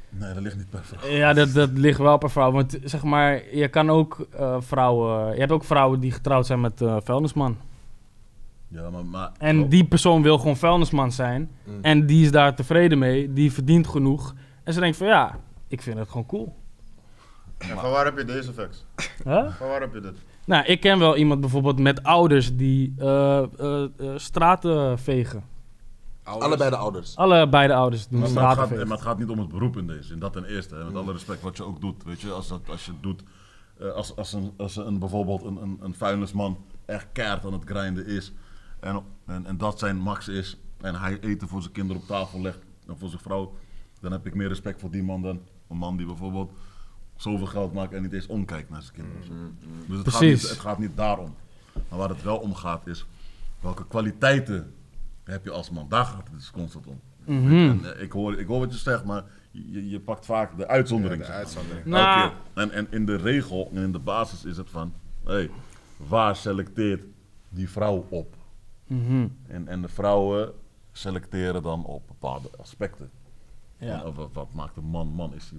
[0.09, 1.11] Nee, dat ligt niet per vrouw.
[1.11, 2.53] Ja, dat, dat ligt wel per vrouw.
[2.53, 5.33] Want zeg maar, je kan ook eh, vrouwen...
[5.35, 7.57] Je hebt ook vrouwen die getrouwd zijn met eh vuilnisman.
[8.69, 9.05] Ja, maar...
[9.05, 11.51] maar En die persoon wil gewoon vuilnisman zijn.
[11.65, 11.79] Mm.
[11.83, 13.33] En die is daar tevreden mee.
[13.33, 14.35] Die verdient genoeg.
[14.65, 15.39] En ze denkt van ja,
[15.69, 16.57] ik vind het gewoon cool.
[17.59, 18.85] En van waar heb je deze facts?
[19.25, 19.53] Huh?
[19.53, 20.17] Van waar heb je dit?
[20.51, 25.45] Nou, ik ken wel iemand bijvoorbeeld met ouders die eh, eh, eh, straten vegen.
[26.23, 26.47] Ouders.
[26.47, 27.17] Allebei de ouders.
[27.17, 28.89] Alle beide ouders doen Maar, het straten gaat, vegen.
[28.89, 30.13] maar het gaat niet om het beroep in deze.
[30.13, 30.75] En dat ten eerste.
[30.75, 32.05] Hè, met alle respect wat je ook doet.
[32.05, 33.23] Weet je, als, dat, als je het doet.
[33.81, 37.65] eh, als, als, een, als een, bijvoorbeeld een, een, een vuilnisman echt keihard aan het
[37.65, 38.33] grinden is.
[38.81, 40.57] En, en, en dat zijn max is.
[40.81, 42.59] En hij eten voor zijn kinderen op tafel legt.
[42.87, 43.53] En voor zijn vrouw.
[44.01, 46.53] Dan heb ik meer respect voor die man dan een man die bijvoorbeeld
[47.21, 49.21] zoveel geld maakt en niet eens omkijkt naar zijn kinderen.
[49.21, 49.33] of zo.
[49.87, 50.43] Dus het gaat, Precies.
[50.43, 51.35] niet, het gaat niet daarom.
[51.89, 53.07] Maar waar het wel om gaat is.
[53.61, 54.75] Welke kwaliteiten
[55.25, 55.89] heb je als man?
[55.89, 57.01] Daar gaat het dus constant om.
[57.25, 57.53] Mhm.
[57.55, 60.69] En, eh, ik, hoor, ik hoor wat je zegt, maar je, je pakt vaak de
[60.69, 61.23] uitzondering.
[61.23, 61.87] Ja, de uitzondering.
[61.87, 62.29] Elke Nou.
[62.31, 62.39] keer.
[62.63, 64.93] En, en in de regel en in de basis is het van,
[65.25, 65.51] hey,
[65.97, 67.05] waar selecteert
[67.49, 68.37] die vrouw op?
[68.87, 69.29] Mhm.
[69.47, 70.53] En, en de vrouwen
[70.93, 73.11] selecteren dan op bepaalde aspecten.
[73.79, 74.13] Ja.
[74.13, 75.35] Wat, wat maakt een man man?
[75.35, 75.59] Is hij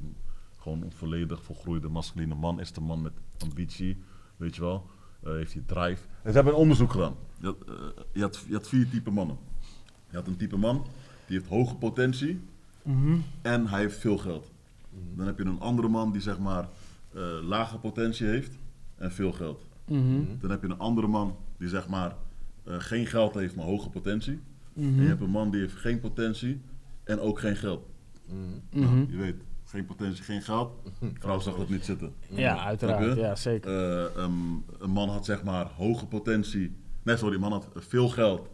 [0.61, 2.59] gewoon een volledig volgroeide masculine man?
[2.59, 3.97] Is de man met ambitie?
[4.37, 4.89] Weet je wel?
[5.23, 6.01] Eh, heeft hij drive?
[6.23, 7.15] En ze hebben een onderzoek gedaan.
[7.39, 7.73] Je had, eh,
[8.13, 9.37] je, had, je had vier typen mannen.
[10.09, 10.85] Je had een type man
[11.27, 12.39] die heeft hoge potentie
[12.83, 13.17] Mhm.
[13.41, 14.51] en hij heeft veel geld.
[15.15, 16.69] Dan heb je een andere man die zeg maar
[17.13, 18.51] eh, lage potentie heeft
[18.95, 19.61] en veel geld.
[19.87, 20.23] Mhm.
[20.39, 22.15] Dan heb je een andere man die zeg maar
[22.65, 24.39] geen geld heeft, maar hoge potentie.
[24.73, 24.87] Mhm.
[24.87, 26.61] En je hebt een man die heeft geen potentie
[27.03, 27.87] en ook geen geld.
[28.25, 28.79] Mhm.
[28.81, 29.35] Nou, je weet,
[29.71, 30.71] geen potentie, geen geld.
[31.19, 32.13] Vrouw zag dat niet zitten.
[32.29, 33.17] Ja, uiteraard.
[33.17, 33.71] Ja, zeker.
[33.71, 34.33] Eh, ehm,
[34.79, 36.75] een man had zeg maar hoge potentie.
[37.03, 38.49] Nee, sorry, een man had veel geld,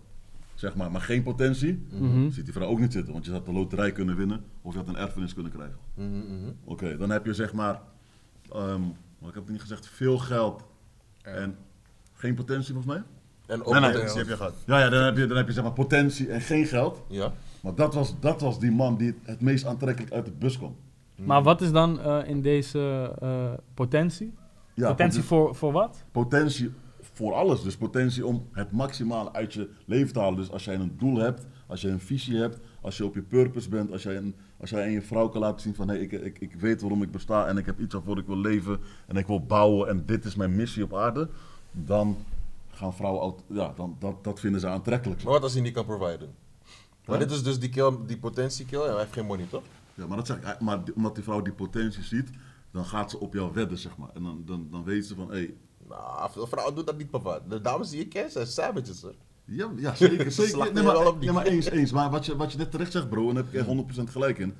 [0.54, 1.86] zeg maar, maar geen potentie.
[1.92, 2.30] Mhm.
[2.30, 4.80] Ziet die vrouw ook niet zitten, want je had de loterij kunnen winnen of je
[4.80, 5.78] had een erfenis kunnen krijgen.
[5.94, 6.52] Mhm, mhm.
[6.64, 7.82] Oké, dan heb je zeg maar,
[8.52, 8.82] ehm,
[9.20, 10.64] maar ik heb het niet gezegd, veel geld
[11.22, 11.56] en
[12.14, 13.04] geen potentie volgens mij.
[13.48, 14.18] En ook Nee, nee, potentie.
[14.18, 14.54] Heb je gehad.
[14.66, 17.04] Ja, ja dan, heb je, dan heb je zeg maar potentie en geen geld.
[17.08, 17.34] Ja.
[17.62, 20.76] Maar dat was, dat was die man die het meest aantrekkelijk uit de bus kwam.
[21.26, 24.34] Maar wat is dan eh, in deze eh, potentie?
[24.74, 26.04] Ja, potentie poten- voor, voor wat?
[26.12, 27.64] potentie voor alles.
[27.64, 30.36] Dus potentie om het maximale uit je leven te halen.
[30.36, 33.22] Dus als jij een doel hebt, als je een visie hebt, als je op je
[33.22, 35.98] purpose bent, als jij, een, als jij aan je vrouw kan laten zien van hey,
[36.00, 38.80] ik, ik, ik weet waarom ik besta en ik heb iets waarvoor ik wil leven
[39.08, 41.30] en ik wil bouwen en dit is mijn missie op aarde,
[41.72, 42.18] dan
[42.72, 45.24] gaan vrouwen, ja, dan, dat, dat vinden ze aantrekkelijk.
[45.24, 46.30] Maar wat als hij niet kan providen?
[47.06, 47.26] Maar Ja.
[47.26, 49.64] dit is dus die, kill, die potentiekill en hij heeft geen money, toch?
[49.98, 52.30] Ja, maar, dat zeg ik, hij- maar omdat die vrouw die potentie ziet,
[52.72, 54.10] dan gaat ze op jou wedden, zeg maar.
[54.14, 55.54] En dan, dan, dan weet ze van, hé, hey,
[55.90, 57.40] Nou, veel vrouwen doen dat niet, papa.
[57.50, 59.16] De dames die je kent zijn savages, hoor.
[59.46, 60.32] Ja, ja zeker.
[60.42, 60.74] Zeker.
[60.74, 61.92] Nee, maar, nee, maar eens, eens.
[61.92, 64.10] Maar wat je, wat je net terecht zegt, bro, en daar heb ik echt 100%
[64.12, 64.54] gelijk in.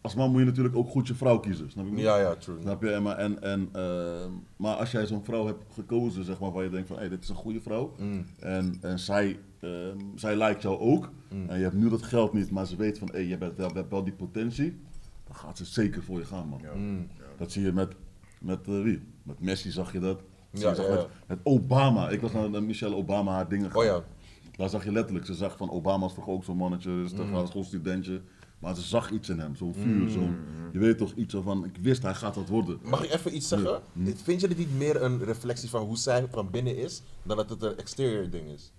[0.00, 1.96] Als man moet je natuurlijk ook goed je vrouw kiezen, snap je?
[1.96, 2.60] Ja, ja, true.
[2.60, 2.90] Snap je?
[2.90, 6.64] En, maar, en, en, ehm, maar als jij zo'n vrouw hebt gekozen, zeg maar, waar
[6.64, 7.94] je denkt van, hé, dit is een goede vrouw.
[8.38, 9.38] En, en zij,
[10.14, 11.10] zij lijkt jou ook.
[11.28, 13.68] En je hebt nu dat geld niet, maar ze weet van, hé, je hebt wel,
[13.68, 14.76] je hebt wel die potentie.
[15.26, 16.60] Dan gaat ze zeker voor je gaan, man.
[17.36, 17.94] Dat zie je met,
[18.40, 19.02] met eh, wie?
[19.22, 20.20] Met Messi zag je dat.
[20.50, 20.98] Ja, Ja, zag ja, ja.
[20.98, 22.08] Met, met Obama.
[22.08, 23.84] Ik was naar, naar Michelle Obama haar dingen Oh gaan.
[23.84, 24.04] ja.
[24.56, 27.30] Daar zag je letterlijk, ze zag van Obama is toch ook zo'n mannetje, dus toch
[27.30, 28.20] was gewoon studentje.
[28.58, 30.36] Maar ze zag iets in hem, zo'n vuur, zo'n,
[30.72, 32.78] je weet toch iets van, ik wist hij gaat dat worden.
[32.82, 33.80] Mag ik even iets zeggen?
[34.22, 37.50] Vind je dit niet meer een reflectie van hoe zij van binnen is, dan dat
[37.50, 38.72] het een exterior ding is?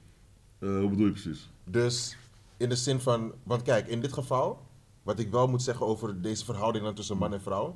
[0.65, 1.49] Eh, hoe bedoel je precies?
[1.63, 2.17] Dus
[2.57, 4.59] in de zin van, want kijk, in dit geval,
[5.03, 7.75] wat ik wel moet zeggen over deze verhouding dan tussen man en vrouw,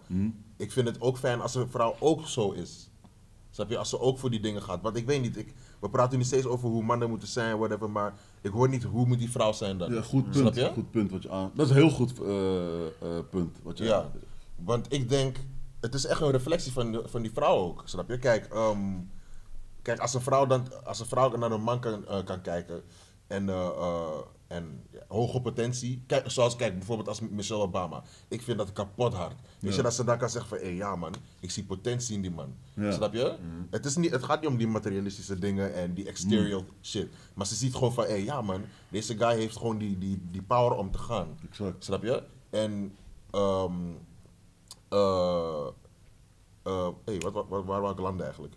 [0.58, 2.90] ik vind het ook fijn als een vrouw ook zo is.
[3.52, 4.82] Snap je, als ze ook voor die dingen gaat.
[4.82, 7.90] Want ik weet niet, ik, we praten nu steeds over hoe mannen moeten zijn, whatever,
[7.90, 9.94] maar ik hoor niet hoe moet die vrouw zijn dan.
[9.94, 10.72] Ja, goed Snap punt, je?
[10.74, 11.52] goed punt wat je aan...
[11.54, 12.92] Dat is een heel goed eh, eh,
[13.30, 14.12] punt wat je Ja,
[14.56, 15.38] want ik denk,
[15.80, 18.18] het is echt een reflectie van, de- van die vrouw ook, snap je?
[18.20, 18.80] Kijk, ehm,
[19.90, 22.82] kijk als, een vrouw dan, als een vrouw naar een man kan, eh, kan kijken,
[23.28, 26.04] en, eh, eh, en ja, hoge potentie.
[26.08, 28.04] Kijk, zoals kijk, bijvoorbeeld als Michelle Obama.
[28.28, 29.36] Ik vind dat kapot hard.
[29.60, 32.22] Weet je, dat ze dan kan zeggen van, hé ja man, ik zie potentie in
[32.22, 32.56] die man.
[32.74, 32.92] Ja.
[32.92, 33.38] Snap je?
[33.42, 33.62] Mhm.
[33.70, 37.10] Het, is niet, het gaat niet om die materialistische dingen en die exterior shit.
[37.34, 40.42] Maar ze ziet gewoon van, hé ja man, deze guy heeft gewoon die, die, die
[40.42, 41.40] power om te gaan.
[41.50, 41.84] Exact.
[41.84, 42.24] Snap je?
[42.50, 42.96] En,
[43.32, 43.74] ehm
[44.90, 45.68] eh
[46.64, 48.56] eh, hey, wat, wat, wat, waar wou ik landen eigenlijk?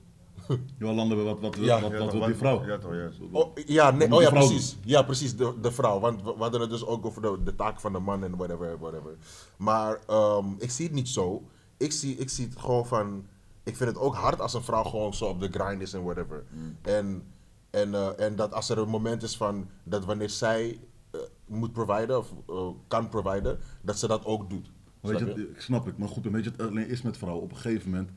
[0.78, 1.81] Ja, landen we wat, wat, Ja.
[1.81, 2.66] wat, Ja, wat, wil die vrouw?
[2.66, 3.19] Ja, toch, juist.
[3.31, 4.77] Oh, ja, nee, oh ja, precies.
[4.85, 6.01] Ja, precies, de, de vrouw.
[6.01, 8.36] Want we, we hadden het dus ook over de, de taak van de man en
[8.36, 9.16] whatever, whatever.
[9.56, 11.43] Maar ehm, ik zie het niet zo.
[11.77, 13.27] Ik zie, ik zie het gewoon van...
[13.62, 16.02] Ik vind het ook hard als een vrouw gewoon zo op de grind is en
[16.02, 16.44] whatever.
[16.82, 17.23] En,
[17.70, 19.69] en, eh, en dat als er een moment is van...
[19.85, 20.78] Dat wanneer zij
[21.10, 24.70] eh, moet providen of eh, kan providen, dat ze dat ook doet.
[25.01, 27.44] Weet je, snap ik, maar goed, weet je, het alleen is met vrouwen.
[27.44, 28.10] Op een gegeven moment,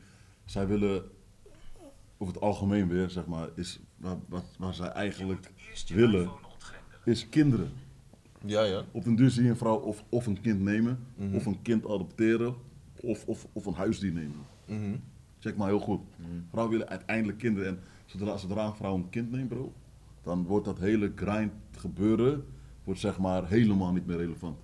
[0.46, 1.04] zij willen,
[2.18, 5.52] over het algemeen weer, zeg maar, is waar, wat, waar zij eigenlijk
[5.88, 6.30] willen,
[7.06, 7.70] is kinderen.
[8.46, 8.84] Ja, ja.
[8.92, 11.00] Op den duur zie je een vrouw of, of een kind nemen,
[11.34, 12.56] of een kind adopteren,
[13.02, 14.46] of, of, of een huisdier nemen.
[14.66, 14.96] Mhm.
[15.40, 16.00] Check maar heel goed.
[16.50, 17.70] Vrouwen willen uiteindelijk kinderen.
[17.70, 19.74] En zodra, zodra een vrouw een kind neemt, bro,
[20.24, 22.46] dan wordt dat hele grind gebeuren,
[22.84, 24.58] wordt zeg maar helemaal niet meer relevant.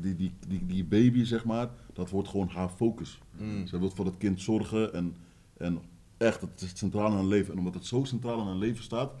[0.00, 3.20] Die, die, die, die, die baby, zeg maar, dat wordt gewoon haar focus.
[3.64, 5.16] Zij wil voor het kind zorgen en,
[5.56, 5.78] en
[6.24, 7.52] echt, het is centraal in haar leven.
[7.52, 9.12] En omdat het zo centraal in haar leven staat,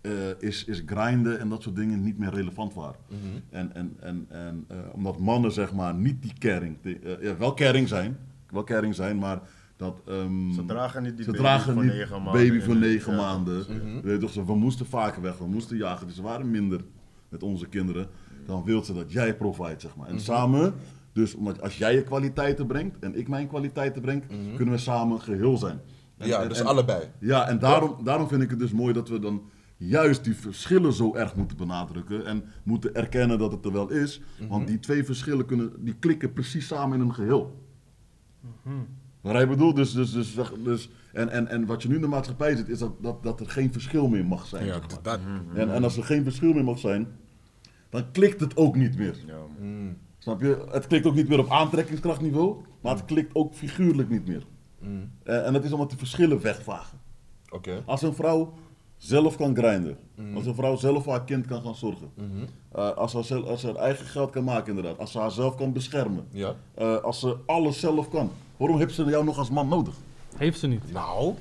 [0.00, 3.00] eh, is, is grinden en dat soort dingen niet meer relevant waren.
[3.50, 7.36] En, en, en, en eh, omdat mannen zeg maar niet die caring, die, eh, ja,
[7.36, 8.16] wel caring zijn,
[8.50, 9.40] wel caring zijn, maar
[9.76, 10.00] dat...
[10.06, 13.12] ehm, Ze dragen niet die baby dragen voor niet negen maanden baby voor hun- negen
[13.12, 13.18] ja.
[13.18, 13.66] maanden.
[14.02, 16.80] Weet je toch, ze- we moesten vaker weg, we moesten jagen, dus ze waren minder
[17.28, 18.06] met onze kinderen.
[18.46, 20.08] Dan wil ze dat jij provide, zeg maar.
[20.08, 20.74] En samen,
[21.12, 24.22] dus omdat als jij je kwaliteiten brengt en ik mijn kwaliteiten breng,
[24.56, 25.80] kunnen we samen geheel zijn.
[26.18, 27.02] En- Ja, en- dus en- allebei.
[27.18, 29.42] ja, en daarom, daarom vind ik het dus mooi dat we dan
[29.76, 32.26] juist die verschillen zo erg moeten benadrukken.
[32.26, 34.20] En moeten erkennen dat het er wel is.
[34.48, 37.60] Want die twee verschillen kunnen, die klikken precies samen in een geheel.
[39.20, 40.34] Waar hij bedoelt, dus, dus, dus,
[40.64, 43.40] dus en, en, en wat je nu in de maatschappij ziet, is dat, dat, dat
[43.40, 44.64] er geen verschil meer mag zijn.
[44.66, 45.02] Ja, zeg maar.
[45.02, 45.20] dat.
[45.54, 47.06] en, en als er geen verschil meer mag zijn,
[47.88, 49.16] dan klikt het ook niet meer.
[49.26, 49.36] Ja,
[50.22, 50.64] Snap je?
[50.70, 54.46] Het klikt ook niet meer op aantrekkingskrachtniveau, maar het klikt ook figuurlijk niet meer.
[55.22, 56.98] Eh, en dat is omdat die verschillen wegvagen.
[57.50, 57.82] Oké.
[57.86, 58.52] Als een vrouw
[58.96, 59.96] zelf kan grinden,
[60.34, 62.10] als een vrouw zelf voor haar kind kan gaan zorgen,
[62.72, 65.54] eh, als, ze, zelf- als ze haar eigen geld kan maken inderdaad, als ze haarzelf
[65.54, 66.54] kan beschermen, Ja.
[66.74, 69.94] eh, als ze alles zelf kan, waarom heeft ze jou nog als man nodig?
[70.36, 70.92] Heeft ze niet.
[70.92, 71.34] Nou,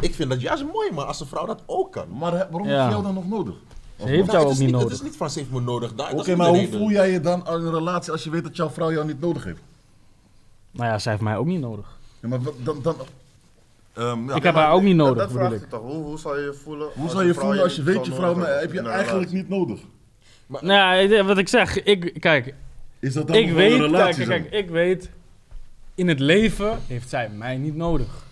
[0.00, 2.08] ik vind dat juist mooi, maar als een vrouw dat ook kan.
[2.18, 2.68] Maar waarom Ja.
[2.68, 3.54] heeft ze jou dan nog nodig?
[4.00, 4.92] Ze heeft Nou, jou het ook is niet Het nodig.
[4.92, 5.94] is niet van ze heeft me nodig.
[5.94, 6.12] daar.
[6.12, 8.70] Oké, maar hoe voel jij je dan in een relatie als je weet dat jouw
[8.70, 9.60] vrouw jou niet nodig heeft?
[10.70, 11.98] Nou ja, zij heeft mij ook niet nodig.
[12.20, 12.94] Ja, maar dan, dan,
[13.94, 14.34] Ehm, ja.
[14.34, 15.60] ik heb haar ook niet nodig, dat ik.
[15.60, 15.80] het toch.
[15.80, 16.88] Hoe, hoe zou je je voelen?
[16.94, 18.86] Hoe als zou een je vrouw voelen als je weet je vrouw heb je een
[18.86, 19.80] eigenlijk niet nodig?
[20.46, 20.66] Nou
[21.08, 22.54] ja, wat ik zeg, ik, kijk,
[22.98, 25.10] Is dat dan ik een weet, kijk, relatie kijk, kijk, ik weet,
[25.94, 28.24] in het leven heeft zij mij niet nodig.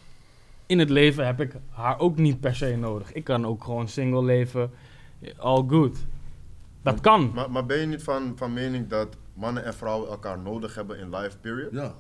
[0.67, 3.13] In het leven heb ik haar ook niet per se nodig.
[3.13, 4.71] Ik kan ook gewoon single leven,
[5.39, 5.97] all good.
[6.83, 7.31] Dat kan.
[7.35, 10.99] Maar, maar ben je niet van, van mening dat mannen en vrouwen elkaar nodig hebben
[10.99, 11.73] in life period?
[11.73, 11.95] Ja.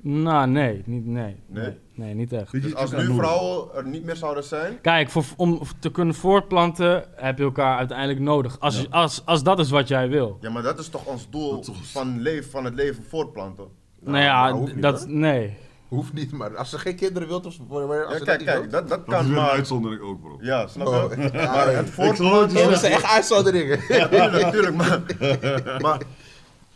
[0.00, 1.64] Nou, nee, niet, nee, Nee?
[1.64, 2.52] nee, nee, niet echt.
[2.62, 7.04] Dus als nu vrouwen er niet meer zouden zijn, Kijk, voor, om te kunnen voortplanten
[7.14, 8.60] heb je elkaar uiteindelijk nodig.
[8.60, 8.86] Als, Ja.
[8.90, 10.38] als, als dat is wat jij wil.
[10.40, 13.64] ja, maar dat is toch ons doel is van, leven, van het leven voortplanten?
[14.00, 15.56] Nou, ja, niet, dat, nee.
[15.94, 18.46] Hoeft niet, maar als ze geen kinderen wilt, of whatever, als Ja, ze kijk, dat
[18.54, 19.50] kijk, dat, dat Dat is kan weer een maar.
[19.50, 20.38] uitzondering ook, bro.
[20.40, 21.22] Ja, snap Oh, je?
[21.32, 21.76] ja, maar ja.
[21.76, 22.58] het voortplanten.
[22.62, 23.78] Oh, dat zijn echt uitzonderingen.
[24.10, 25.00] Tuurlijk, tuurlijk, maar,
[25.86, 26.00] maar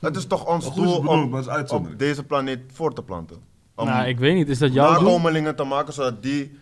[0.01, 3.37] het is toch ons doel om maar op deze planeet voor te planten.
[3.75, 5.03] Om Nou, ik weet niet, is dat jouw doel?
[5.03, 6.59] nakomelingen te maken zodat die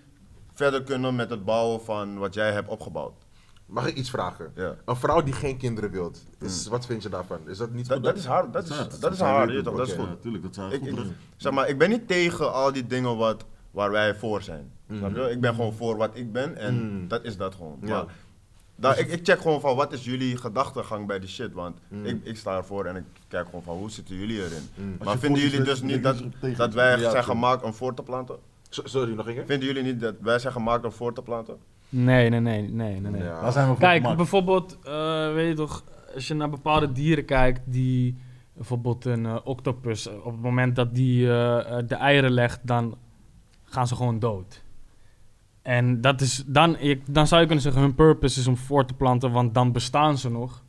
[0.54, 3.12] verder kunnen met het bouwen van wat jij hebt opgebouwd.
[3.66, 4.52] Mag ik iets vragen?
[4.55, 4.74] Ja.
[4.84, 7.38] Een vrouw die geen kinderen wilt, is, wat vind je daarvan?
[7.47, 8.06] Is dat niet Dat, goed?
[8.06, 10.09] dat is haar, dat is, Ja, dat is haar, dat is Ja, goed.
[10.09, 12.86] Natuurlijk, dat is haar Ik, goed ik, zeg maar, ik ben niet tegen al die
[12.86, 14.70] dingen wat, waar wij voor zijn.
[14.93, 15.30] Snap je?
[15.30, 17.78] Ik ben gewoon voor wat ik ben en dat is dat gewoon.
[17.80, 17.88] Ja.
[17.88, 18.14] Maar,
[18.76, 22.20] daar, ik, ik check gewoon van wat is jullie gedachtegang bij die shit, want ik,
[22.22, 24.97] ik sta ervoor en ik kijk gewoon van hoe zitten jullie erin.
[25.05, 26.22] Maar vinden jullie dus niet dat,
[26.56, 28.36] dat wij Ja, zijn gemaakt om voor te planten?
[28.68, 29.47] So- Sorry, nog een keer?
[29.47, 31.56] Vinden jullie niet dat wij zijn gemaakt om voor te planten?
[31.88, 33.10] Nee, nee, nee, nee, nee.
[33.10, 33.22] nee.
[33.22, 33.40] Ja.
[33.40, 34.16] Waar zijn we voor Kijk, gemaakt?
[34.16, 35.84] bijvoorbeeld, eh, weet je toch,
[36.14, 38.16] als je naar bepaalde dieren kijkt die
[38.52, 42.96] bijvoorbeeld een eh, octopus, eh, op het moment dat die de eieren legt, dan
[43.64, 44.64] gaan ze gewoon dood.
[45.62, 48.84] En dat is, dan, je, dan zou je kunnen zeggen, hun purpose is om voor
[48.84, 50.64] te planten, want dan bestaan ze nog.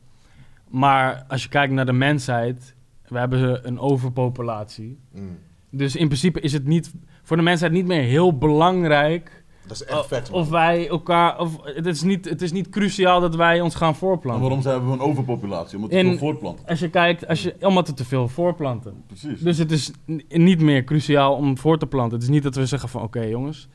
[0.68, 2.74] Maar als je kijkt naar de mensheid,
[3.08, 4.98] we hebben een overpopulatie.
[5.12, 5.38] Mm.
[5.70, 9.84] Dus in principe is het niet, voor de mensheid niet meer heel belangrijk Dat is
[9.84, 10.40] echt vet, man.
[10.40, 11.38] Of wij elkaar.
[11.38, 14.42] Of, het, is niet, het is niet cruciaal dat wij ons gaan En voorplanten.
[14.42, 15.76] waarom zijn we een overpopulatie?
[15.76, 16.66] Omdat we veel voortplanten.
[16.66, 19.02] Als je kijkt, als je, omdat we te veel voorplanten.
[19.06, 19.40] Precies.
[19.40, 19.90] Dus het is
[20.28, 22.14] niet meer cruciaal om voor te planten.
[22.14, 23.68] Het is niet dat we zeggen van oké jongens,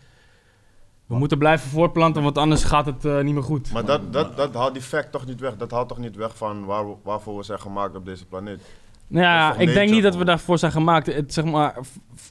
[1.05, 3.71] we moeten blijven voortplanten, want anders gaat het eh, niet meer goed.
[3.71, 5.57] Maar dat, dat, dat haalt die fact toch niet weg.
[5.57, 8.61] Dat haalt toch niet weg van waar, waarvoor we zijn gemaakt op deze planeet.
[9.07, 11.05] Nou ja, ik denk niet dat we daarvoor zijn gemaakt.
[11.05, 11.79] Het, zeg maar,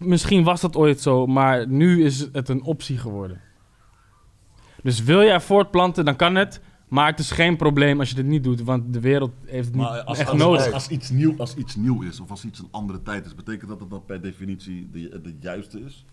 [0.01, 3.41] misschien was dat ooit zo, maar nu is het een optie geworden.
[4.83, 6.61] Dus wil jij voortplanten, dan kan het.
[6.89, 9.75] Maar het is geen probleem als je dit niet doet, want de wereld heeft het
[9.75, 10.65] niet Maar als, echt als, nodig.
[10.65, 13.35] als, als iets nieuw, als iets nieuw is, of als iets een andere tijd is,
[13.35, 16.05] betekent dat dat dan per definitie de, de juiste is?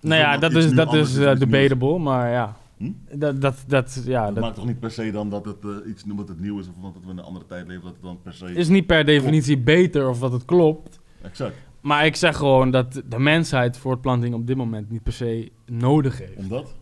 [0.00, 2.56] nou ja, dat is, dat is eh, debatable, maar ja.
[2.76, 2.90] Hm?
[3.12, 5.90] Dat, dat, dat, ja, Dat dat maakt toch niet per se dan dat het eh,
[5.90, 8.02] iets omdat het nieuw is of omdat we in een andere tijd leven, dat het
[8.02, 8.54] dan per se...
[8.54, 11.00] is niet per definitie beter of dat het klopt.
[11.22, 11.54] Exact.
[11.80, 16.18] Maar ik zeg gewoon dat de mensheid voortplanting op dit moment niet per se nodig
[16.18, 16.36] heeft.
[16.36, 16.74] Omdat?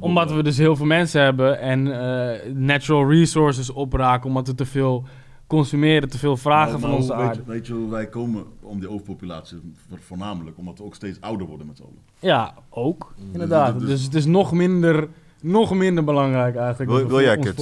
[0.00, 4.66] Omdat we dus heel veel mensen hebben en eh, natural resources opraken, omdat we te
[4.66, 5.04] veel
[5.46, 7.40] consumeren, te veel vragen van onze weet, aarde.
[7.46, 9.58] je- weet je hoe wij komen om die overpopulatie?
[9.88, 11.98] Vo- Voornamelijk omdat we ook steeds ouder worden met z'n allen.
[12.18, 13.78] Ja, ook, inderdaad.
[13.80, 15.08] dus- Dus het is nog minder,
[15.42, 16.90] nog minder belangrijk eigenlijk.
[16.90, 17.56] Wil- wil jij kids?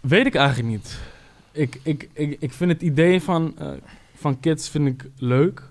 [0.00, 0.98] Weet ik eigenlijk niet.
[1.52, 3.68] Ik, ik, ik, ik vind het idee van, eh,
[4.14, 5.62] van kids vind ik leuk.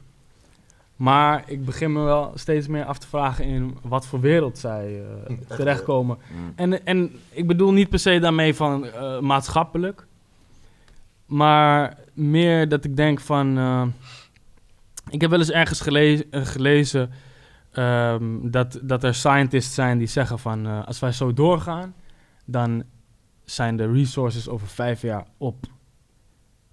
[0.95, 5.03] Maar ik begin me wel steeds meer af te vragen in wat voor wereld zij
[5.27, 6.17] eh, terechtkomen.
[6.31, 6.53] Mm.
[6.55, 10.07] En, en ik bedoel niet per se daarmee van eh, maatschappelijk.
[11.25, 13.57] Maar meer dat ik denk van...
[13.57, 13.85] eh,
[15.09, 17.11] ik heb wel eens ergens gele- eh, gelezen...
[17.71, 20.65] ehm, dat, dat er scientists zijn die zeggen van...
[20.65, 21.93] eh, als wij zo doorgaan...
[22.45, 22.83] dan
[23.43, 25.65] zijn de resources over vijf jaar op.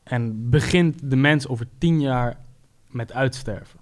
[0.02, 2.36] En begint de mens over tien jaar
[2.86, 3.80] met uitsterven.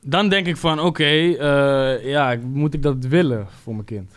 [0.00, 4.12] Dan denk ik van, oké, eh, ja, moet ik dat willen voor mijn kind?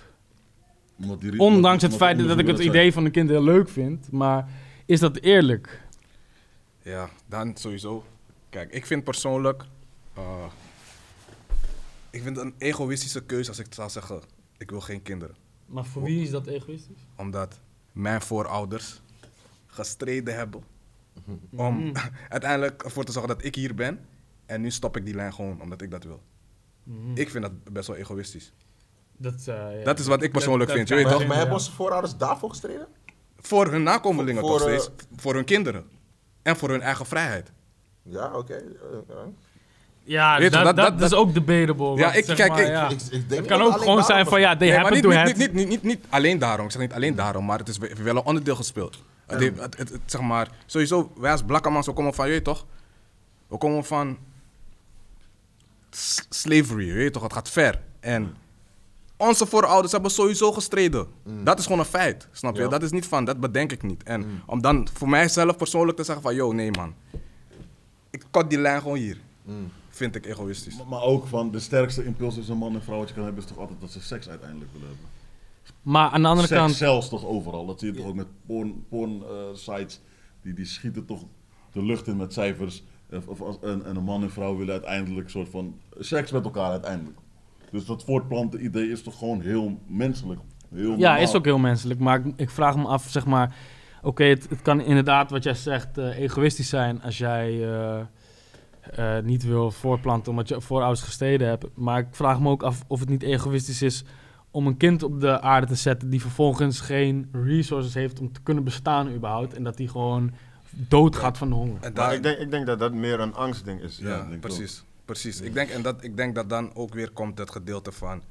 [1.01, 4.11] Omdat die- Ondanks het feit dat ik het idee van een kind heel leuk vind,
[4.11, 4.49] maar
[4.85, 5.81] is dat eerlijk?
[6.81, 8.03] Ja, dan sowieso.
[8.49, 9.63] Kijk, ik vind persoonlijk.
[10.13, 10.45] eh,
[12.09, 14.21] ik vind het een egoïstische keuze als ik zou zeggen:
[14.57, 15.35] ik wil geen kinderen.
[15.65, 16.97] Maar voor wie is dat egoïstisch?
[17.15, 17.59] Omdat
[17.91, 19.01] mijn voorouders
[19.67, 20.61] gestreden hebben
[21.55, 21.95] om Mhm.
[22.29, 23.99] uiteindelijk ervoor te zorgen dat ik hier ben.
[24.45, 26.21] En nu stop ik die lijn gewoon omdat ik dat wil.
[27.13, 28.53] Ik vind dat best wel egoïstisch.
[29.17, 29.83] Dat, eh, ja.
[29.83, 31.27] Dat is wat ik persoonlijk Dat- vind, dat je weet Maar, toch?
[31.29, 32.87] maar hebben onze voorouders daarvoor gestreden?
[33.37, 34.89] Voor hun nakomelingen Voor- toch voor, steeds.
[35.15, 35.85] Voor hun kinderen.
[36.41, 37.51] En voor hun eigen vrijheid.
[38.03, 38.53] Ja, oké.
[38.53, 38.61] eh,
[39.09, 39.15] eh.
[40.03, 41.95] Ja, dat, dat- dat, dat- is ook debatable.
[41.97, 42.89] Ja, ik- kijk, maar, ik- ja.
[42.89, 45.09] Ik, ik denk Het kan ook gewoon zijn van, ja, they Nee, happen niet, to
[45.09, 45.33] niet, have...
[45.37, 46.65] niet, niet, niet, niet alleen daarom.
[46.65, 48.97] Ik zeg niet alleen daarom, maar het is we- wel een onderdeel gespeeld.
[49.25, 52.43] Het, het, het- het- zeg maar, sowieso, wij als Blakkamans, we komen van, je weet
[52.43, 52.65] toch?
[53.47, 54.17] We komen van
[56.29, 57.23] slavery, je weet toch?
[57.23, 57.81] Het gaat ver.
[57.99, 58.35] En
[59.17, 61.07] onze voorouders hebben sowieso gestreden.
[61.43, 62.61] Dat is gewoon een feit, snap je?
[62.61, 62.67] Ja.
[62.67, 64.03] Dat is niet van, dat bedenk ik niet.
[64.03, 66.93] En om dan voor mijzelf persoonlijk te zeggen van, yo, nee man.
[68.09, 69.17] Ik kat die lijn gewoon hier.
[69.89, 70.77] Vind ik egoïstisch.
[70.77, 73.23] Maar, maar ook van de sterkste impuls is een man en vrouw wat je kan
[73.23, 75.07] hebben, is toch altijd dat ze seks uiteindelijk willen hebben.
[75.81, 76.73] Maar aan de andere seks kant...
[76.73, 77.65] zelfs toch overal.
[77.65, 79.99] Dat zie je toch ook met porn, porn eh, sites.
[80.41, 81.23] Die, die schieten toch
[81.71, 82.83] de lucht in met cijfers.
[83.27, 86.71] Of, als, en, en een man en vrouw willen uiteindelijk soort van seks met elkaar
[86.71, 87.17] uiteindelijk.
[87.71, 90.39] Dus dat voortplanten idee is toch gewoon heel menselijk.
[90.69, 91.21] Heel Ja, normaal.
[91.21, 91.99] is ook heel menselijk.
[91.99, 93.55] Maar ik, ik vraag me af, zeg maar...
[94.01, 97.99] Oké, het, het kan inderdaad, wat jij zegt, eh, egoïstisch zijn als jij eh,
[98.91, 101.65] eh, niet wil voortplanten omdat je voorouders gestreden hebt.
[101.73, 104.03] Maar ik vraag me ook af of het niet egoïstisch is
[104.51, 108.41] om een kind op de aarde te zetten die vervolgens geen resources heeft om te
[108.41, 109.53] kunnen bestaan überhaupt.
[109.53, 110.31] En dat die gewoon
[110.75, 111.75] doodgaat van de honger.
[111.75, 113.97] En Maar daar, ik, denk, ik denk dat dat meer een angstding is.
[113.97, 114.83] Ja, Ja, denk ik precies.
[115.05, 115.41] precies.
[115.41, 118.21] Ik, denk, en dat, ik denk dat dan ook weer komt het gedeelte van...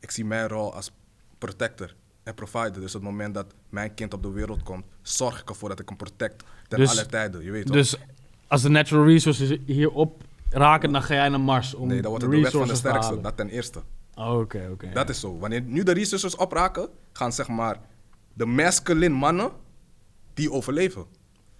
[0.00, 0.90] Ik zie mijn rol als
[1.38, 2.80] protector en provider.
[2.80, 4.84] Dus op het moment dat mijn kind op de wereld komt...
[5.02, 7.44] zorg ik ervoor dat ik hem protect ten Dus- alle tijden.
[7.44, 7.76] Je weet toch?
[7.76, 7.96] Dus
[8.46, 12.24] als de natural resources hierop raken, dan ga jij naar Mars om nee, dan wordt
[12.24, 13.20] de het de wet van de sterkste.
[13.20, 13.82] Dat ten eerste.
[14.14, 14.90] Oh, Oké, oké.
[14.92, 15.38] Dat is zo.
[15.38, 16.88] Wanneer nu de resources opraken...
[17.12, 17.80] gaan zeg maar
[18.32, 19.50] de masculine mannen...
[20.34, 21.06] die overleven.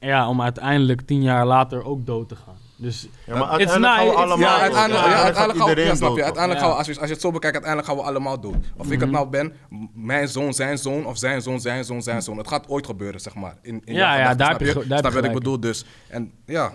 [0.05, 2.55] Ja, om uiteindelijk tien jaar later ook dood te gaan.
[2.77, 5.69] Dus Ja, maar uiteindelijk gaan we allemaal Ja, uiteindelijk, ja, ja, ja, uiteindelijk gaan we,
[5.69, 6.69] iedereen ja, snap je, dood, uiteindelijk toch?
[6.75, 8.65] gaan we, als je, als je het zo bekijkt, uiteindelijk gaan we allemaal dood.
[8.77, 9.11] Of ik het Mhm.
[9.19, 9.53] nou ben,
[9.95, 12.37] mijn zoon, zijn zoon, of zijn zoon, zijn zoon, zijn zoon.
[12.39, 13.57] Het gaat ooit gebeuren, zeg maar.
[13.63, 15.85] In, in Ja, ja, daar snap heb je daar heb je wat ik bedoel, dus.
[16.09, 16.73] En ja,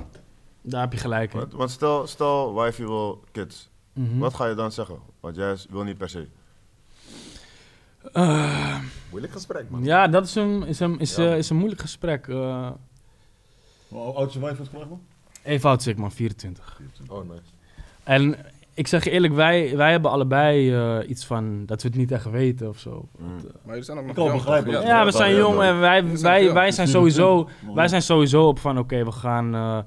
[0.61, 1.39] daar heb je gelijk in.
[1.39, 3.69] Want, want stel, stel, wifey wil kids.
[3.93, 4.18] Mhm.
[4.19, 4.97] Wat ga je dan zeggen?
[5.19, 6.27] Want jij wil niet per se.
[9.10, 9.84] Moeilijk gesprek, man.
[9.84, 11.31] Ja, dat is een, is een, is, Ja.
[11.31, 12.27] eh, is een moeilijk gesprek.
[12.27, 12.69] eh
[13.90, 15.02] Hoe oud is je wijf is gelijk man?
[15.44, 16.82] even oud zeg man, 24.
[17.07, 17.41] Oh, nice.
[18.03, 18.36] En
[18.74, 22.11] ik zeg je eerlijk, wij, wij hebben allebei eh, iets van dat we het niet
[22.11, 23.07] echt weten of zo.
[23.18, 23.28] Mm.
[23.36, 24.82] Maar jullie zijn ook nog jong, begrijpen, ja.
[24.82, 27.74] Ja, we zijn jong en wij, zijn wij, wij zijn sowieso, 24.
[27.76, 29.80] wij zijn sowieso op van oké, we gaan eh,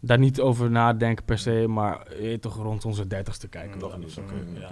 [0.00, 3.78] daar niet over nadenken per se, maar je toch rond onze dertigste kijken.
[3.78, 4.70] Nog dan niet, oké, Ja.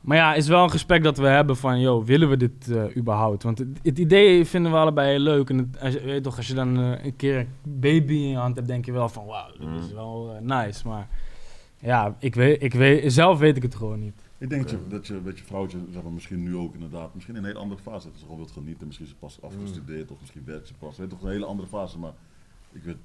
[0.00, 2.96] Maar ja, is wel een gesprek dat we hebben van, joh, willen we dit eh,
[2.96, 3.42] überhaupt?
[3.42, 5.50] Want het, het idee vinden we allebei heel leuk.
[5.50, 7.48] En het, als je, weet toch, als je dan eh, een keer een
[7.80, 9.94] baby in je hand hebt, denk je wel van, wauw, dat is Mm.
[9.94, 10.88] wel eh, nice.
[10.88, 11.08] Maar
[11.80, 14.26] ja, ik weet, ik weet, zelf weet ik het gewoon niet.
[14.38, 17.14] Ik denk dat je, dat je, dat je vrouwtje, zeg maar, misschien nu ook inderdaad,
[17.14, 19.38] misschien in een hele andere fase, dat ze gewoon wilt genieten, misschien is ze pas
[19.42, 22.12] afgestudeerd of misschien werkt ze pas, weet toch, een hele andere fase, maar
[22.72, 22.96] ik weet,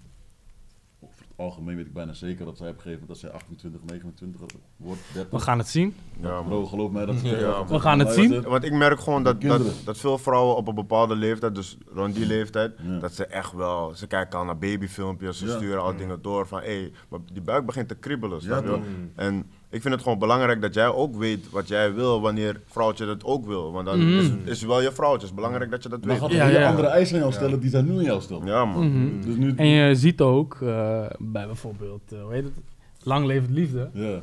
[1.35, 4.41] algemeen weet ik bijna zeker dat zij op een gegeven moment, dat zij 28, 29
[4.77, 5.31] wordt, 30.
[5.31, 5.95] We gaan het zien.
[6.21, 6.41] Ja.
[6.41, 8.41] Bro, geloof mij dat Ja, we gaan het zien.
[8.41, 12.15] Want ik merk gewoon dat, dat, dat veel vrouwen op een bepaalde leeftijd, dus rond
[12.15, 12.99] die leeftijd, Ja.
[12.99, 15.55] dat ze echt wel, ze kijken al naar babyfilmpjes, ze Ja.
[15.55, 18.37] sturen al dingen door van hé, maar die buik begint te kriebelen.
[18.37, 18.69] Ja, snap je?
[18.69, 18.81] toch?
[19.15, 23.05] En ik vind het gewoon belangrijk dat jij ook weet wat jij wil wanneer vrouwtje
[23.05, 23.71] dat ook wil.
[23.71, 24.17] Want dan Mhm.
[24.19, 26.19] is, is het wel je vrouwtje, het is belangrijk dat je dat Maar weet.
[26.23, 26.69] gaat Ja, ja.
[26.69, 28.43] andere eisen aan jou stellen die zij nu aan jou stelt.
[28.45, 28.87] Ja man.
[28.89, 29.21] Mhm.
[29.25, 32.53] Dus nu, En je ziet ook eh, bij bijvoorbeeld, eh, hoe heet het?
[33.03, 33.89] Lang levend liefde.
[33.93, 34.19] ja.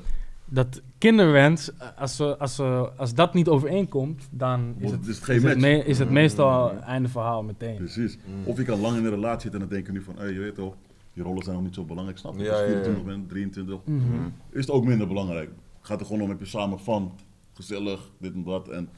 [0.52, 5.24] Dat kinderwens, als, ze, als, ze, als dat niet overeenkomt, dan is het, is het
[5.24, 5.66] geen is het, match.
[5.77, 7.77] me- is het meestal einde verhaal meteen.
[7.77, 8.18] Precies.
[8.44, 10.24] Of je kan lang in een relatie zitten en dan denk je nu van, hé,
[10.24, 10.74] je weet toch,
[11.20, 12.42] die rollen zijn nog niet zo belangrijk, snap je?
[12.44, 12.82] Ja, Als je ja, ja.
[12.82, 14.02] 24 bent, 23, Mhm.
[14.51, 15.51] is het ook minder belangrijk.
[15.80, 17.12] Gaat er gewoon om, heb je samen van,
[17.52, 18.68] gezellig, dit en dat.
[18.68, 18.88] En,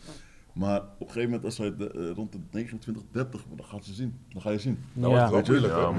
[0.55, 3.85] maar op een gegeven moment, als zij de, eh, rond de 29, 30, dan gaat
[3.85, 4.15] ze zien.
[4.33, 4.79] Dan ga je zien.
[4.93, 5.31] Wordt Ja.
[5.31, 5.43] wel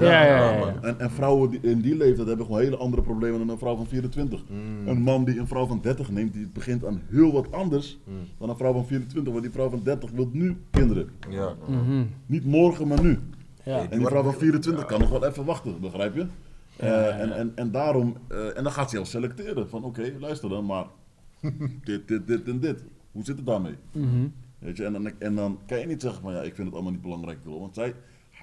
[0.00, 0.68] Ja, ja, ja, man.
[0.74, 0.80] ja.
[0.82, 3.76] En, en vrouwen die in die leeftijd hebben gewoon hele andere problemen dan een vrouw
[3.76, 4.42] van 24.
[4.50, 4.88] Mm.
[4.88, 8.14] Een man die een vrouw van 30 neemt, die begint aan heel wat anders Mm.
[8.38, 9.32] dan een vrouw van 24.
[9.32, 11.08] Want die vrouw van 30 wil nu kinderen.
[11.30, 11.54] Ja.
[11.68, 12.04] Mhm.
[12.26, 13.18] Niet morgen, maar nu.
[13.64, 13.86] Ja.
[13.90, 16.26] En die vrouw van 24 kan nog wel even wachten, begrijp je?
[16.76, 20.48] Eh, En, en, en daarom, eh, en dan gaat ze jou selecteren van oké, luister
[20.48, 20.84] dan maar.
[21.84, 22.84] dit, dit, dit en dit.
[23.12, 23.74] Hoe zit het daarmee?
[23.92, 24.26] Mhm.
[24.58, 24.84] Weet je?
[24.84, 27.02] En, dan, en dan kan je niet zeggen van ja, ik vind het allemaal niet
[27.02, 27.38] belangrijk.
[27.44, 27.94] Want zij,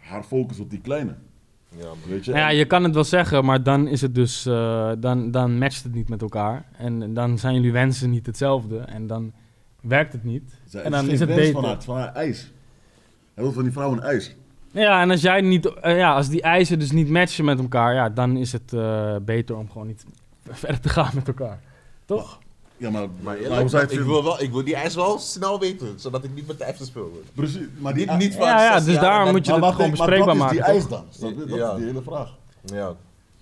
[0.01, 1.15] haar focus op die kleine.
[1.77, 1.87] Ja.
[2.07, 2.31] Weet je?
[2.31, 5.57] Nou ja, je kan het wel zeggen, maar dan is het dus, eh, dan, dan
[5.57, 6.65] matcht het niet met elkaar.
[6.77, 9.33] En dan zijn jullie wensen niet hetzelfde en dan
[9.81, 10.59] werkt het niet.
[10.65, 11.53] zij- en dan is het beter.
[11.53, 12.51] Van haar, van haar ijs.
[13.33, 14.35] Hij wil van die vrouw een ijs.
[14.71, 17.93] Ja, en als jij niet, eh, ja, als die eisen dus niet matchen met elkaar,
[17.93, 20.05] ja, dan is het eh, beter om gewoon niet
[20.51, 21.59] verder te gaan met elkaar.
[22.05, 22.39] Toch?
[22.77, 26.23] Ja, maar, Maar eerlijk, ik, wil wel, ik wil die eis wel snel weten, zodat
[26.23, 27.21] ik niet met de F speel.
[27.33, 29.87] Precies, maar die Niet, niet van Ja, dus daarom en moet je maar het gewoon
[29.89, 30.55] maar bespreekbaar wat is maken.
[30.55, 31.03] die ijs dan?
[31.09, 31.45] Snap je?
[31.45, 31.71] Dat Ja.
[31.71, 32.35] is die hele vraag.
[32.65, 32.95] Ja.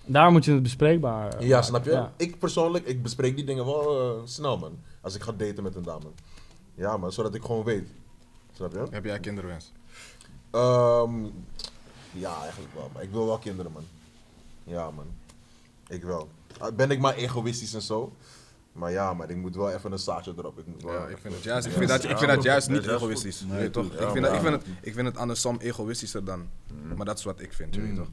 [0.04, 1.90] Daar moet je het bespreekbaar eh, ja, snap je?
[1.90, 2.12] Ja.
[2.16, 4.72] Ik persoonlijk, ik bespreek die dingen wel eh, snel, man.
[5.00, 6.06] Als ik ga daten met een dame.
[6.74, 7.88] Ja, man, zodat ik gewoon weet.
[8.52, 8.86] Snap je?
[8.90, 9.72] Heb jij kinderwens?
[10.50, 11.24] Ehm,
[12.12, 12.90] ja, eigenlijk wel.
[12.94, 13.84] Maar ik wil wel kinderen, man.
[14.64, 15.06] Ja, man.
[15.88, 16.28] Ik wel.
[16.58, 18.12] Ah, Ben ik maar egoïstisch en zo?
[18.72, 20.58] Maar ja, maar ik moet wel even een zaadje erop.
[20.58, 21.78] Ik moet wel Ja, ik vind het juist, ik Ja.
[21.78, 23.44] vind dat, ik vind dat juist Ja, niet egoïstisch.
[23.60, 23.88] je toch?
[23.88, 26.48] Nee, ik, vind ja, dat, ik, vind het, ik vind het andersom egoïstischer dan.
[26.96, 27.96] Maar dat is wat ik vind, weet Mm.
[27.96, 28.08] toch?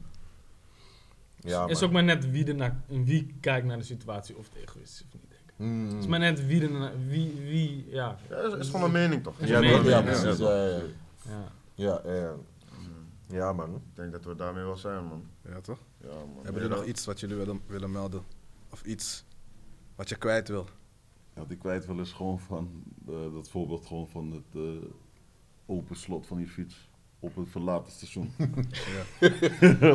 [1.40, 4.62] Ja, is ook maar net wie, er naar, wie kijkt naar de situatie of het
[4.68, 5.68] egoïstisch is of niet.
[5.68, 5.88] Mm.
[5.88, 8.16] Het is maar net wie, er naar- wie, wie ja.
[8.30, 9.34] Ja, is, is gewoon een mening toch?
[9.40, 10.02] Ja, mening, ja, ja.
[10.02, 10.38] precies.
[10.38, 10.80] Ja, ja,
[11.78, 12.00] ja.
[12.04, 12.12] ja.
[12.12, 12.34] Ja, ja, ja.
[13.30, 13.74] Ja, man.
[13.74, 15.22] Ik denk dat we daarmee wel zijn man.
[15.48, 15.78] Ja, toch?
[16.00, 16.44] Ja, man.
[16.44, 18.22] Hebben jullie nog iets wat jullie willen, willen melden?
[18.72, 19.24] Of iets
[19.96, 20.66] wat je kwijt wil?
[21.34, 24.88] Ja, wat ik kwijt wil is gewoon van eh, dat voorbeeld gewoon van het eh,
[25.66, 26.88] open slot van je fiets
[27.20, 28.30] op het verlaten station.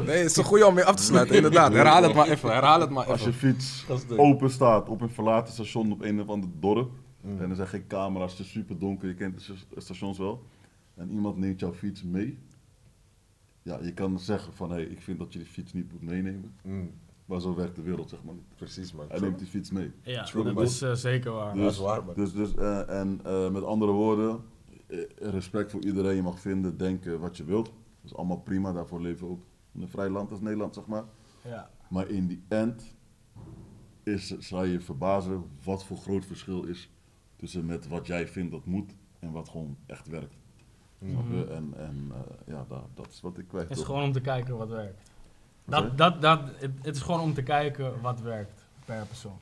[0.05, 1.73] Nee, het is een goede om mee af te sluiten, inderdaad.
[1.73, 3.39] Herhaal het maar even, herhaal het maar Als je even.
[3.55, 3.85] fiets
[4.17, 6.91] open staat op een verlaten station op een of ander dorp
[7.23, 10.43] en er zijn geen camera's, het is super donker, je kent de sta- stations wel,
[10.95, 12.37] en iemand neemt jouw fiets mee.
[13.61, 16.01] Ja, je kan zeggen van hé, hey, ik vind dat je die fiets niet moet
[16.01, 16.91] meenemen, Mm,
[17.25, 18.55] maar zo werkt de wereld zeg maar niet.
[18.55, 19.05] precies, man.
[19.09, 19.91] Hij neemt die fiets mee.
[20.01, 20.63] Ja, True, dat man.
[20.63, 21.55] is eh, zeker waar.
[21.55, 22.15] dat is waar, man.
[22.15, 24.43] Dus, dus eh, en eh, met andere woorden,
[24.87, 26.15] eh, respect voor iedereen.
[26.15, 27.65] Je mag vinden, denken wat je wilt.
[27.65, 28.71] Dat is allemaal prima.
[28.71, 29.43] Daarvoor leven we ook
[29.73, 31.03] in een vrij land als Nederland, zeg maar.
[31.43, 31.69] Ja.
[31.89, 32.95] Maar in die end
[34.03, 36.91] is, zal je verbazen wat voor groot verschil is
[37.35, 40.35] tussen met wat jij vindt dat moet en wat gewoon echt werkt.
[41.05, 41.47] Je?
[41.49, 44.21] En, en eh, ja, dat, dat is wat ik kwijt Het is gewoon om te
[44.21, 45.11] kijken wat werkt.
[45.63, 49.39] Wat Dat, dat, dat, het, het is gewoon om te kijken wat werkt per persoon.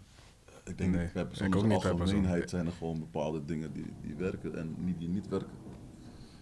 [0.63, 2.43] Ik denk Nee, per ik persoon, ook in niet per persoon.
[2.45, 5.49] zijn er gewoon bepaalde dingen die, die werken en niet, die niet werken.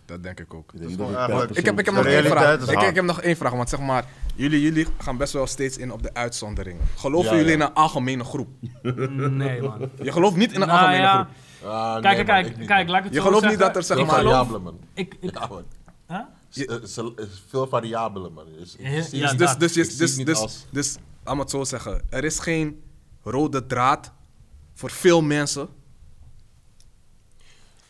[0.10, 0.74] Dat denk ik ook.
[0.74, 1.10] Ik, denk dat
[1.50, 2.72] ik Ik heb, ik heb nog één vraag.
[2.72, 4.06] Ik, ik heb nog één vraag, want zeg maar,
[4.36, 6.82] jullie, jullie gaan best wel steeds in op de uitzonderingen.
[6.96, 7.58] Geloven Ja, jullie ja.
[7.58, 8.48] in een algemene groep?
[9.30, 9.90] Nee, man.
[10.02, 11.36] Je gelooft niet in een Nou algemene ja, groep.
[11.64, 12.90] Nee, Kijk, kijk, kijk, man.
[12.90, 14.16] laat ik het Je zo gelooft niet dat er zeg Veel maar.
[14.16, 14.80] variabelen, man.
[14.94, 15.64] Ik, ik, Ja, man.
[16.08, 16.20] Huh?
[16.50, 18.46] S- eh, is veel variabelen, man.
[18.48, 22.02] Is, Ja, Dus, dus, Ik dus, dus, dus, als- dus, laat me het zo zeggen.
[22.10, 22.84] Er is geen
[23.24, 24.12] rode draad
[24.74, 25.68] voor veel mensen.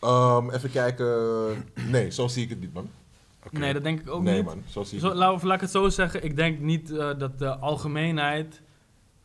[0.00, 1.06] Ehm, even kijken.
[1.88, 2.90] Nee, zo zie ik het niet, man.
[3.50, 4.44] Nee, dat denk ik ook nee, niet.
[4.44, 4.62] man.
[4.68, 6.90] Zo zie ik Zo, het laat, of laat ik het zo zeggen, ik denk niet
[6.90, 8.60] eh, dat de algemeenheid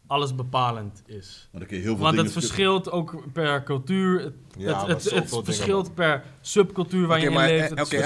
[0.08, 1.48] alles bepalend is.
[1.52, 4.20] Maar dan kun je heel veel Want het verschilt ook per cultuur.
[4.22, 7.70] Het, Ja, het, het, het verschilt per subcultuur waar je maar, in leeft.
[7.70, 8.04] Het oké, je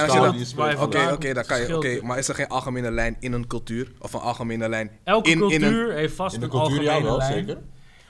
[0.82, 1.66] Oké, oké, komt, dan kan je.
[1.66, 3.92] het Oké, maar is er geen algemene lijn in een cultuur?
[4.00, 5.96] Of een algemene lijn Elke in, in cultuur een.
[5.96, 7.34] heeft vast In de een cultuur, ja, algemene wel, lijn.
[7.34, 7.62] zeker.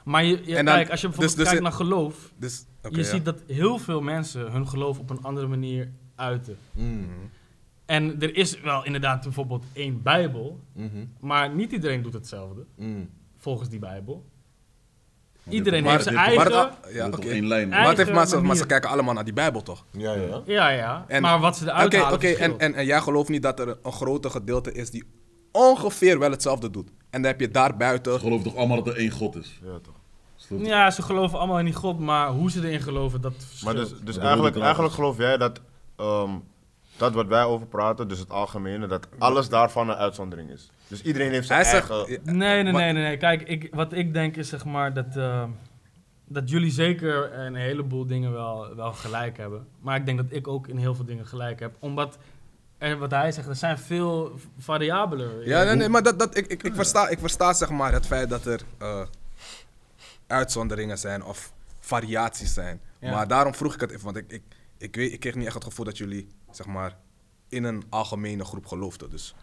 [0.04, 2.98] Maar je, je- dan- kijk, als je bijvoorbeeld dus- dus kijkt naar geloof, Dus, je
[2.98, 3.04] ja.
[3.04, 6.58] ziet dat heel veel mensen hun geloof op een andere manier uiten.
[6.74, 7.08] Mm.
[7.86, 11.06] En er is wel inderdaad bijvoorbeeld één Bijbel, Mhm.
[11.20, 13.10] maar niet iedereen doet hetzelfde Mm.
[13.40, 14.26] Volgens die Bijbel.
[15.44, 16.94] Maar Iedereen heeft maar zijn Maar eigen...
[16.94, 17.62] ja, één lijn.
[17.62, 19.86] Eigen Maar, het heeft, maar, ze, maar ze kijken allemaal naar die Bijbel toch?
[19.92, 20.42] Ja, ja.
[20.46, 21.06] Ja, ja.
[21.08, 23.60] En- maar wat ze eruit Oké, halen oké, en, en, en jij gelooft niet dat
[23.60, 25.04] er een groter gedeelte is die
[25.52, 26.88] ongeveer wel hetzelfde doet.
[27.10, 28.20] En dan heb je daar Ze buiten.
[28.20, 29.60] geloven toch allemaal dat er één God is?
[29.64, 29.98] Ja, toch.
[30.62, 33.76] Ja, ze geloven allemaal in die God, maar hoe ze erin geloven, dat Maar verschilt.
[33.78, 35.62] dus, dus Dat eigenlijk, eigenlijk geloof jij dat
[35.96, 36.30] ehm,
[37.00, 40.70] dat wat wij over praten, dus het algemene, dat alles daarvan een uitzondering is.
[40.88, 41.90] Dus iedereen heeft zijn Hij zegt.
[41.90, 42.20] eigen...
[42.24, 43.18] Nee, nee, nee, nee, nee.
[43.18, 45.44] Kijk, ik, wat ik denk is zeg maar dat, eh,
[46.28, 49.68] dat jullie zeker een heleboel dingen wel, wel gelijk hebben.
[49.80, 51.76] Maar ik denk dat ik ook in heel veel dingen gelijk heb.
[51.80, 52.18] Omdat,
[52.78, 55.46] er, wat hij zegt, er zijn veel variabelen.
[55.46, 58.06] Ja, nee, nee, maar dat, dat, ik, ik, ik, versta, ik versta zeg maar het
[58.06, 59.02] feit dat er eh,
[60.28, 62.82] uitzonderingen zijn of variaties zijn.
[63.00, 63.12] Ja.
[63.12, 64.42] Maar daarom vroeg ik het even, want ik, ik,
[64.78, 66.98] ik, weet, ik kreeg niet echt het gevoel dat jullie zeg maar
[67.50, 69.10] in een algemene groep geloofden.
[69.10, 69.36] Dus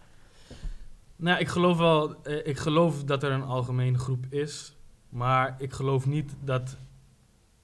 [1.16, 4.76] Nou, ik geloof wel, eh, ik geloof dat er een algemene groep is.
[5.08, 6.76] Maar ik geloof niet dat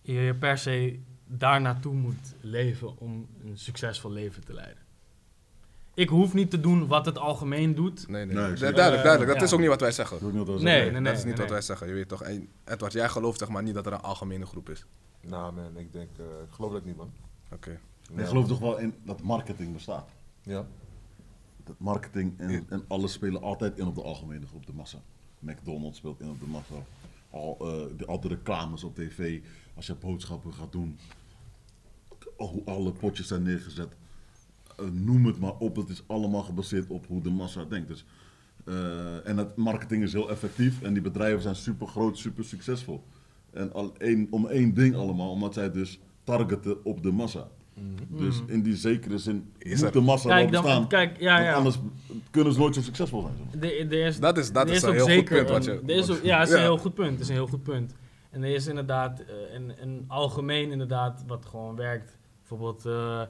[0.01, 4.81] je per se daar naartoe moet leven om een succesvol leven te leiden.
[5.95, 8.09] Ik hoef niet te doen wat het algemeen doet.
[8.09, 8.35] nee, nee.
[8.35, 9.27] Nee, duidelijk, duidelijk.
[9.27, 9.43] Dat Ja.
[9.47, 10.19] is ook niet wat wij zeggen.
[10.19, 11.03] Dat is ook niet wat we Nee, nee, nee.
[11.03, 11.53] dat is niet wat nee.
[11.53, 12.23] wij zeggen, je weet toch.
[12.23, 14.87] En Edward, jij gelooft zeg maar niet dat er een algemene groep is.
[15.21, 17.13] Nou man, ik denk, eh, ik geloof dat niet man.
[17.53, 17.81] Oké.
[18.17, 20.11] Ik geloof toch wel in dat marketing bestaat.
[20.43, 20.67] Ja.
[21.65, 24.99] Dat marketing en, en alles spelen altijd in op de algemene groep, de massa.
[25.39, 26.75] McDonald's speelt in op de massa.
[27.31, 27.57] Al,
[27.97, 29.41] de, al de reclames op tv,
[29.75, 30.99] als je boodschappen gaat doen.
[32.37, 33.97] Hoe alle potjes zijn neergezet.
[34.77, 37.89] Eh, noem het maar op, het is allemaal gebaseerd op hoe de massa denkt.
[37.89, 38.05] Dus,
[38.65, 43.05] eh, en het marketing is heel effectief en die bedrijven zijn super groot, super succesvol.
[43.51, 47.49] En al één, om één ding allemaal, omdat zij dus targeten op de massa.
[48.09, 50.89] Dus in die zekere zin Is moet de massa Kijk, wel dan- bestaan.
[50.89, 51.53] kijk, ja, ja.
[51.55, 51.79] Anders
[52.31, 53.35] kunnen ze nooit zo succesvol zijn.
[53.37, 53.61] zeg maar.
[53.89, 56.39] De, er is, Dat is- dat is een heel goed punt wat je- is ja,
[56.39, 56.57] dat is Ja.
[56.57, 57.11] een heel goed punt.
[57.13, 57.95] Dat is een heel goed punt.
[58.31, 62.19] En er is inderdaad eh, een, een algemeen inderdaad wat gewoon werkt.
[62.39, 63.21] Bijvoorbeeld eh,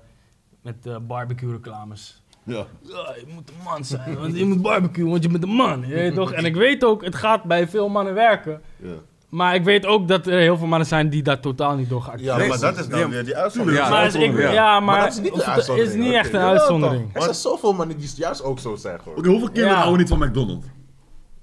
[0.62, 2.22] met eh, barbecue reclames.
[2.44, 2.66] Ja.
[2.82, 5.80] Ja, je moet een man zijn, want je moet barbecue, want je bent een man.
[5.80, 6.32] Je weet toch?
[6.32, 8.60] En ik weet ook, het gaat bij veel mannen werken.
[8.76, 8.92] Ja.
[9.32, 11.98] Maar ik weet ook dat er heel veel mannen zijn die daar totaal niet door
[11.98, 13.08] Ja, geactiveerd Ja, maar dat is dan ja.
[13.08, 13.84] weer die uitzondering.
[13.84, 14.52] Ja, maar is ik, ja.
[14.80, 16.16] maar, Maar dat is niet de of het uitzondering, is niet oké.
[16.18, 17.10] echt een Ja, uitzondering.
[17.14, 19.74] Er zijn zoveel mannen die juist ook zo zijn hoeveel kinderen Ja.
[19.76, 20.66] houden niet van McDonald's?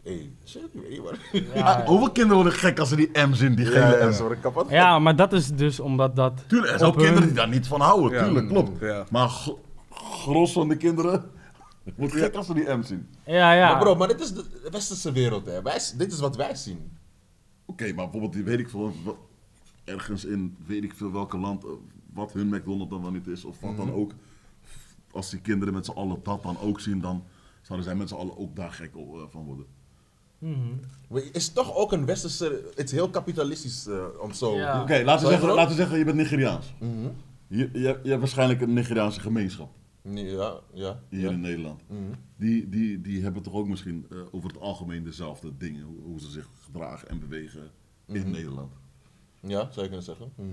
[0.04, 1.18] Hey, shit, ik weet niet waar.
[1.56, 4.12] Ja, Hoeveel kinderen worden gek als ze die M zien, die gele Ja, ja, M?
[4.14, 4.70] ze worden kapot.
[4.70, 6.44] ja, maar dat is dus omdat dat...
[6.48, 8.24] Tuurlijk, er zijn ook hun- kinderen die daar niet van houden, Ja.
[8.24, 8.80] tuurlijk, klopt.
[8.80, 9.04] Ja.
[9.12, 9.60] Maar gro-
[9.92, 11.24] gros van de kinderen
[11.96, 13.08] wordt gek als ze die M zien.
[13.26, 13.70] Ja, ja.
[13.72, 15.62] Maar bro, maar dit is de westerse wereld hè.
[15.62, 16.98] Wij, dit is wat wij zien.
[17.70, 19.18] Oké, maar bijvoorbeeld, die weet ik veel, wat-
[19.84, 21.70] ergens in weet ik veel welke land, eh,
[22.14, 24.12] wat hun McDonald's dan wel niet is, of wat dan ook.
[25.12, 27.24] Als die kinderen met z'n allen dat dan ook zien, dan
[27.62, 29.66] zouden zij met z'n allen ook daar gek op, eh, van worden.
[30.38, 30.58] Mhm.
[31.14, 32.72] Het is toch ook een westerse...
[32.76, 34.56] Het is heel kapitalistisch eh, om zo...
[34.56, 34.82] Ja.
[34.82, 36.74] Oké, laten, we zeggen, laten we zeggen, je bent Nigeriaans.
[36.80, 37.08] Mhm.
[37.48, 39.70] Je, je, je hebt waarschijnlijk een Nigeriaanse gemeenschap
[40.02, 41.00] Nee, Ja, ja.
[41.10, 41.30] hier ja.
[41.30, 41.82] in Nederland.
[41.88, 42.00] Mhm.
[42.38, 46.20] Die, die, die hebben toch ook misschien eh, over het algemeen dezelfde dingen, hoe, hoe
[46.20, 47.72] ze zich gedragen en bewegen
[48.06, 48.32] in Mhm.
[48.32, 48.74] Nederland.
[49.42, 50.32] Ja, zou je kunnen zeggen.
[50.36, 50.48] Mhm.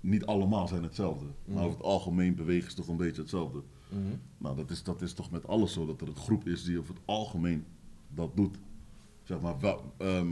[0.00, 3.62] Niet allemaal zijn hetzelfde, maar over het algemeen bewegen ze toch een beetje hetzelfde.
[3.88, 4.00] Mhm.
[4.38, 6.78] Nou, dat is, dat is toch met alles zo, dat er een groep is die
[6.78, 7.64] over het algemeen
[8.08, 8.56] dat doet.
[9.22, 10.28] Zeg maar, wa- ehm,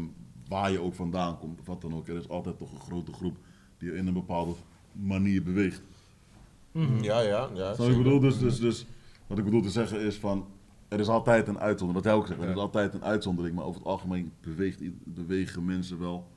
[0.48, 3.36] waar je ook vandaan komt, wat dan ook, er is altijd toch een grote groep
[3.78, 4.52] die in een bepaalde
[4.92, 5.82] manier beweegt.
[6.72, 7.02] Mhm.
[7.02, 7.70] Ja, ja, ja.
[7.70, 8.20] Ik bedoel?
[8.20, 8.86] Dus, dus, dus
[9.26, 10.46] wat ik bedoel te zeggen is van,
[10.90, 11.94] er is altijd een uitzondering.
[11.94, 15.64] Wat hij ook zegt, er is altijd een uitzondering, maar over het algemeen beweegt, bewegen
[15.64, 16.28] mensen wel.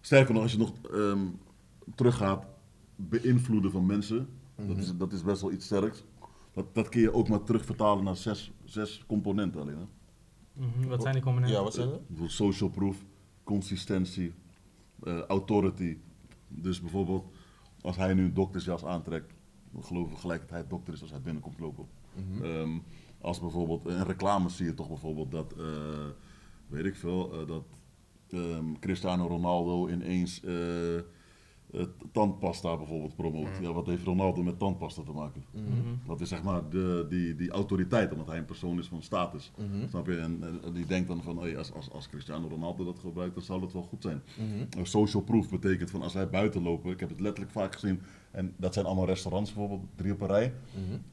[0.00, 1.26] Sterker nog, als je nog ehm,
[1.94, 2.46] teruggaat,
[2.96, 4.28] beïnvloeden van mensen,
[4.66, 6.04] dat, is, dat is best wel iets sterks.
[6.52, 9.78] Dat, dat kun je ook maar terugvertalen naar zes, zes componenten alleen.
[9.78, 9.86] Hè?
[10.52, 11.56] Mhm, Wat zijn die componenten?
[11.56, 12.30] Ja, wat zijn dat?
[12.30, 13.04] Social proof,
[13.44, 14.34] consistentie,
[15.02, 15.96] eh, authority.
[16.48, 17.24] Dus bijvoorbeeld,
[17.80, 19.34] als hij nu een doktersjas aantrekt,
[19.70, 21.86] dan geloven we gelijk dat hij dokter is als hij binnenkomt lopen.
[22.42, 22.78] Ehm,
[23.24, 25.64] als bijvoorbeeld, in reclames zie je toch bijvoorbeeld dat, eh,
[26.66, 27.64] weet ik veel, eh, dat
[28.28, 31.82] ehm, Cristiano Ronaldo ineens eh,
[32.12, 33.48] tandpasta bijvoorbeeld promoot.
[33.60, 35.44] Ja, wat heeft Ronaldo met tandpasta te maken?
[36.06, 39.52] Dat is zeg maar de, die, die autoriteit, omdat hij een persoon is van status.
[39.88, 40.16] Snap je?
[40.16, 43.42] En, en die denkt dan van, hey, als, als, als Cristiano Ronaldo dat gebruikt, dan
[43.42, 44.22] zal het wel goed zijn.
[44.82, 48.00] Social proof betekent van als wij buiten lopen, ik heb het letterlijk vaak gezien,
[48.34, 50.52] en dat zijn allemaal restaurants bijvoorbeeld, drie op een rij.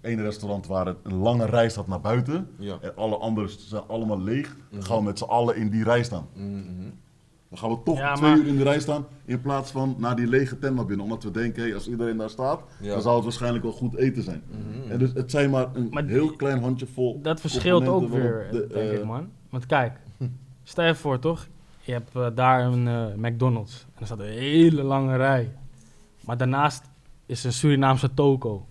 [0.02, 2.78] Eén restaurant waar het een lange rij staat naar buiten, Ja.
[2.82, 4.56] en alle anderen zijn allemaal leeg.
[4.72, 6.28] Dan gaan we met z'n allen in die rij staan.
[7.50, 9.96] Dan gaan we toch Ja, twee maar- uur in de rij staan in plaats van
[9.98, 11.04] naar die lege tent naar binnen.
[11.06, 12.90] Omdat we denken, hey, als iedereen daar staat, Ja.
[12.94, 14.44] dan zal het waarschijnlijk wel goed eten zijn.
[14.90, 18.68] En dus het zijn maar een Maar heel klein handjevol Dat verschilt ook weer, de,
[18.74, 19.30] denk eh, ik, man.
[19.50, 20.00] Want kijk,
[20.64, 21.48] stel je voor, toch?
[21.82, 23.86] Je hebt eh, daar een eh, McDonald's.
[23.94, 25.52] En er staat een hele lange rij.
[26.26, 26.90] Maar daarnaast
[27.32, 28.66] is een Surinaamse toko.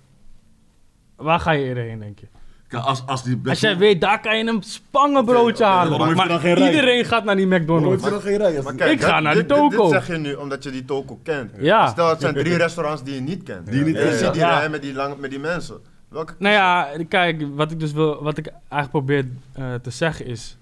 [1.17, 2.27] Waar ga je eerder heen, denk je?
[2.69, 5.89] Kijk, Als, als die best Als jij weet, daar kan je een spangenbroodje halen.
[5.91, 6.71] waarom heeft maar hij dan geen rij?
[6.75, 8.03] iedereen gaat naar die Waarom McDonald's.
[8.03, 8.55] heeft dan geen rij?
[8.57, 9.83] Als Maar die- kijk, Ik ga dat- naar de dit- dit- toko.
[9.83, 11.51] Dit zeg je nu omdat je die toko kent.
[11.59, 11.87] Ja.
[11.89, 13.67] Stel, het zijn drie restaurants die je niet kent.
[13.67, 14.33] Die je niet En je kent, ziet ja.
[14.33, 14.59] die Ja.
[14.59, 15.77] rij met die, lang, met die mensen.
[16.09, 20.27] Welke Nou ja, kijk, wat ik dus wil, wat ik eigenlijk probeer eh, te zeggen
[20.27, 20.57] is,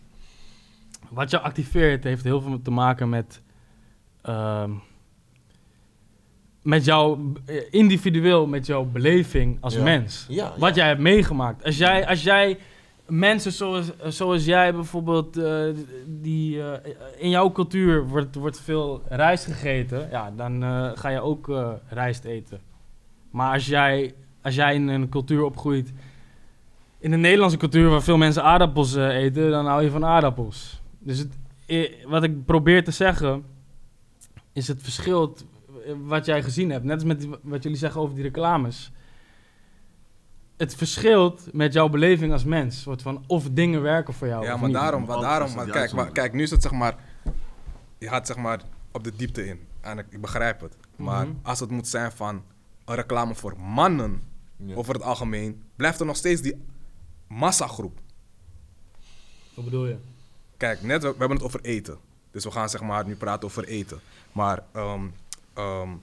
[1.09, 3.41] wat jou activeert heeft heel veel te maken met,
[4.23, 4.70] ehm,
[6.69, 9.82] met jou eh, individueel, met jouw beleving als Ja.
[9.82, 10.27] mens.
[10.28, 11.65] Ja, Wat jij hebt meegemaakt.
[11.65, 12.59] Als jij, als jij
[13.07, 15.65] mensen zoals, zoals jij bijvoorbeeld, eh,
[16.07, 20.62] die eh, in jouw cultuur wordt, wordt veel rijst gegeten, ja, dan
[20.97, 21.51] ga je ook
[21.89, 22.61] rijst eten.
[23.31, 25.93] Maar als jij, als jij in een cultuur opgroeit,
[26.99, 30.82] in de Nederlandse cultuur waar veel mensen aardappels eten, dan hou je van aardappels.
[30.99, 31.32] Dus het,
[32.07, 33.45] wat ik probeer te zeggen,
[34.53, 35.35] is het verschil
[36.05, 36.85] wat jij gezien hebt.
[36.85, 38.93] Net als met die- wat jullie zeggen over die reclames.
[40.57, 42.81] Het verschilt met jouw beleving als mens.
[42.83, 44.45] Soort van of dingen werken voor jou.
[44.45, 44.79] Ja, of maar niet.
[44.79, 46.97] daarom, maar daarom maar kijk, maar kijk, nu is het zeg maar,
[47.99, 48.61] je gaat zeg maar
[48.93, 49.61] op de diepte in.
[49.81, 50.77] En ik, ik begrijp het.
[50.97, 51.37] Maar Mhm.
[51.43, 52.43] als het moet zijn van
[52.85, 54.23] een reclame voor mannen,
[54.57, 54.75] Ja.
[54.75, 56.65] over het algemeen, blijft er nog steeds die
[57.27, 57.99] massagroep.
[59.55, 59.97] Wat bedoel je?
[60.57, 61.99] Kijk, net, we, we hebben het over eten.
[62.31, 64.01] Dus we gaan zeg maar nu praten over eten.
[64.33, 65.03] Maar ehm,
[65.59, 65.97] ehm,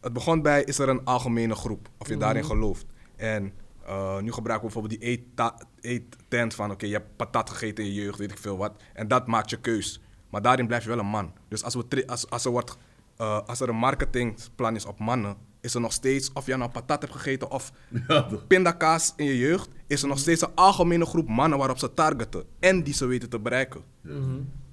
[0.00, 1.88] het begon bij, is er een algemene groep?
[1.98, 2.86] Of je daarin gelooft.
[3.16, 3.52] En
[3.86, 6.70] eh, nu gebruiken we bijvoorbeeld die eettent van...
[6.70, 8.82] Oké, je hebt patat gegeten in je jeugd, weet ik veel wat.
[8.94, 10.00] En dat maakt je keus.
[10.30, 11.32] Maar daarin blijf je wel een man.
[11.48, 12.76] Dus als, we als, als, er, wordt,
[13.16, 15.36] eh, als er een marketingplan is op mannen...
[15.60, 17.72] is er nog steeds, of je nou patat hebt gegeten of
[18.08, 19.68] Ja, pindakaas in je jeugd...
[19.86, 22.44] is er nog steeds een algemene groep mannen waarop ze targeten.
[22.58, 23.82] En die ze weten te bereiken.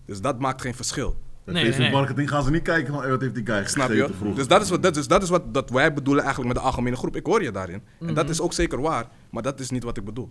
[0.05, 1.17] Dus dat maakt geen verschil.
[1.45, 1.95] Bij Nee, Facebook nee.
[1.95, 4.07] marketing gaan ze niet kijken van, hey, wat heeft die guy Snap je?
[4.13, 4.35] vroeger.
[4.35, 6.69] Dus dat is wat, dat is, dat is wat dat wij bedoelen eigenlijk met de
[6.69, 7.15] algemene groep.
[7.15, 7.83] Ik hoor je daarin.
[7.99, 10.29] En dat is ook zeker waar, maar dat is niet wat ik bedoel.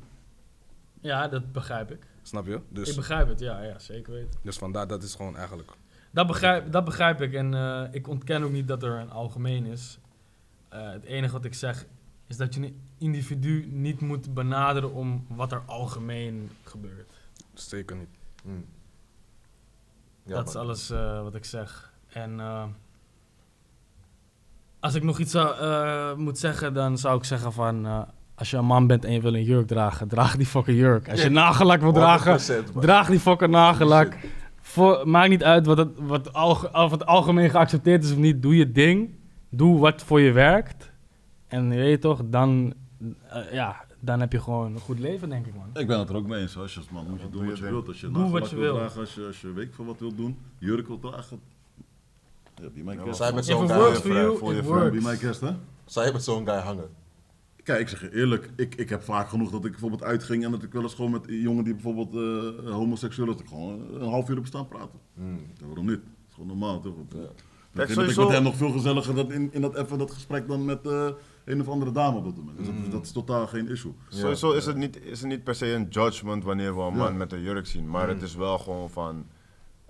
[1.00, 2.06] Ja, dat begrijp ik.
[2.22, 2.54] Snap je?
[2.54, 4.40] Ik Dus, begrijp het, ja, ja zeker weten.
[4.42, 5.70] dus vandaar, dat is gewoon eigenlijk...
[6.10, 9.66] Dat begrijp, dat begrijp ik en eh, ik ontken ook niet dat er een algemeen
[9.66, 9.98] is.
[10.68, 11.86] Eh, het enige wat ik zeg
[12.26, 17.10] is dat je een individu niet moet benaderen om wat er algemeen gebeurt.
[17.54, 18.08] Zeker niet.
[18.44, 18.64] Mm.
[20.26, 21.92] Ja, dat is alles eh, wat ik zeg.
[22.12, 22.62] En eh,
[24.80, 28.06] als ik nog iets zou, eh, moet zeggen, dan zou ik zeggen van...
[28.34, 31.10] als je een man bent en je wil een jurk dragen, draag die fucking jurk.
[31.10, 32.82] Als je nagellak wil dragen, 100%, man.
[32.82, 34.16] draag die fucking nagellak.
[34.60, 38.42] Voor, maakt niet uit wat het, wat, alge- of het algemeen geaccepteerd is of niet.
[38.42, 39.14] Doe je ding.
[39.50, 40.90] Doe wat voor je werkt.
[41.48, 42.74] En je weet toch, dan,
[43.52, 45.70] ja, dan heb je gewoon een goed leven, denk ik, man.
[45.74, 46.56] Ik ben het er ook mee eens.
[46.56, 47.88] Als je als man moet je doen doe wat je wilt.
[47.88, 48.74] Als je Doe wat je wil wil.
[48.74, 51.40] dragen, als je, als je weet van wat wil doen, jurk wil dragen.
[52.62, 52.98] Ja, die mij.
[53.14, 53.94] Zij met zo'n guy,
[54.36, 55.02] voor je works.
[55.04, 55.50] mij kerst, hè?
[55.84, 56.88] zij met zo'n guy hangen.
[57.62, 60.50] Kijk, ik zeg je eerlijk, ik, ik heb vaak genoeg dat ik bijvoorbeeld uitging en
[60.50, 62.14] dat ik wel eens gewoon met een jongen die bijvoorbeeld
[62.64, 64.98] eh, homoseksueel is, dat ik gewoon een half uur heb staan praten.
[65.14, 65.38] Mm.
[65.58, 65.94] Ja, waarom niet?
[66.00, 66.92] Dat is gewoon normaal, toch?
[66.98, 67.20] Ik Kijk,
[67.72, 70.10] vind dat ik sowieso- met hem nog veel gezelliger dat in, in dat, even dat
[70.10, 71.08] gesprek dan met eh,
[71.44, 72.56] een of andere dame op dat moment.
[72.56, 73.92] Dus dat, dat is totaal geen issue.
[74.08, 77.12] Sowieso is het, niet, is het niet per se een judgment wanneer we een man
[77.12, 77.18] Ja.
[77.18, 77.88] met een jurk zien.
[77.90, 79.26] Maar het is wel gewoon van,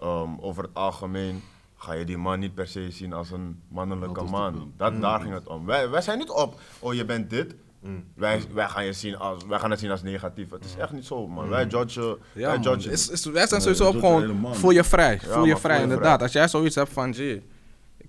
[0.00, 1.42] ehm, over het algemeen
[1.76, 4.72] ga je die man niet per se zien als een mannelijke Dat man.
[4.76, 5.66] Dat, Daar ging het om.
[5.66, 7.54] Wij, wij zijn niet op, oh je bent dit.
[7.80, 8.04] Mm.
[8.14, 10.50] Wij, wij, gaan je zien als, wij gaan het zien als negatief.
[10.50, 11.48] Het is echt niet zo man.
[11.48, 12.92] Wij judgen, Ja, wij judgen.
[12.92, 15.20] Is, is, wij zijn Nee, sowieso op gewoon, voel je vrij.
[15.20, 16.12] voel je vrij, voel je inderdaad.
[16.14, 16.22] vrij.
[16.22, 17.42] Als jij zoiets hebt van, gee, ik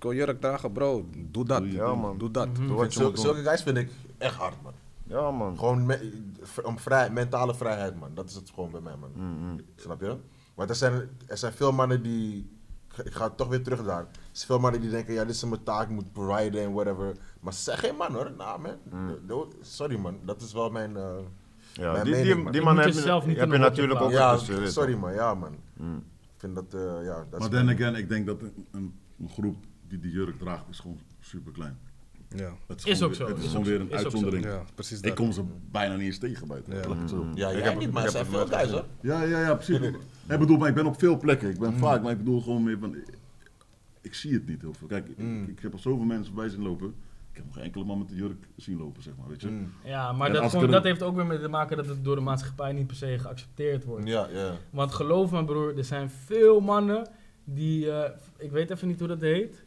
[0.06, 1.62] wil jurk dragen, bro, doe dat.
[1.64, 2.56] Ja man, Doe dat.
[2.56, 3.24] doe wat je Zul- moet doen.
[3.24, 4.72] zulke guys vind ik echt hard, man.
[5.08, 5.58] Ja man.
[5.58, 6.12] Gewoon me-
[6.62, 8.10] om vrij, mentale vrijheid, man.
[8.14, 9.10] Dat is het gewoon bij mij, man.
[9.14, 10.16] Mm, Snap je?
[10.54, 12.50] Want er zijn, er zijn veel mannen die.
[13.04, 14.00] Ik ga toch weer terug daar.
[14.00, 16.72] Er zijn veel mannen die denken: ja, dit is mijn taak, ik moet providen en
[16.72, 17.16] whatever.
[17.40, 18.30] Maar ze zijn geen man hoor.
[18.36, 19.16] Nou, man.
[19.26, 20.18] Do- Sorry, man.
[20.24, 20.96] Dat is wel mijn.
[20.96, 21.02] eh,
[21.72, 22.52] Ja, Mijn die, mening, die, man.
[22.52, 24.10] die Je man moet heb je, jezelf niet heb in je een hokje natuurlijk ook
[24.10, 24.26] plaatsen.
[24.26, 24.72] ja, ertussen, weet je.
[24.80, 25.12] sorry, man.
[25.14, 25.56] Ja, man.
[25.76, 26.02] Mm.
[26.36, 27.26] Vind vind dat, eh, ja...
[27.30, 28.40] Dat Maar then again, ik denk dat
[28.72, 28.94] een
[29.28, 29.56] groep
[29.88, 31.78] die die jurk draagt, is gewoon super klein.
[32.28, 34.44] Ja, Het Is ook zo, Het is, is gewoon weer een uitzondering.
[34.44, 36.74] ja precies Ik kom ze bijna niet eens tegen buiten.
[36.74, 36.80] Ja.
[37.02, 37.26] ik zo.
[37.34, 38.80] Ja, Ik jij heb- niet, maar ik er zijn veel nooit hè?
[39.00, 39.78] Ja, ja, ja, precies.
[40.28, 41.50] Ik bedoel, maar ik ben op veel plekken.
[41.50, 42.96] Ik ben vaak, maar ik bedoel gewoon meer van...
[44.00, 44.86] Ik zie het niet heel veel.
[44.86, 45.18] Kijk, ik,
[45.48, 46.86] ik heb al zoveel mensen voorbij zien lopen.
[47.30, 49.64] Ik heb nog geen enkele man met de jurk zien lopen, zeg maar, weet je.
[49.84, 51.86] Ja, maar En dat, gewoon- ik er- dat heeft ook weer mee te maken dat
[51.86, 54.08] het door de maatschappij niet per se geaccepteerd wordt.
[54.08, 54.52] Ja, ja.
[54.70, 57.08] Want geloof me broer, er zijn veel mannen
[57.44, 59.64] die, eh, ik weet even niet hoe dat heet,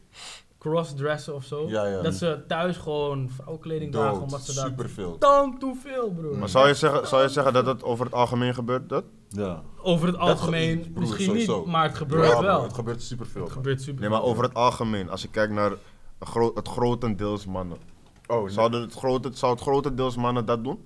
[0.58, 1.68] crossdressen of zo.
[1.68, 2.00] Ja, ja.
[2.02, 5.16] Dat ze thuis gewoon vrouwenkleding dragen omdat ze daar superveel.
[5.18, 6.38] dan te veel broer.
[6.38, 8.88] Maar zou je, zeggen, zou je zeggen dat het over het algemeen gebeurt?
[8.88, 9.04] Dat?
[9.28, 9.62] Ja.
[9.82, 11.58] Over het algemeen ge- broer, misschien sowieso.
[11.58, 12.62] niet, maar het gebeurt Ja, wel.
[12.62, 13.42] Het gebeurt superveel.
[13.42, 14.00] Het gebeurt super.
[14.00, 15.10] Nee, maar over het algemeen.
[15.10, 15.70] Als je kijkt naar
[16.18, 17.78] een gro- het grotendeels mannen.
[18.26, 18.50] Oh, nee.
[18.52, 20.78] Zouden het grote, zou het grotendeels mannen dat doen?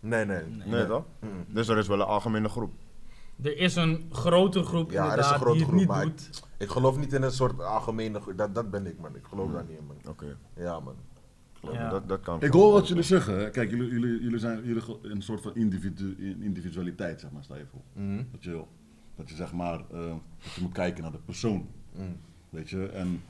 [0.00, 0.42] Nee, nee.
[0.64, 1.02] Nee, toch?
[1.48, 2.72] Dus er is wel een algemene groep.
[3.42, 5.88] Er is een grote groep Ja, er is inderdaad een grote die het groep, niet
[5.88, 6.42] maar doet.
[6.58, 8.20] Ik geloof niet in een soort algemene...
[8.36, 9.16] Dat, dat ben ik, man.
[9.16, 9.96] Ik geloof daar niet in, man.
[10.08, 10.36] Oké.
[10.56, 10.94] Ja, man.
[11.72, 11.88] Ja.
[11.88, 12.42] Dat, dat kan.
[12.42, 13.50] Ik hoor wat jullie zeggen.
[13.50, 17.66] Kijk, jullie, jullie, jullie zijn jullie een soort van individu individualiteit, zeg maar, sta je
[17.70, 17.80] voor.
[17.92, 18.22] Mhm.
[18.32, 18.62] Dat je,
[19.14, 21.66] dat je zeg maar, eh, dat je moet kijken naar de persoon.
[21.96, 22.16] Mm.
[22.50, 23.22] Weet je, en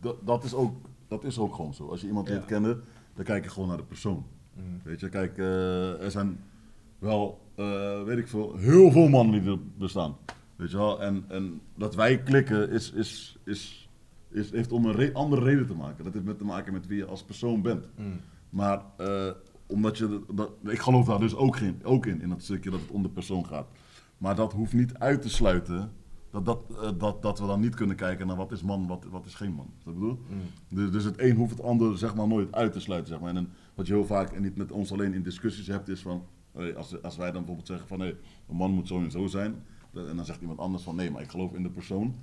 [0.00, 0.74] dat, dat, is ook,
[1.08, 1.88] dat is ook gewoon zo.
[1.88, 2.34] Als je iemand Ja.
[2.34, 2.82] leert kennen,
[3.14, 4.26] dan kijk je gewoon naar de persoon.
[4.82, 6.40] Weet je, kijk, eh, er zijn
[6.98, 10.16] wel, eh, weet ik veel, heel veel mannen die er bestaan.
[10.56, 13.88] Weet je wel, en, en dat wij klikken is, is, is,
[14.30, 16.04] is, heeft om een re- andere reden te maken.
[16.04, 17.88] Dat heeft met te maken met wie je als persoon bent.
[18.50, 19.30] Maar eh,
[19.66, 22.80] omdat je, dat, ik geloof daar dus ook, in, ook in, in dat stukje dat
[22.80, 23.66] het om de persoon gaat.
[24.18, 25.92] Maar dat hoeft niet uit te sluiten
[26.30, 29.04] dat, dat, eh, dat, dat we dan niet kunnen kijken naar wat is man, wat,
[29.10, 29.72] wat is geen man.
[29.78, 30.18] Ik bedoel?
[30.68, 33.08] Dus, dus het een hoeft het ander zeg maar nooit uit te sluiten.
[33.08, 33.34] Zeg maar.
[33.34, 36.24] En wat je heel vaak, en niet met ons alleen in discussies hebt, is van,
[36.76, 38.16] als, als wij dan bijvoorbeeld zeggen van hey,
[38.48, 39.62] een man moet zo en zo zijn.
[39.94, 42.14] Dat- En dan zegt iemand anders van nee, maar ik geloof in de persoon.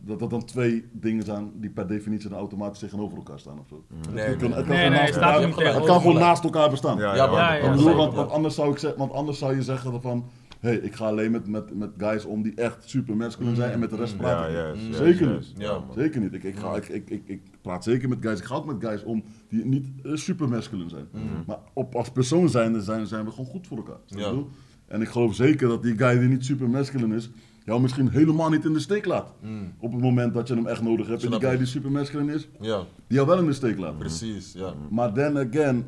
[0.00, 3.66] Dat dat dan twee dingen zijn die per definitie dan automatisch tegenover elkaar staan of
[3.68, 3.84] zo.
[4.12, 4.58] Nee, het kan, nee.
[4.58, 6.98] het kan Nee, naast elkaar- het kan gewoon naast elkaar bestaan.
[6.98, 7.70] Ja, Ja, ja, ja, ja.
[7.70, 8.16] bedoel, want, ja.
[8.18, 10.24] want anders zou ik zeggen, want anders zou je zeggen van,
[10.60, 13.72] hé, hey, ik ga alleen met, met, met guys om die echt super masculine zijn
[13.72, 14.96] en met de rest Ja, juist, niet.
[14.96, 15.52] juist, Zeker niet.
[15.56, 15.82] Ja.
[15.94, 16.32] Zeker niet.
[16.34, 18.38] Ik, ik, ga, ik, ik, ik, ik praat zeker met guys.
[18.38, 21.06] Ik ga ook met guys om die niet eh, super masculine zijn.
[21.46, 23.98] Maar op, als persoon zijn, zijn, zijn we gewoon goed voor elkaar.
[24.06, 24.18] Ja.
[24.18, 24.48] ik bedoel?
[24.88, 27.30] En ik geloof zeker dat die guy die niet super masculine is,
[27.64, 29.34] jou misschien helemaal niet in de steek laat.
[29.78, 31.24] Op het moment dat je hem echt nodig hebt.
[31.24, 33.98] En die guy die super masculine is, Ja, die jou wel in de steek laat.
[33.98, 34.52] precies.
[34.52, 34.74] Ja.
[34.90, 35.86] Maar then again,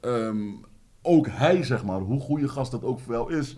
[0.00, 0.38] ehm,
[1.02, 3.56] ook hij, zeg maar, hoe goede gast dat ook voor jou is,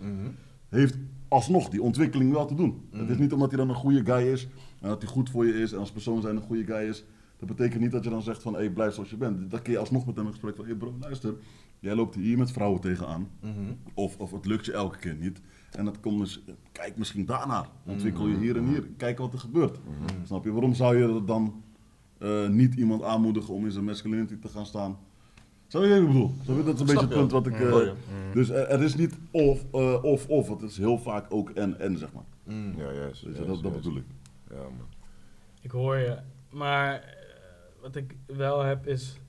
[0.69, 0.97] heeft
[1.27, 2.81] alsnog die ontwikkeling wel te doen.
[2.91, 4.47] Het is niet omdat hij dan een goede guy is
[4.81, 7.03] en dat hij goed voor je is en als persoon zijn een goede guy is.
[7.39, 9.51] Dat betekent niet dat je dan zegt van, hé, hey, blijf zoals je bent.
[9.51, 11.33] Dan kun je alsnog met hem in gesprek van, hé hey bro, luister,
[11.83, 13.27] jij loopt hier met vrouwen tegenaan.
[13.93, 15.41] Of, of het lukt je elke keer niet.
[15.71, 17.67] En dat komt dus, kijk misschien daarnaar.
[17.85, 18.83] Ontwikkel je hier en hier.
[18.97, 19.77] Kijk wat er gebeurt.
[20.25, 20.51] Snap je?
[20.51, 21.63] Waarom zou je dan
[22.17, 24.97] eh, niet iemand aanmoedigen om in zijn masculinity te gaan staan?
[25.67, 26.31] Snap je ik bedoel?
[26.43, 26.63] Snap je?
[26.63, 27.59] Dat is een Snap beetje het punt wat ik...
[27.59, 27.93] eh, Hoor je.
[28.33, 30.49] dus er, er is niet of, eh, of, of.
[30.49, 32.23] Het is heel vaak ook en, en, zeg maar.
[32.77, 33.25] Ja, juist.
[33.45, 34.05] Dat, bedoel ik.
[34.49, 34.87] Ja, man.
[35.61, 36.17] Ik hoor je.
[36.51, 37.01] Maar eh,
[37.81, 39.19] wat ik wel heb is.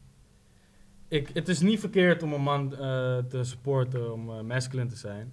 [1.15, 2.79] Ik, het is niet verkeerd om een man eh,
[3.19, 5.33] te supporten om eh, masculine te zijn.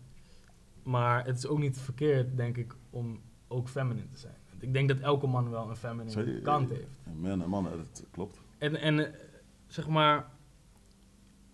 [0.84, 4.36] Maar het is ook niet verkeerd, denk ik, om ook feminine te zijn.
[4.50, 7.00] Want ik denk dat elke man wel een feminine kant heeft.
[7.16, 8.42] Man en mannen, dat klopt.
[8.58, 9.20] En, en eh,
[9.68, 10.26] zeg maar,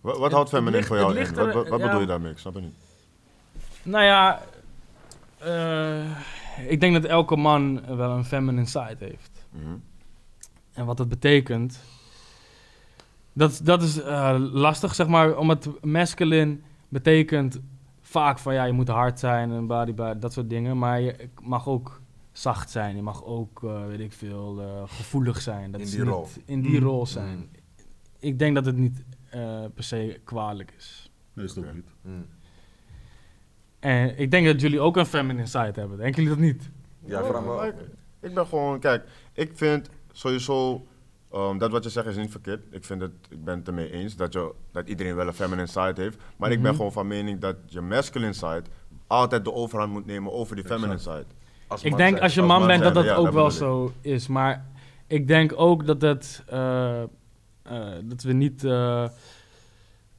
[0.00, 1.34] Wat, wat houdt feminine voor jou in?
[1.34, 1.86] Wat, wat, wat ja.
[1.86, 2.32] bedoel je daarmee?
[2.32, 2.76] Ik snap het niet.
[3.82, 4.42] nou ja,
[5.38, 6.18] eh,
[6.68, 9.46] ik denk dat elke man wel een feminine side heeft.
[9.50, 9.76] Mhm.
[10.72, 11.80] En wat dat betekent.
[13.38, 15.36] Dat, dat is eh, lastig, zeg maar.
[15.36, 16.58] Omdat masculine
[16.88, 17.60] betekent
[18.00, 20.78] vaak van ja, je moet hard zijn en body, body, dat soort dingen.
[20.78, 22.00] Maar je mag ook
[22.32, 22.96] zacht zijn.
[22.96, 25.70] Je mag ook, eh, weet ik veel, eh, gevoelig zijn.
[25.70, 26.26] Dat In die rol.
[26.44, 26.86] In die Mm.
[26.86, 27.48] rol zijn.
[28.18, 31.10] Ik denk dat het niet eh, per se kwalijk is.
[31.32, 31.74] Nee, is het ook Oké.
[31.76, 31.94] niet.
[32.02, 32.26] Mm.
[33.78, 35.98] En ik denk dat jullie ook een feminine side hebben.
[35.98, 36.70] Denken jullie dat niet?
[37.04, 37.20] Ja,
[37.64, 37.74] ik,
[38.20, 40.86] ik ben gewoon, kijk, ik vind sowieso,
[41.32, 42.64] ehm, dat wat je zegt is niet verkeerd.
[42.70, 45.66] Ik, vind het, ik ben het ermee eens dat, je, dat iedereen wel een feminine
[45.66, 46.18] side heeft.
[46.36, 46.76] Maar ik ben Mhm.
[46.76, 48.62] gewoon van mening dat je masculine side
[49.06, 51.24] altijd de overhand moet nemen over die feminine side.
[51.66, 52.22] Als Ik denk zijn.
[52.22, 54.26] als je als man man bent dat zijn, dat ja, ook dat wel zo is.
[54.26, 54.66] Maar
[55.06, 57.08] ik denk ook dat, het, eh, eh,
[58.04, 59.04] dat we niet eh,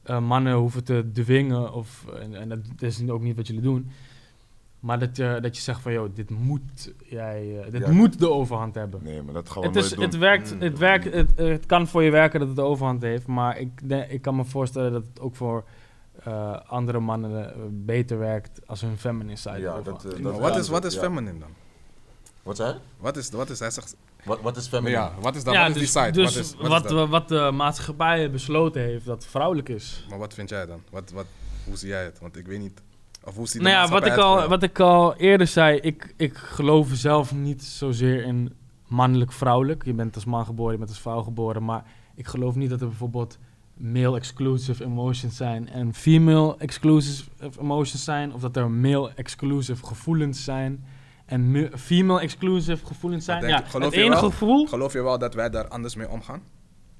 [0.02, 1.72] eh, mannen hoeven te dwingen.
[1.72, 3.90] Of, en, en dat is ook niet wat jullie doen.
[4.80, 7.90] Maar dat je, dat je zegt van, joh, dit moet, jij, eh, dit Ja.
[7.92, 9.00] moet de overhand hebben.
[9.02, 10.04] Nee, maar dat gaan we Het, nooit is, doen.
[10.04, 10.60] het, werkt, Mm.
[10.60, 13.26] het, werkt het, het kan voor je werken dat het de overhand heeft.
[13.26, 15.64] Maar ik, ik kan me voorstellen dat het ook voor
[16.24, 20.38] eh, andere mannen eh, beter werkt als hun feminine side Ja, overhand dat, eh, dat-
[20.38, 21.00] wat is, wat is ja.
[21.00, 21.48] feminine dan?
[22.42, 22.80] Wat zei hij?
[22.98, 25.00] Wat is, wat is, hij zegt, Wat, wat is feminine?
[25.00, 26.10] ja, wat is dat, ja, wat is die dus, site?
[26.10, 27.08] dus wat is, wat, wat, is dat?
[27.08, 30.06] wat de maatschappij besloten heeft dat vrouwelijk is.
[30.08, 30.82] Maar wat vind jij dan?
[30.90, 31.26] Wat, wat,
[31.64, 32.18] hoe zie jij het?
[32.18, 32.80] Want ik weet niet.
[33.30, 36.14] Of hoe ziet de Nou ja, wat ik, al, wat ik al eerder zei, ik,
[36.16, 38.52] ik geloof zelf niet zozeer in
[38.86, 39.84] mannelijk-vrouwelijk.
[39.84, 41.64] Je bent als man geboren, je bent als vrouw geboren.
[41.64, 41.84] Maar
[42.14, 43.38] ik geloof niet dat er bijvoorbeeld
[43.74, 47.30] male-exclusive emotions zijn en female-exclusive
[47.60, 48.32] emotions zijn.
[48.34, 50.84] Of dat er male-exclusive gevoelens zijn
[51.26, 53.40] en female-exclusive gevoelens zijn.
[53.40, 54.30] denk- Ja, geloof het je enige wel?
[54.30, 54.66] gevoel...
[54.66, 56.42] Geloof je wel dat wij daar anders mee omgaan?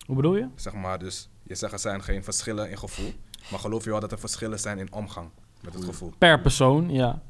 [0.07, 0.47] Hoe bedoel je?
[0.55, 3.13] Zeg maar, dus je zegt er zijn geen verschillen in gevoel.
[3.51, 6.13] Maar geloof je wel dat er verschillen zijn in omgang met het gevoel?
[6.19, 7.21] Per persoon, ja.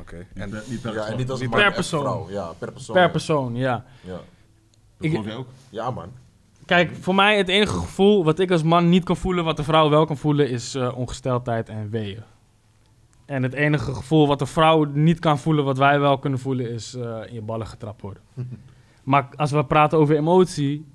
[0.00, 0.26] Oké.
[0.34, 2.00] En En niet per Ja, en niet als Per man en persoon.
[2.00, 2.30] vrouw.
[2.30, 2.94] Ja, per persoon.
[2.94, 3.10] Per ja.
[3.10, 3.84] persoon, ja.
[4.00, 4.10] Ja.
[4.12, 4.20] Dat
[4.98, 5.46] Ik- geloof ook?
[5.70, 6.08] ja, man.
[6.66, 9.64] Kijk, voor mij het enige gevoel wat ik als man niet kan voelen, wat de
[9.64, 12.22] vrouw wel kan voelen, is eh, ongesteldheid en weeën.
[13.24, 16.70] En het enige gevoel wat de vrouw niet kan voelen, wat wij wel kunnen voelen,
[16.70, 18.22] is eh, in je ballen getrapt worden.
[19.02, 20.86] maar als we praten over emotie,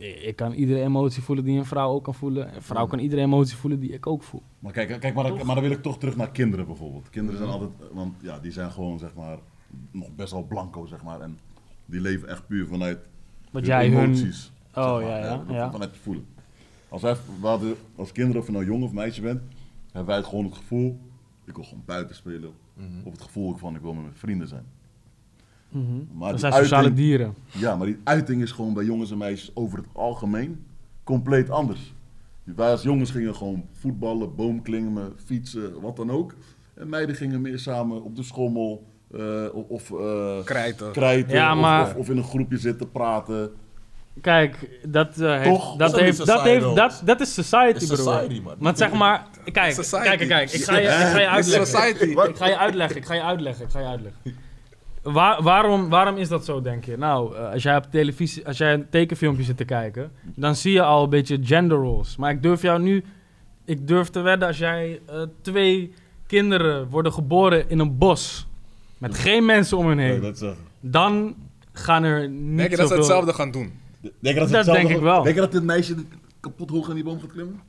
[0.00, 2.54] ik kan iedere emotie voelen die een vrouw ook kan voelen.
[2.54, 4.42] Een vrouw kan iedere emotie voelen die ik ook voel.
[4.58, 7.10] Maar kijk, kijk maar, dan, maar dan wil ik toch terug naar kinderen bijvoorbeeld.
[7.10, 9.38] Kinderen zijn altijd, want ja, die zijn gewoon zeg maar
[9.90, 11.20] nog best wel blanco zeg maar.
[11.20, 11.38] En
[11.86, 12.98] die leven echt puur vanuit
[13.50, 14.04] Wat hun jij hun...
[14.04, 14.52] emoties.
[14.74, 15.70] Oh, zeg maar, ja, ja, ja.
[15.70, 16.26] Vanuit je voelen.
[16.88, 19.40] Als, wij, we als kinderen, of je nou jong of meisje bent,
[19.84, 20.98] hebben wij het gewoon het gevoel,
[21.44, 22.52] ik wil gewoon buiten spelen.
[23.04, 24.64] Of het gevoel van, ik wil met mijn vrienden zijn.
[25.70, 25.84] Mhm.
[26.12, 27.34] Maar Dat zijn sociale dieren.
[27.50, 30.64] Ja, maar die uiting is gewoon bij jongens en meisjes over het algemeen
[31.04, 31.92] compleet anders.
[32.44, 36.34] Wij als jongens gingen gewoon voetballen, boomklimmen, fietsen, wat dan ook.
[36.74, 38.84] En meiden gingen meer samen op de schommel
[39.14, 40.92] eh, of, eh, krijten.
[40.92, 43.50] krijten Ja, of- maar- of, of in een groepje zitten praten.
[44.20, 47.96] Kijk, dat, eh, heeft, dat, heeft, dat, heeft, dat, dat is society, bro.
[47.96, 48.54] society, man.
[48.58, 50.16] Want zeg maar, kijk, Society.
[50.16, 51.66] kijk, kijk, ik ga je, ik ga je Is uitleggen.
[51.66, 52.04] society.
[52.04, 54.20] Ik ga je uitleggen, ik ga je uitleggen, ik ga je uitleggen.
[55.02, 56.96] Waar, waarom, waarom is dat zo, denk je?
[56.96, 60.72] Nou, eh, als jij op televisie, als jij een tekenfilmpje zit te kijken, dan zie
[60.72, 62.16] je al een beetje gender roles.
[62.16, 63.04] Maar ik durf jou nu,
[63.64, 65.92] ik durf te wedden, als jij eh, twee
[66.26, 68.46] kinderen worden geboren in een bos,
[68.98, 70.58] met geen mensen om je heen, dat zeggen?
[70.80, 71.34] dan
[71.72, 73.72] gaan er niet Denk je dat ze zoveel- hetzelfde gaan doen?
[74.00, 75.22] Denk je dat, ze Dat hetzelfde- denk ik wel.
[75.22, 75.94] Denk je dat dit meisje
[76.40, 77.60] kapot hoog aan die boom gaat klimmen?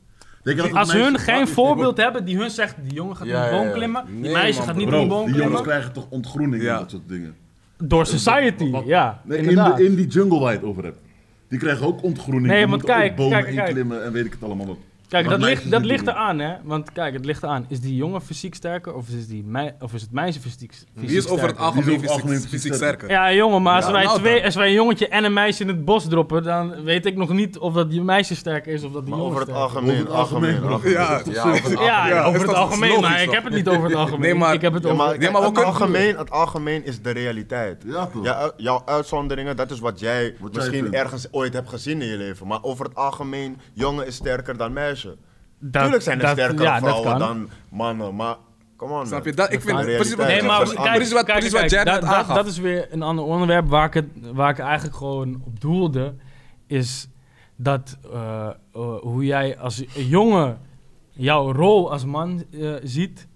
[0.44, 3.42] Denk je dat Als hun geen voorbeeld hebben die hun zegt, die jongen gaat Ja,
[3.42, 3.74] niet ja, boom ja.
[3.74, 5.64] klimmen, die Nee, meisje man, gaat niet Bro, een boom die jongens klimmen.
[5.64, 6.74] krijgen toch ontgroening Ja.
[6.74, 7.36] en dat soort dingen.
[7.78, 9.80] Door society, Wat- ja, Nee, in, inderdaad.
[9.80, 11.00] in die jungle waar je het over hebt.
[11.50, 12.46] Die krijgen ook ontgroening.
[12.48, 13.68] Nee, die want moeten ook kijk, bomen kijk, kijk.
[13.68, 14.78] inklimmen en weet ik het allemaal wat.
[15.12, 16.54] Kijk, dat ligt, dat niet ligt eraan, hè.
[16.64, 17.66] Want kijk, het ligt eraan.
[17.70, 20.88] Is die jongen fysiek sterker of is, die mei of is het meisje fysiek, fysiek
[20.94, 21.60] Wie is over het sterker?
[21.64, 23.10] algemeen Wie is over het algemeen fysiek, fysiek fysiek sterker?
[23.10, 25.62] Ja, jongen, maar als, Ja, wij nou twee, als wij een jongetje en een meisje
[25.62, 28.84] in het bos droppen, dan weet ik nog niet of dat die meisje sterker is
[28.84, 29.76] of dat die Maar jongen over het sterker is.
[29.76, 30.94] algemeen, Over het algemeen, algemeen, algemeen.
[30.94, 31.18] Ja.
[31.18, 31.84] Dat over het zo?
[31.84, 34.20] Ja, Ja, over het algemeen, logisch, maar ik heb het niet over het algemeen.
[34.22, 35.04] Nee, maar- ik heb het Ja, over...
[35.06, 37.84] maar, Nee, het, algemeen, het algemeen is de realiteit.
[37.86, 38.24] Ja, toch?
[38.24, 42.18] Ja, u- jouw uitzonderingen, dat is wat jij misschien ergens ooit hebt gezien in je
[42.18, 42.48] leven.
[42.48, 45.01] Maar over het algemeen, jongen is sterker dan meisje.
[45.04, 47.20] Dat- Tuurlijk zijn er dat- sterkere ja, vrouwen kan.
[47.20, 48.36] dan mannen, maar
[48.76, 49.08] come on.
[49.08, 49.34] Snap je?
[49.34, 50.28] Dat, ik vind precies wat.
[50.28, 52.36] Nee, maar kijk, precies wat, precies kijk, dat, net dat, aangaf.
[52.36, 56.14] dat is weer een ander onderwerp waar ik, het, waar ik eigenlijk gewoon op doelde.
[56.68, 57.08] Is
[57.56, 60.60] dat eh, eh, hoe jij als jongen
[61.12, 63.28] jouw rol als man eh, ziet,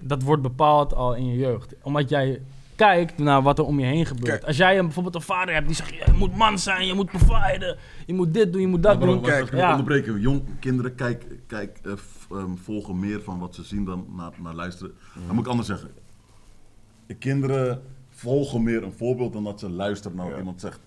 [0.00, 1.74] dat wordt bepaald al in je jeugd.
[1.82, 2.42] Omdat jij
[2.86, 4.28] kijkt naar wat er om je heen gebeurt.
[4.28, 4.44] Kijk.
[4.44, 7.06] Als jij een, bijvoorbeeld een vader hebt die zegt, je moet man zijn, je moet
[7.10, 7.76] providen,
[8.06, 9.20] je moet dit doen, je moet dat doen.
[9.22, 9.40] ja.
[9.40, 10.20] moet onderbreken.
[10.20, 14.32] Jong kinderen kijk, kijk, eh, f- ehm, volgen meer van wat ze zien dan naar,
[14.42, 14.92] naar luisteren.
[15.26, 15.90] Dan moet ik anders zeggen.
[17.06, 20.40] De kinderen volgen meer een voorbeeld dan dat ze luisteren naar wat Ja.
[20.40, 20.80] iemand zegt.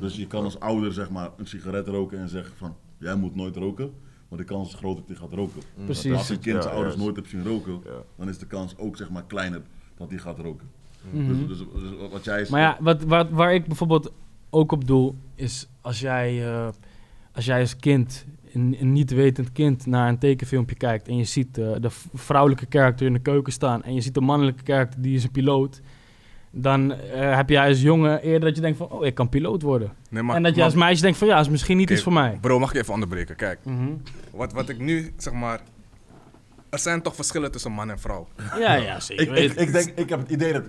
[0.00, 3.34] Dus je kan als ouder zeg maar een sigaret roken en zeggen van jij moet
[3.34, 3.92] nooit roken.
[4.28, 5.62] Maar de kans is groot dat hij gaat roken.
[5.84, 6.04] Precies.
[6.04, 7.06] Want Als een kind Ja, zijn ouders juist.
[7.06, 8.02] nooit heeft zien roken, Ja.
[8.16, 9.62] dan is de kans ook zeg maar kleiner
[9.96, 10.68] dat hij gaat roken.
[11.10, 11.46] Mhm.
[11.46, 14.12] Dus, dus, dus wat jij Maar ja, wat, wat, waar ik bijvoorbeeld
[14.50, 16.68] ook op doel, is als jij, eh,
[17.32, 21.24] als jij als kind, een, een niet wetend kind, naar een tekenfilmpje kijkt en je
[21.24, 25.02] ziet eh, de vrouwelijke karakter in de keuken staan en je ziet de mannelijke karakter
[25.02, 25.80] die is een piloot,
[26.50, 29.62] dan eh, heb jij als jongen eerder dat je denkt van, oh, ik kan piloot
[29.62, 29.92] worden.
[30.10, 32.02] Nee, maar- en dat je maar- als meisje denkt van, ja, is misschien niet iets
[32.02, 32.38] voor mij.
[32.40, 33.36] Bro, mag ik even onderbreken?
[33.36, 33.88] Kijk, Mhm.
[34.30, 35.60] wat, wat ik nu zeg maar.
[36.70, 38.28] Er zijn toch verschillen tussen man en vrouw.
[38.58, 39.36] Ja, ja, zeker.
[39.36, 40.62] Ik, ik, ik denk, ik heb het idee dat...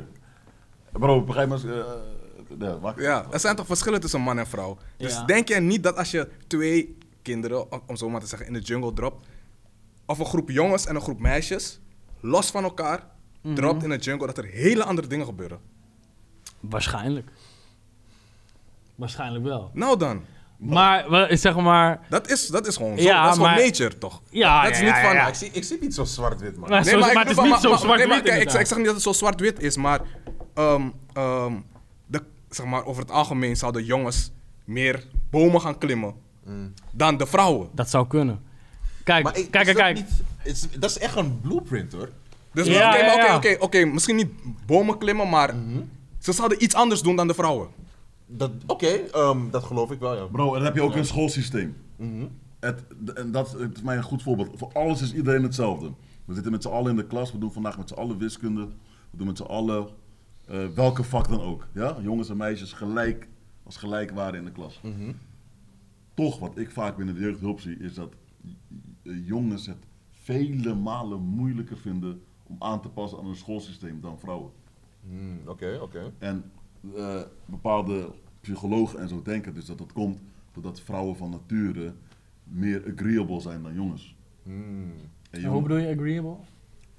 [0.91, 2.99] Bro, begrijp me eh, nee, wacht.
[2.99, 4.77] Ja, er zijn toch verschillen tussen man en vrouw.
[4.97, 5.23] Dus Ja.
[5.25, 8.59] denk jij niet dat als je twee kinderen, om- zo maar te zeggen, in de
[8.59, 9.27] jungle dropt,
[10.05, 11.79] of een groep jongens en een groep meisjes,
[12.19, 13.03] los van elkaar,
[13.41, 13.55] Mhm.
[13.55, 15.59] dropt in de jungle, dat er hele andere dingen gebeuren?
[16.59, 17.29] Waarschijnlijk.
[18.95, 19.71] Waarschijnlijk wel.
[19.73, 20.23] Nou dan,
[20.57, 23.03] Maar, zeg maar, dat is, dat is gewoon zo.
[23.03, 24.21] Ja, dat is gewoon maar- nature, toch?
[24.29, 25.13] ja, dat is ja, niet ja, van...
[25.13, 25.27] ja.
[25.27, 26.85] Ik zie, ik zie niet zo zwart-wit, Maar man.
[26.85, 28.93] zo- maar het is niet zo nee, zwart-wit maar kijk, ik, ik zeg niet dat
[28.93, 30.01] het zo zwart-wit is, maar...
[30.53, 31.53] ehm, ehm,
[32.49, 34.31] zeg maar, over het algemeen zouden jongens
[34.65, 36.13] meer bomen gaan klimmen
[36.91, 37.69] dan de vrouwen.
[37.73, 38.39] Dat zou kunnen.
[39.03, 42.09] Kijk, Maar kijk, is kijk, dat niet- is- dat is echt een blueprint hoor.
[42.53, 42.89] Dus Ja,
[43.35, 43.55] oké, ja.
[43.59, 44.29] oké, misschien niet
[44.65, 45.55] bomen klimmen, maar
[46.19, 47.67] ze zouden iets anders doen dan de vrouwen.
[48.25, 50.23] Dat- Oké, ehm, dat geloof ik wel, ja.
[50.25, 51.75] Bro, en dan heb je ook een schoolsysteem.
[52.59, 54.49] Het, d- en dat het is mij een goed voorbeeld.
[54.55, 55.91] Voor alles is iedereen hetzelfde.
[56.25, 58.65] We zitten met z'n allen in de klas, we doen vandaag met z'n allen wiskunde.
[59.11, 59.87] We doen met z'n allen
[60.45, 61.67] eh, welke vak dan ook.
[61.73, 61.97] Ja?
[62.01, 63.27] Jongens en meisjes gelijk,
[63.63, 64.81] als gelijk waren in de klas.
[66.13, 68.13] Toch, wat ik vaak binnen de jeugdhulp zie, is dat
[69.03, 74.51] jongens het vele malen moeilijker vinden om aan te passen aan een schoolsysteem dan vrouwen.
[75.09, 76.11] Hmm, Oké, oké.
[76.17, 76.51] En
[76.95, 80.19] eh, bepaalde psychologen en zo denken dus dat dat komt
[80.51, 81.93] doordat vrouwen van nature
[82.43, 84.15] meer agreeable zijn dan jongens.
[85.29, 86.35] En Hoe bedoel je agreeable?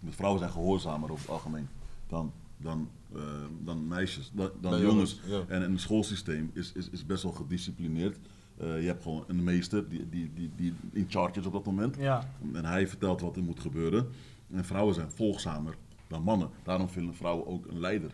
[0.01, 1.69] dus vrouwen zijn gehoorzamer over het algemeen
[2.07, 3.23] dan, dan, eh,
[3.65, 4.83] dan meisjes, dan, jongens.
[4.83, 5.55] jongens, ja.
[5.55, 8.19] En een schoolsysteem is, is, is best wel gedisciplineerd.
[8.57, 11.65] Eh, je hebt gewoon een meester die, die, die, die in charge is op dat
[11.65, 11.97] moment.
[11.97, 12.29] Ja.
[12.53, 14.09] En hij vertelt wat er moet gebeuren.
[14.53, 15.75] En vrouwen zijn volgzamer
[16.09, 16.49] dan mannen.
[16.63, 18.11] Daarom vinden vrouwen ook een leider.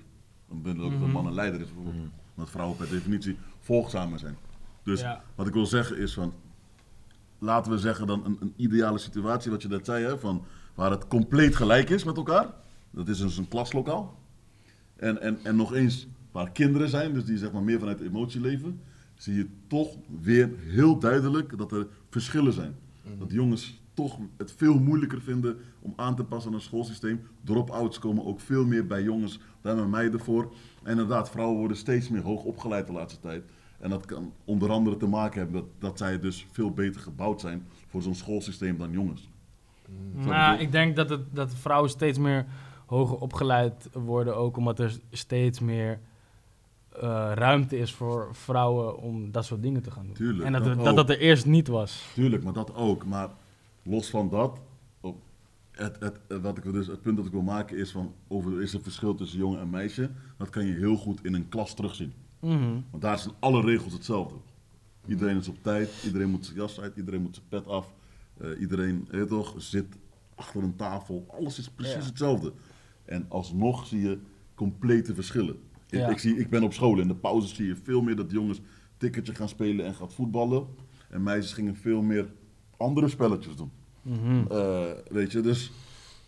[0.48, 2.08] Dan vinden ook dat een man een leider is bijvoorbeeld.
[2.34, 4.36] Omdat vrouwen per definitie volgzamer zijn.
[4.82, 5.22] Dus Ja.
[5.34, 6.32] wat ik wil zeggen is van...
[7.38, 10.44] Laten we zeggen dan een, een ideale situatie, wat je net zei, hè, van
[10.74, 12.46] waar het compleet gelijk is met elkaar.
[12.90, 14.18] Dat is dus een klaslokaal.
[14.98, 18.04] En, en, en nog eens, waar kinderen zijn, dus die zeg maar meer vanuit de
[18.04, 18.80] emotie leven,
[19.14, 22.74] zie je toch weer heel duidelijk dat er verschillen zijn.
[23.18, 27.20] Dat jongens toch het veel moeilijker vinden om aan te passen aan een schoolsysteem.
[27.44, 30.54] Drop-outs komen ook veel meer bij jongens dan bij meiden voor.
[30.82, 33.44] En inderdaad, vrouwen worden steeds meer hoog opgeleid de laatste tijd.
[33.80, 37.40] En dat kan onder andere te maken hebben dat, dat zij dus veel beter gebouwd
[37.40, 39.30] zijn voor zo'n schoolsysteem dan jongens.
[40.12, 42.46] Nou, ik denk dat, het, dat vrouwen steeds meer
[42.88, 46.00] hoger opgeleid worden, ook omdat er steeds meer
[46.92, 47.00] eh,
[47.34, 50.14] ruimte is voor vrouwen om dat soort dingen te gaan doen.
[50.14, 52.08] Tuurlijk, en dat dat dat, dat, er eerst niet was.
[52.14, 53.04] Tuurlijk, maar dat ook.
[53.04, 53.28] Maar
[53.82, 54.58] los van dat,
[55.70, 58.62] het, het, wat ik, dus, het punt dat ik wil maken is van over er
[58.62, 60.10] is een verschil tussen jongen en meisje.
[60.36, 62.12] Dat kan je heel goed in een klas terugzien.
[62.40, 62.80] Mhm.
[62.90, 64.34] Want daar zijn alle regels hetzelfde.
[65.06, 67.94] Iedereen is op tijd, iedereen moet zijn jas uit, iedereen moet zijn pet af.
[68.40, 69.86] eh, iedereen toch, zit
[70.34, 71.26] achter een tafel.
[71.38, 72.08] Alles is precies Ja.
[72.08, 72.52] hetzelfde.
[73.08, 74.18] En alsnog zie je
[74.54, 75.54] complete verschillen.
[75.90, 76.08] Ik, Ja.
[76.08, 78.60] ik, zie, ik ben op school, in de pauzes zie je veel meer dat jongens
[78.96, 80.66] ticketje gaan spelen en gaan voetballen.
[81.10, 82.32] En meisjes gingen veel meer
[82.76, 83.70] andere spelletjes doen.
[84.02, 84.44] Mhm.
[84.50, 85.72] Eh, weet je, dus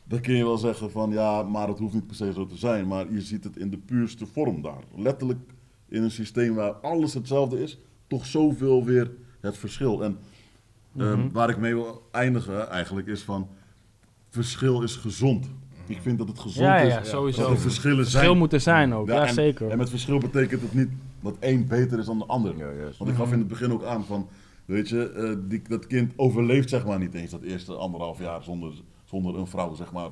[0.04, 2.56] dan kun je wel zeggen van ja, maar het hoeft niet per se zo te
[2.56, 2.86] zijn.
[2.86, 4.82] Maar je ziet het in de puurste vorm daar.
[4.96, 5.38] Letterlijk
[5.88, 10.02] in een systeem waar alles hetzelfde is, toch zoveel weer het verschil.
[10.04, 10.18] En
[10.96, 11.30] eh, Mhm.
[11.30, 13.48] waar ik mee wil eindigen eigenlijk is van
[14.28, 15.50] verschil is gezond.
[15.90, 17.42] Ik vind dat het gezond Ja, ja, is ja, sowieso.
[17.42, 18.36] dat er verschillen Verschil zijn.
[18.38, 19.70] moet er zijn ook, ja, en, zeker.
[19.70, 20.88] En met verschil betekent het niet
[21.20, 22.56] dat één beter is dan de ander.
[22.56, 22.98] Ja, juist.
[22.98, 23.24] Want ik Mhm.
[23.24, 24.26] gaf in het begin ook aan van,
[24.64, 28.42] weet je, eh, die, dat kind overleeft zeg maar niet eens dat eerste anderhalf jaar
[28.42, 28.72] zonder,
[29.04, 30.08] zonder een vrouw, zeg maar,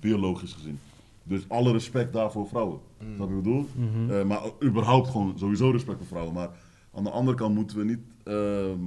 [0.00, 0.78] biologisch gezien.
[1.22, 2.78] Dus alle respect daarvoor vrouwen.
[2.98, 3.66] Snap je wat ik bedoel?
[3.76, 4.10] Mhm.
[4.10, 6.34] Eh, maar überhaupt gewoon sowieso respect voor vrouwen.
[6.34, 6.48] Maar
[6.94, 8.78] aan de andere kant moeten we niet ehm,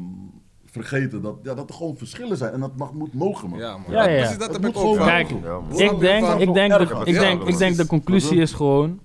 [0.73, 2.53] vergeten dat, ja, dat er gewoon verschillen zijn.
[2.53, 3.59] En dat mag, moet mogen, man.
[3.59, 3.91] Ja, man.
[3.91, 4.17] Ja, ja, ja.
[4.17, 4.97] Precies, dat heb moet ik ook.
[4.97, 5.29] Kijk?
[5.29, 8.99] Ik denk, ik denk, de, ik denk, ik denk de conclusie is gewoon...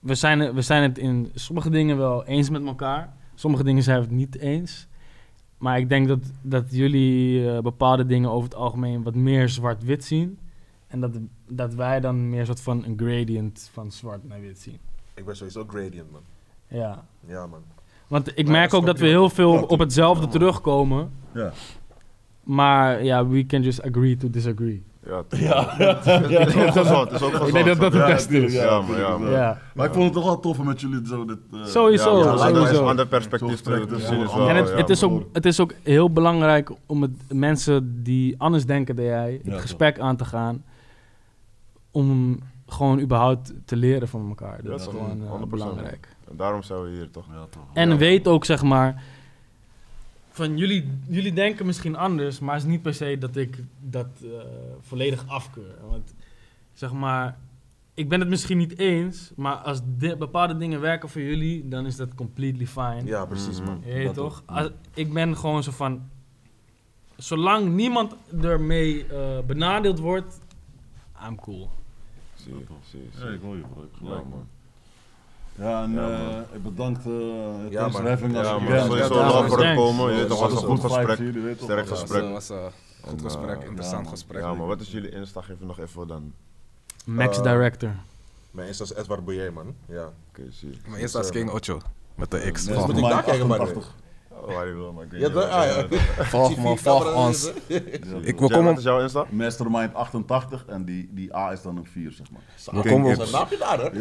[0.00, 3.12] We zijn, we zijn het in sommige dingen wel eens met elkaar.
[3.34, 4.86] Sommige dingen zijn we het niet eens.
[5.58, 10.04] Maar ik denk dat, dat jullie eh, bepaalde dingen over het algemeen wat meer zwart-wit
[10.04, 10.38] zien.
[10.86, 11.10] En dat,
[11.48, 14.78] dat wij dan meer soort van een gradient van zwart naar wit zien.
[15.14, 16.22] Ik ben sowieso gradient, man.
[16.68, 17.04] Ja.
[17.26, 17.62] Ja, man.
[18.12, 21.10] Want ik Maar merk ook dat we heel veel op hetzelfde terugkomen.
[21.34, 21.52] Ja.
[22.42, 24.82] Maar ja, we can just agree to disagree.
[25.06, 25.66] Ja, ja.
[25.76, 26.06] Het
[26.48, 27.10] is ook gezond.
[27.10, 27.48] Het is ook gezond.
[27.48, 28.52] Ik denk dat dat het beste is.
[28.52, 28.82] ja,
[29.30, 31.38] Ja, maar ik vond het toch wel tof om met jullie zo dit...
[31.52, 32.86] eh, Sowieso, Ja, ja, man, sowieso.
[32.86, 37.10] ander- perspectief te zien en het, is ook, het is ook heel belangrijk om het,
[37.28, 40.64] mensen die anders denken dan jij, het Ja, gesprek aan te gaan.
[41.90, 44.60] Om gewoon überhaupt te leren van elkaar.
[44.62, 45.48] Dat is gewoon eh, 100%.
[45.48, 46.11] belangrijk.
[46.32, 47.26] En daarom zijn we hier toch.
[47.30, 47.62] Ja, toch.
[47.72, 47.96] En Ja.
[47.96, 49.02] weet ook, zeg maar,
[50.30, 54.06] van jullie, jullie denken misschien anders, maar het is niet per se dat ik dat
[54.22, 54.28] eh,
[54.80, 55.74] volledig afkeur.
[55.88, 56.14] Want
[56.72, 57.38] zeg maar,
[57.94, 59.80] ik ben het misschien niet eens, maar als
[60.18, 63.02] bepaalde dingen werken voor jullie, dan is dat completely fine.
[63.04, 63.82] Ja, precies, man.
[64.04, 64.42] Dat toch?
[64.46, 64.56] ook.
[64.56, 66.02] Als- ik ben gewoon zo van.
[67.16, 70.40] Zolang niemand ermee eh, benadeeld wordt,
[71.28, 71.70] I'm cool.
[72.34, 73.36] Zie je, zie je, zie Ja, je.
[73.36, 73.92] ik hoor je gelijk.
[73.92, 74.28] Ja, gelijk.
[74.28, 74.46] man.
[75.54, 77.14] Ja, en Ja, eh, ik bedankt uh,
[77.70, 78.12] Ja, thanks for man.
[78.12, 78.58] having us Ja,
[79.46, 80.10] voor het komen.
[80.12, 81.18] Je weet toch, was een goed gesprek.
[81.18, 81.54] je.
[81.62, 82.22] Sterk gesprek.
[82.22, 82.56] Dat was een
[83.02, 84.42] goed En, gesprek, eh, interessant ja, gesprek.
[84.42, 85.40] Ja, maar wat is jullie Insta?
[85.40, 86.32] Geef nog even dan.
[87.04, 87.90] Max Eh, Director.
[88.50, 89.74] Mijn Insta is Edward Boyer, man.
[89.86, 90.12] Ja.
[90.28, 90.78] Oké, zie.
[90.88, 91.80] Mijn Insta is King Ocho.
[92.14, 92.64] Met de X.
[92.68, 93.94] Volg moet ik daar kijken, maar 88.
[94.46, 95.86] Waar je wil, maar ik weet Ja, niet ah, ja.
[96.24, 97.50] Volg me, volg ons.
[97.66, 98.04] Ik,
[98.34, 99.24] we komen, wat is jouw Insta?
[99.30, 102.40] Mastermind 88 en die, die A is dan een 4, zeg maar.
[102.82, 103.90] we komen, Dat daar, hè?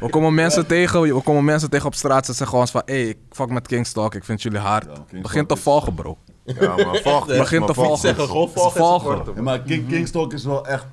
[0.00, 2.26] we komen mensen tegen, we komen mensen tegen op straat.
[2.26, 4.86] Ze zeggen ons van, hey, ik fuck met Kingstalk, ik vind jullie hard.
[5.22, 6.16] Begin te volgen, bro.
[6.44, 7.26] Ja, maar volg?
[7.26, 7.98] Begin te volg- volgen.
[7.98, 10.86] Zeggen gewoon volgen en maar King, Kingstalk is wel echt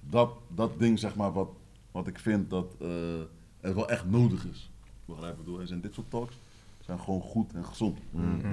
[0.00, 1.48] dat, dat ding, zeg maar, wat,
[1.92, 2.88] wat ik vind dat eh
[3.60, 4.70] het wel echt nodig is.
[5.04, 5.42] Begrijp je?
[5.42, 6.38] bedoel, er zijn dit soort talks
[6.88, 7.98] zijn gewoon goed en gezond.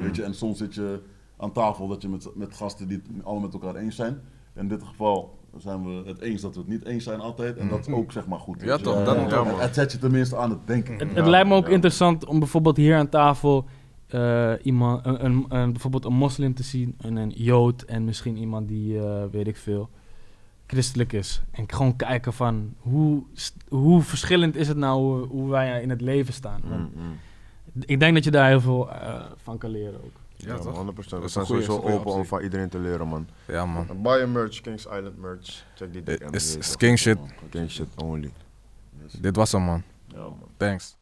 [0.02, 1.02] Weet je, en soms zit je
[1.38, 4.20] aan tafel dat je met, met gasten die het allemaal met elkaar eens zijn.
[4.56, 7.57] In dit geval zijn we het eens dat we het niet eens zijn altijd.
[7.57, 8.62] En dat is ook zeg maar goed.
[8.62, 9.60] Ja, toch, dat moet.
[9.62, 10.98] Het zet je tenminste aan het denken.
[10.98, 11.74] Het, Ja, het lijkt me ook ja.
[11.74, 13.66] interessant om bijvoorbeeld hier aan tafel
[14.07, 18.38] eh, iemand, een, een, een- bijvoorbeeld een moslim te zien en een jood en misschien
[18.38, 19.90] iemand die, eh, weet ik veel,
[20.68, 21.41] christelijk is.
[21.52, 23.24] En gewoon kijken van hoe,
[23.70, 26.60] hoe verschillend is het nou hoe, hoe wij in het leven staan.
[26.70, 27.14] Want Mm, mm.
[27.80, 30.11] Ik denk dat je daar heel veel eh, van kan leren ook.
[30.35, 30.93] Ja, Ja, toch?
[30.93, 31.19] 100%.
[31.22, 33.27] We zijn sowieso open om van iedereen te leren, man.
[33.47, 33.88] Ja, man.
[33.88, 35.64] Buy your merch, Kings Island merch.
[35.76, 37.18] Check die dik Is, is King shit.
[37.49, 38.31] King shit only.
[39.19, 39.84] Dit was hem, man.
[40.07, 40.49] Ja, man.
[40.57, 40.97] Thanks.